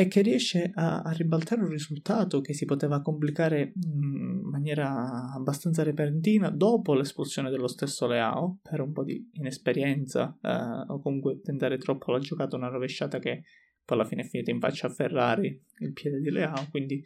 e 0.00 0.08
che 0.08 0.22
riesce 0.22 0.70
a, 0.74 1.02
a 1.02 1.10
ribaltare 1.12 1.60
un 1.60 1.68
risultato 1.68 2.40
che 2.40 2.54
si 2.54 2.64
poteva 2.64 3.02
complicare 3.02 3.74
in 3.84 4.40
maniera 4.44 5.30
abbastanza 5.34 5.82
repentina 5.82 6.48
dopo 6.48 6.94
l'espulsione 6.94 7.50
dello 7.50 7.68
stesso 7.68 8.06
Leao, 8.06 8.60
per 8.62 8.80
un 8.80 8.92
po' 8.92 9.04
di 9.04 9.28
inesperienza, 9.34 10.38
eh, 10.40 10.90
o 10.90 11.00
comunque 11.02 11.42
tentare 11.42 11.76
troppo 11.76 12.12
la 12.12 12.18
giocata, 12.18 12.56
una 12.56 12.68
rovesciata 12.68 13.18
che 13.18 13.42
poi 13.84 13.98
alla 13.98 14.06
fine 14.06 14.22
è 14.22 14.24
finita 14.24 14.50
in 14.50 14.58
faccia 14.58 14.86
a 14.86 14.90
Ferrari, 14.90 15.62
il 15.80 15.92
piede 15.92 16.20
di 16.20 16.30
Leao, 16.30 16.68
quindi 16.70 17.04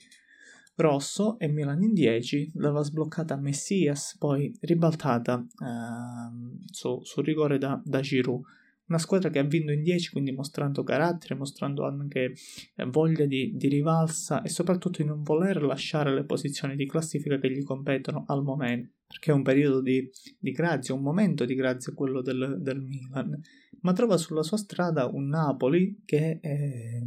rosso 0.76 1.36
e 1.40 1.48
Milan 1.48 1.82
in 1.82 1.94
10, 1.94 2.52
l'aveva 2.54 2.82
sbloccata 2.82 3.36
Messias, 3.36 4.16
poi 4.16 4.56
ribaltata 4.60 5.44
eh, 5.44 6.60
su, 6.70 7.00
su, 7.02 7.20
rigore 7.22 7.58
da, 7.58 7.82
da 7.84 7.98
Giroud. 7.98 8.40
Una 8.86 8.98
squadra 8.98 9.30
che 9.30 9.38
ha 9.38 9.44
vinto 9.44 9.72
in 9.72 9.82
10, 9.82 10.10
quindi 10.10 10.32
mostrando 10.32 10.82
carattere, 10.82 11.34
mostrando 11.34 11.86
anche 11.86 12.34
eh, 12.76 12.84
voglia 12.84 13.24
di, 13.24 13.52
di, 13.54 13.68
rivalsa 13.68 14.42
e 14.42 14.50
soprattutto 14.50 15.02
di 15.02 15.08
non 15.08 15.22
voler 15.22 15.62
lasciare 15.62 16.12
le 16.12 16.24
posizioni 16.24 16.76
di 16.76 16.86
classifica 16.86 17.38
che 17.38 17.50
gli 17.50 17.62
competono 17.62 18.24
al 18.26 18.42
momento, 18.42 18.92
perché 19.06 19.30
è 19.30 19.34
un 19.34 19.42
periodo 19.42 19.80
di, 19.80 20.10
di 20.38 20.50
grazia, 20.50 20.92
un 20.92 21.02
momento 21.02 21.46
di 21.46 21.54
grazia 21.54 21.94
quello 21.94 22.20
del, 22.20 22.58
del 22.60 22.82
Milan, 22.82 23.40
ma 23.80 23.92
trova 23.92 24.18
sulla 24.18 24.42
sua 24.42 24.58
strada 24.58 25.06
un 25.06 25.28
Napoli 25.28 26.02
che 26.04 26.40
eh, 26.42 27.02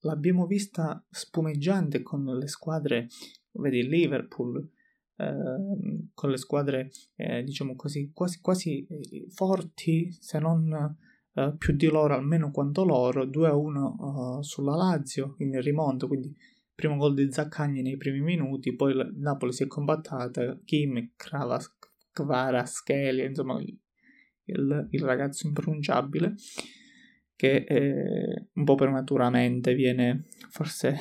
l'abbiamo 0.00 0.46
vista 0.46 1.04
spumeggiante 1.10 2.02
con 2.02 2.24
le 2.24 2.48
squadre, 2.48 3.08
vedi 3.52 3.86
Liverpool, 3.86 4.66
eh, 5.16 5.34
con 6.14 6.30
le 6.30 6.36
squadre 6.36 6.90
eh, 7.16 7.42
diciamo 7.42 7.74
così 7.74 8.12
quasi, 8.14 8.40
quasi 8.40 8.86
eh, 8.86 9.26
forti 9.30 10.12
se 10.12 10.38
non 10.38 10.96
eh, 11.38 11.54
più 11.56 11.74
di 11.74 11.86
loro 11.86 12.14
almeno 12.14 12.50
quanto 12.50 12.84
loro 12.84 13.24
2 13.24 13.48
a 13.48 13.54
1 13.54 14.38
eh, 14.40 14.42
sulla 14.42 14.74
Lazio 14.74 15.36
in 15.38 15.60
rimonto 15.60 16.08
quindi 16.08 16.34
primo 16.74 16.96
gol 16.96 17.14
di 17.14 17.30
Zaccagni 17.30 17.82
nei 17.82 17.96
primi 17.96 18.20
minuti 18.20 18.74
poi 18.74 18.92
il 18.92 19.14
Napoli 19.16 19.52
si 19.52 19.64
è 19.64 19.66
combattata 19.66 20.58
Kim, 20.64 21.12
Kravas, 21.16 21.76
Kvaratskhelia 22.12 23.24
insomma 23.24 23.60
il, 23.60 24.88
il 24.90 25.00
ragazzo 25.02 25.46
impronunciabile 25.46 26.34
che 27.36 27.64
eh, 27.68 28.48
un 28.52 28.64
po' 28.64 28.74
prematuramente 28.74 29.74
viene 29.74 30.24
forse 30.48 30.96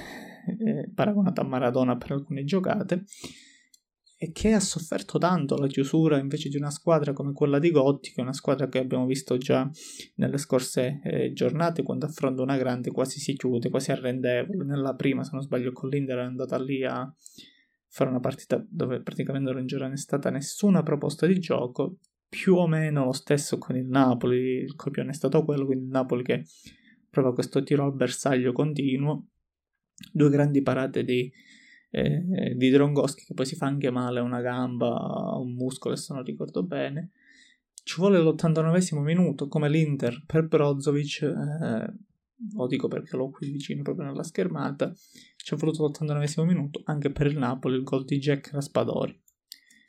eh, 0.59 0.89
paragonato 0.93 1.41
a 1.41 1.45
Maradona 1.45 1.97
per 1.97 2.11
alcune 2.11 2.43
giocate 2.43 3.05
e 4.19 4.31
che 4.31 4.53
ha 4.53 4.59
sofferto 4.59 5.19
tanto 5.19 5.57
la 5.57 5.67
chiusura 5.67 6.17
invece 6.17 6.49
di 6.49 6.57
una 6.57 6.71
squadra 6.71 7.13
come 7.13 7.33
quella 7.33 7.59
di 7.59 7.69
Gotti, 7.69 8.09
che 8.09 8.21
è 8.21 8.23
una 8.23 8.33
squadra 8.33 8.67
che 8.67 8.79
abbiamo 8.79 9.05
visto 9.05 9.37
già 9.37 9.69
nelle 10.15 10.39
scorse 10.39 10.99
eh, 11.03 11.33
giornate, 11.33 11.83
quando 11.83 12.07
affronta 12.07 12.41
una 12.41 12.57
grande 12.57 12.89
quasi 12.89 13.19
si 13.19 13.35
chiude, 13.35 13.69
quasi 13.69 13.91
arrendevole. 13.91 14.65
Nella 14.65 14.95
prima, 14.95 15.23
se 15.23 15.29
non 15.33 15.43
sbaglio, 15.43 15.71
con 15.71 15.89
l'Inter 15.89 16.17
è 16.17 16.23
andata 16.23 16.59
lì 16.59 16.83
a 16.83 17.13
fare 17.89 18.09
una 18.09 18.19
partita 18.19 18.65
dove 18.67 19.01
praticamente 19.03 19.51
non 19.51 19.65
c'era 19.67 19.95
stata 19.95 20.31
nessuna 20.31 20.81
proposta 20.81 21.27
di 21.27 21.37
gioco, 21.37 21.97
più 22.27 22.55
o 22.55 22.67
meno 22.67 23.05
lo 23.05 23.13
stesso 23.13 23.59
con 23.59 23.75
il 23.75 23.85
Napoli, 23.85 24.37
il 24.37 24.75
copione 24.75 25.11
è 25.11 25.13
stato 25.13 25.43
quello, 25.45 25.65
quindi 25.65 25.85
il 25.85 25.91
Napoli 25.91 26.23
che 26.23 26.43
prova 27.07 27.33
questo 27.33 27.61
tiro 27.61 27.85
al 27.85 27.93
bersaglio 27.93 28.51
continuo, 28.51 29.27
due 30.11 30.29
grandi 30.29 30.61
parate 30.63 31.03
di, 31.03 31.31
eh, 31.89 32.55
di 32.55 32.69
Drongoschi 32.69 33.25
che 33.25 33.33
poi 33.33 33.45
si 33.45 33.55
fa 33.55 33.65
anche 33.65 33.89
male 33.89 34.19
una 34.19 34.41
gamba, 34.41 35.37
un 35.37 35.53
muscolo 35.53 35.95
se 35.95 36.13
non 36.13 36.23
ricordo 36.23 36.63
bene, 36.63 37.11
ci 37.83 37.95
vuole 37.99 38.19
l'89 38.19 38.99
minuto 39.01 39.47
come 39.47 39.69
l'Inter 39.69 40.23
per 40.25 40.47
Brozovic, 40.47 41.21
eh, 41.21 41.93
lo 42.53 42.67
dico 42.67 42.87
perché 42.87 43.15
l'ho 43.15 43.29
qui 43.29 43.49
vicino 43.49 43.81
proprio 43.81 44.07
nella 44.07 44.23
schermata, 44.23 44.93
ci 45.37 45.53
è 45.53 45.57
voluto 45.57 45.87
l'89 45.87 46.45
minuto 46.45 46.81
anche 46.85 47.11
per 47.11 47.27
il 47.27 47.37
Napoli 47.37 47.77
il 47.77 47.83
gol 47.83 48.03
di 48.03 48.17
Jack 48.17 48.51
Raspadori. 48.51 49.17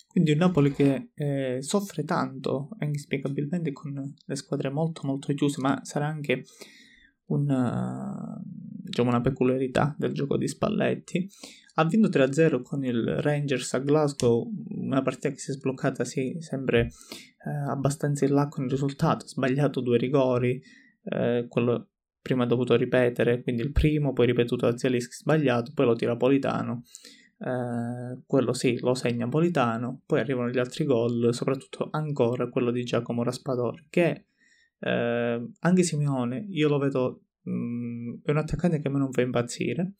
Quindi 0.06 0.30
un 0.30 0.38
Napoli 0.38 0.72
che 0.72 1.10
eh, 1.14 1.58
soffre 1.60 2.04
tanto, 2.04 2.70
inspiegabilmente 2.80 3.72
con 3.72 4.14
le 4.24 4.36
squadre 4.36 4.70
molto 4.70 5.02
molto 5.04 5.34
chiuse, 5.34 5.60
ma 5.60 5.80
sarà 5.84 6.06
anche 6.06 6.44
una, 7.26 8.40
diciamo 8.98 9.10
una 9.10 9.20
peculiarità 9.20 9.94
del 9.96 10.12
gioco 10.12 10.36
di 10.36 10.48
Spalletti. 10.48 11.28
Ha 11.74 11.84
vinto 11.84 12.08
3-0 12.08 12.62
con 12.62 12.84
il 12.84 13.20
Rangers 13.20 13.74
a 13.74 13.78
Glasgow, 13.78 14.50
una 14.70 15.02
partita 15.02 15.30
che 15.30 15.38
si 15.38 15.50
è 15.50 15.54
sbloccata 15.54 16.04
sì, 16.04 16.36
sempre 16.40 16.90
eh, 17.46 17.70
abbastanza 17.70 18.24
in 18.24 18.32
là 18.32 18.48
con 18.48 18.64
il 18.64 18.70
risultato, 18.70 19.24
ha 19.24 19.28
sbagliato 19.28 19.80
due 19.80 19.96
rigori, 19.96 20.60
eh, 21.04 21.46
quello 21.48 21.88
prima 22.20 22.42
ha 22.42 22.46
dovuto 22.46 22.74
ripetere, 22.74 23.42
quindi 23.42 23.62
il 23.62 23.70
primo, 23.70 24.12
poi 24.12 24.26
ripetuto 24.26 24.68
da 24.68 24.76
Zielinski 24.76 25.14
sbagliato, 25.14 25.70
poi 25.72 25.86
lo 25.86 25.94
tira 25.94 26.16
Politano 26.16 26.82
eh, 27.38 28.22
quello 28.26 28.52
sì, 28.52 28.78
lo 28.80 28.94
segna 28.94 29.28
Politano, 29.28 30.02
poi 30.04 30.20
arrivano 30.20 30.50
gli 30.50 30.58
altri 30.58 30.84
gol, 30.84 31.32
soprattutto 31.32 31.88
ancora 31.92 32.48
quello 32.48 32.70
di 32.70 32.82
Giacomo 32.82 33.22
Raspadori, 33.22 33.86
che 33.88 34.26
eh, 34.80 35.48
anche 35.60 35.82
Simeone, 35.82 36.46
io 36.50 36.68
lo 36.68 36.78
vedo, 36.78 37.22
mm, 37.48 38.14
è 38.24 38.30
un 38.30 38.36
attaccante 38.36 38.80
che 38.80 38.88
a 38.88 38.90
me 38.90 38.98
non 38.98 39.12
fa 39.12 39.22
impazzire 39.22 39.94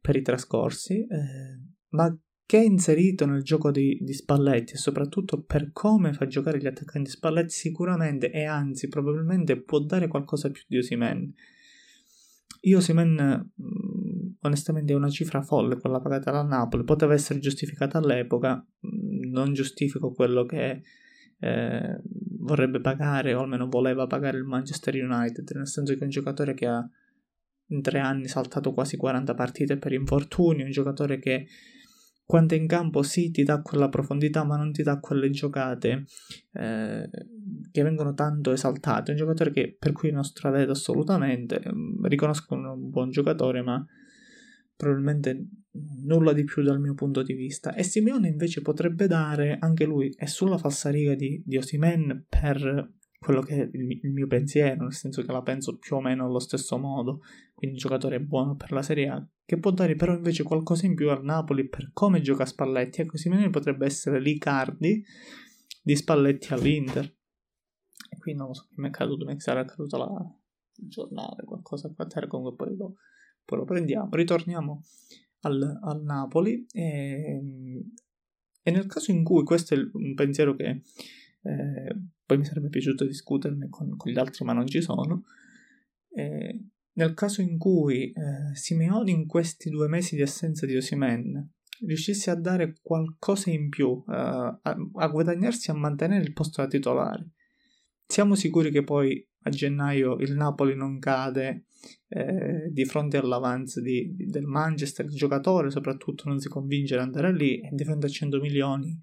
per 0.00 0.16
i 0.16 0.22
trascorsi, 0.22 1.06
eh, 1.06 1.60
ma 1.90 2.16
che 2.50 2.58
è 2.58 2.64
inserito 2.64 3.26
nel 3.26 3.42
gioco 3.42 3.70
di, 3.70 3.98
di, 4.00 4.12
Spalletti 4.12 4.72
e 4.72 4.76
soprattutto 4.76 5.40
per 5.42 5.70
come 5.72 6.12
fa 6.12 6.26
giocare 6.26 6.58
gli 6.58 6.66
attaccanti 6.66 7.08
Spalletti 7.08 7.54
sicuramente 7.54 8.30
e 8.32 8.44
anzi 8.44 8.88
probabilmente 8.88 9.62
può 9.62 9.78
dare 9.78 10.08
qualcosa 10.08 10.50
più 10.50 10.62
di 10.66 10.78
Osimen. 10.78 11.32
Io 12.62 12.78
Osimen 12.78 13.52
onestamente 14.40 14.92
è 14.92 14.96
una 14.96 15.10
cifra 15.10 15.42
folle 15.42 15.78
quella 15.78 16.00
pagata 16.00 16.30
dal 16.30 16.46
Napoli, 16.46 16.84
poteva 16.84 17.14
essere 17.14 17.38
giustificata 17.38 17.98
all'epoca, 17.98 18.56
mm, 18.56 19.30
non 19.30 19.52
giustifico 19.52 20.12
quello 20.12 20.44
che 20.44 20.82
eh, 21.38 22.02
vorrebbe 22.40 22.80
pagare 22.80 23.34
o 23.34 23.40
almeno 23.40 23.68
voleva 23.68 24.06
pagare 24.06 24.38
il 24.38 24.44
Manchester 24.44 24.94
United, 24.94 25.50
nel 25.54 25.68
senso 25.68 25.94
che 25.94 26.00
è 26.00 26.04
un 26.04 26.10
giocatore 26.10 26.54
che 26.54 26.66
ha 26.66 26.88
in 27.68 27.82
tre 27.82 28.00
anni 28.00 28.28
saltato 28.28 28.72
quasi 28.72 28.96
40 28.96 29.34
partite 29.34 29.76
per 29.76 29.92
infortuni, 29.92 30.62
un 30.62 30.70
giocatore 30.70 31.18
che 31.18 31.46
quando 32.24 32.54
è 32.54 32.58
in 32.58 32.68
campo 32.68 33.02
sì 33.02 33.30
ti 33.32 33.42
dà 33.42 33.60
quella 33.60 33.88
profondità 33.88 34.44
ma 34.44 34.56
non 34.56 34.70
ti 34.70 34.84
dà 34.84 35.00
quelle 35.00 35.30
giocate 35.30 36.04
eh, 36.52 37.08
che 37.72 37.82
vengono 37.82 38.14
tanto 38.14 38.52
esaltate, 38.52 39.10
un 39.10 39.16
giocatore 39.16 39.50
che, 39.50 39.76
per 39.76 39.92
cui 39.92 40.12
non 40.12 40.22
stravedo 40.22 40.72
assolutamente, 40.72 41.60
mm, 41.60 42.04
riconosco 42.04 42.54
un 42.54 42.90
buon 42.90 43.10
giocatore 43.10 43.62
ma 43.62 43.84
probabilmente 44.80 45.48
nulla 46.04 46.32
di 46.32 46.44
più 46.44 46.62
dal 46.62 46.80
mio 46.80 46.94
punto 46.94 47.22
di 47.22 47.34
vista. 47.34 47.74
E 47.74 47.82
Simeone 47.82 48.28
invece 48.28 48.62
potrebbe 48.62 49.06
dare, 49.06 49.58
anche 49.60 49.84
lui, 49.84 50.12
è 50.16 50.24
sulla 50.24 50.56
falsariga 50.56 51.14
di, 51.14 51.42
di 51.44 51.58
Osimen 51.58 52.24
per 52.26 52.94
quello 53.18 53.42
che 53.42 53.54
è 53.54 53.70
il, 53.70 54.12
mio 54.12 54.26
pensiero, 54.26 54.84
nel 54.84 54.94
senso 54.94 55.22
che 55.22 55.30
la 55.30 55.42
penso 55.42 55.76
più 55.76 55.96
o 55.96 56.00
meno 56.00 56.24
allo 56.24 56.38
stesso 56.38 56.78
modo, 56.78 57.20
quindi 57.54 57.76
un 57.76 57.82
giocatore 57.82 58.18
buono 58.22 58.56
per 58.56 58.72
la 58.72 58.80
Serie 58.80 59.08
A, 59.08 59.28
che 59.44 59.58
può 59.58 59.70
dare 59.72 59.94
però 59.94 60.14
invece 60.14 60.42
qualcosa 60.42 60.86
in 60.86 60.94
più 60.94 61.10
al 61.10 61.22
Napoli 61.22 61.68
per 61.68 61.90
come 61.92 62.22
gioca 62.22 62.46
Spalletti. 62.46 63.02
Ecco, 63.02 63.18
Simeone 63.18 63.50
potrebbe 63.50 63.84
essere 63.84 64.18
l'Icardi 64.18 65.04
di 65.82 65.96
Spalletti 65.96 66.54
all'Inter. 66.54 67.04
E 67.04 68.18
qui 68.18 68.34
non 68.34 68.46
lo 68.48 68.54
so, 68.54 68.68
mi 68.76 68.88
è 68.88 68.90
caduto, 68.90 69.26
mi 69.26 69.38
sarà 69.38 69.66
caduto 69.66 69.98
la, 69.98 70.08
giornale, 70.72 71.44
qualcosa 71.44 71.92
qua 71.94 72.04
a 72.04 72.08
terra, 72.08 72.26
comunque 72.26 72.56
poi 72.56 72.76
lo 72.76 72.94
poi 73.50 73.58
lo 73.58 73.64
prendiamo, 73.64 74.08
ritorniamo 74.12 74.84
al, 75.40 75.80
al 75.82 76.02
Napoli 76.04 76.64
e, 76.72 77.40
e, 78.62 78.70
nel 78.70 78.86
caso 78.86 79.10
in 79.10 79.24
cui 79.24 79.42
questo 79.42 79.74
è 79.74 79.78
un 79.92 80.14
pensiero 80.14 80.54
che 80.54 80.82
eh, 81.42 81.96
poi 82.24 82.38
mi 82.38 82.44
sarebbe 82.44 82.68
piaciuto 82.68 83.04
discuterne 83.04 83.68
con, 83.68 83.96
con 83.96 84.12
gli 84.12 84.18
altri, 84.18 84.44
ma 84.44 84.52
non 84.52 84.68
ci 84.68 84.80
sono. 84.80 85.24
Eh, 86.12 86.64
nel 86.92 87.14
caso 87.14 87.40
in 87.40 87.58
cui 87.58 88.12
eh, 88.12 88.54
Simeone 88.54 89.10
in 89.10 89.26
questi 89.26 89.68
due 89.68 89.88
mesi 89.88 90.14
di 90.14 90.22
assenza 90.22 90.64
di 90.64 90.76
Osimen 90.76 91.50
riuscisse 91.80 92.30
a 92.30 92.36
dare 92.36 92.76
qualcosa 92.80 93.50
in 93.50 93.68
più, 93.68 93.88
uh, 93.88 94.04
a, 94.06 94.60
a, 94.62 95.06
guadagnarsi 95.08 95.70
a 95.70 95.74
mantenere 95.74 96.22
il 96.22 96.34
posto 96.34 96.60
da 96.60 96.68
titolare, 96.68 97.30
siamo 98.06 98.34
sicuri 98.34 98.70
che 98.70 98.84
poi 98.84 99.26
a 99.42 99.50
gennaio 99.50 100.16
il 100.18 100.34
Napoli 100.34 100.74
non 100.74 100.98
cade 100.98 101.64
eh, 102.08 102.68
di 102.70 102.84
fronte 102.84 103.16
all'avanzo 103.16 103.80
di, 103.80 104.14
di, 104.14 104.26
del 104.26 104.44
Manchester, 104.46 105.06
il 105.06 105.14
giocatore 105.14 105.70
soprattutto 105.70 106.28
non 106.28 106.38
si 106.38 106.48
convince 106.48 106.94
ad 106.94 107.00
andare 107.00 107.32
lì 107.32 107.60
e 107.60 107.70
di 107.72 107.84
fronte 107.84 108.06
a 108.06 108.10
100 108.10 108.38
milioni 108.38 109.00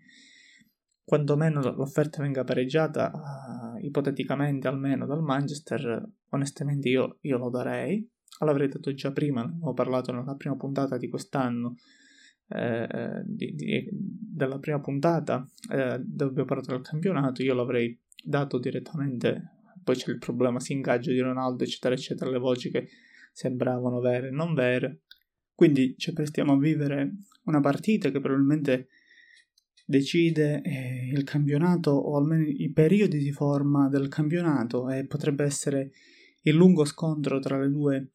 quantomeno 1.07 1.61
l'offerta 1.61 2.21
venga 2.21 2.43
pareggiata, 2.43 3.09
uh, 3.13 3.85
ipoteticamente 3.85 4.67
almeno 4.67 5.05
dal 5.05 5.21
Manchester, 5.21 6.05
onestamente 6.31 6.89
io, 6.89 7.19
io 7.21 7.37
lo 7.37 7.49
darei. 7.49 8.05
L'avrei 8.39 8.67
detto 8.67 8.93
già 8.93 9.13
prima, 9.13 9.41
ne 9.43 9.57
ho 9.61 9.73
parlato 9.73 10.11
nella 10.11 10.35
prima 10.35 10.57
puntata 10.57 10.97
di 10.97 11.07
quest'anno, 11.07 11.75
eh, 12.49 13.23
di, 13.25 13.53
di, 13.55 13.89
della 13.89 14.59
prima 14.59 14.81
puntata 14.81 15.47
eh, 15.71 15.97
dove 16.03 16.29
abbiamo 16.29 16.45
parlato 16.45 16.71
del 16.71 16.81
campionato, 16.81 17.41
io 17.41 17.53
l'avrei 17.53 17.97
dato 18.21 18.59
direttamente. 18.59 19.56
Poi 19.87 19.95
c'è 19.95 20.11
il 20.11 20.17
problema 20.17 20.59
si 20.59 20.73
ingaggio 20.73 21.11
di 21.11 21.19
Ronaldo, 21.21 21.63
eccetera, 21.63 21.95
eccetera, 21.95 22.29
le 22.29 22.39
voci 22.39 22.69
che 22.69 22.89
sembravano 23.31 24.01
vere 24.01 24.27
e 24.27 24.31
non 24.31 24.53
vere. 24.53 25.03
Quindi 25.55 25.95
ci 25.97 26.11
prestiamo 26.11 26.51
a 26.51 26.57
vivere 26.57 27.19
una 27.45 27.61
partita 27.61 28.11
che 28.11 28.19
probabilmente 28.19 28.89
decide 29.85 30.61
eh, 30.61 31.09
il 31.09 31.23
campionato 31.23 31.91
o 31.91 32.17
almeno 32.17 32.43
i 32.45 32.69
periodi 32.73 33.19
di 33.19 33.31
forma 33.31 33.87
del 33.87 34.09
campionato 34.09 34.89
e 34.89 35.05
potrebbe 35.05 35.45
essere 35.45 35.91
il 36.41 36.53
lungo 36.53 36.83
scontro 36.83 37.39
tra 37.39 37.57
le 37.57 37.69
due, 37.69 38.11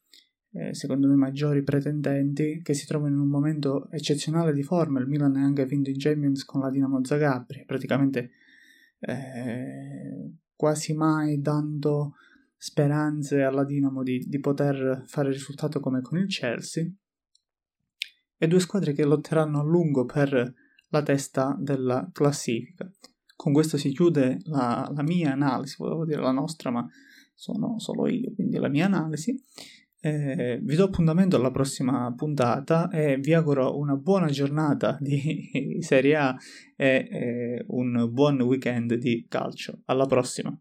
eh, 0.52 0.74
secondo 0.74 1.08
me, 1.08 1.14
maggiori 1.14 1.62
pretendenti 1.62 2.60
che 2.62 2.74
si 2.74 2.84
trovano 2.84 3.14
in 3.14 3.20
un 3.20 3.28
momento 3.28 3.88
eccezionale 3.90 4.52
di 4.52 4.62
forma. 4.62 5.00
Il 5.00 5.06
Milan 5.06 5.36
ha 5.36 5.42
anche 5.42 5.64
vinto 5.64 5.88
in 5.88 5.96
Champions 5.98 6.44
con 6.44 6.60
la 6.60 6.68
Dinamo 6.68 7.02
Zagabria, 7.02 7.64
praticamente 7.64 8.30
eh, 9.00 10.32
quasi 10.62 10.92
mai 10.92 11.40
dando 11.40 12.14
speranze 12.56 13.42
alla 13.42 13.64
Dinamo 13.64 14.04
di, 14.04 14.18
di 14.28 14.38
poter 14.38 15.02
fare 15.06 15.32
risultato 15.32 15.80
come 15.80 16.02
con 16.02 16.18
il 16.18 16.28
Chelsea. 16.28 16.88
E 18.36 18.46
due 18.46 18.60
squadre 18.60 18.92
che 18.92 19.04
lotteranno 19.04 19.58
a 19.58 19.64
lungo 19.64 20.04
per 20.04 20.54
la 20.90 21.02
testa 21.02 21.56
della 21.58 22.08
classifica. 22.12 22.88
Con 23.34 23.52
questo 23.52 23.76
si 23.76 23.90
chiude 23.90 24.38
la, 24.44 24.88
la 24.94 25.02
mia 25.02 25.32
analisi, 25.32 25.74
volevo 25.78 26.04
dire 26.04 26.20
la 26.20 26.30
nostra, 26.30 26.70
ma 26.70 26.88
sono 27.34 27.80
solo 27.80 28.06
io, 28.06 28.32
quindi 28.32 28.58
la 28.58 28.68
mia 28.68 28.86
analisi. 28.86 29.36
Eh, 30.04 30.58
vi 30.60 30.74
do 30.74 30.82
appuntamento 30.82 31.36
alla 31.36 31.52
prossima 31.52 32.12
puntata 32.16 32.90
e 32.90 33.18
vi 33.18 33.34
auguro 33.34 33.78
una 33.78 33.94
buona 33.94 34.26
giornata 34.26 34.96
di 34.98 35.78
Serie 35.78 36.16
A 36.16 36.36
e 36.74 37.08
eh, 37.08 37.64
un 37.68 38.08
buon 38.10 38.40
weekend 38.42 38.94
di 38.94 39.24
calcio. 39.28 39.82
Alla 39.84 40.06
prossima! 40.06 40.52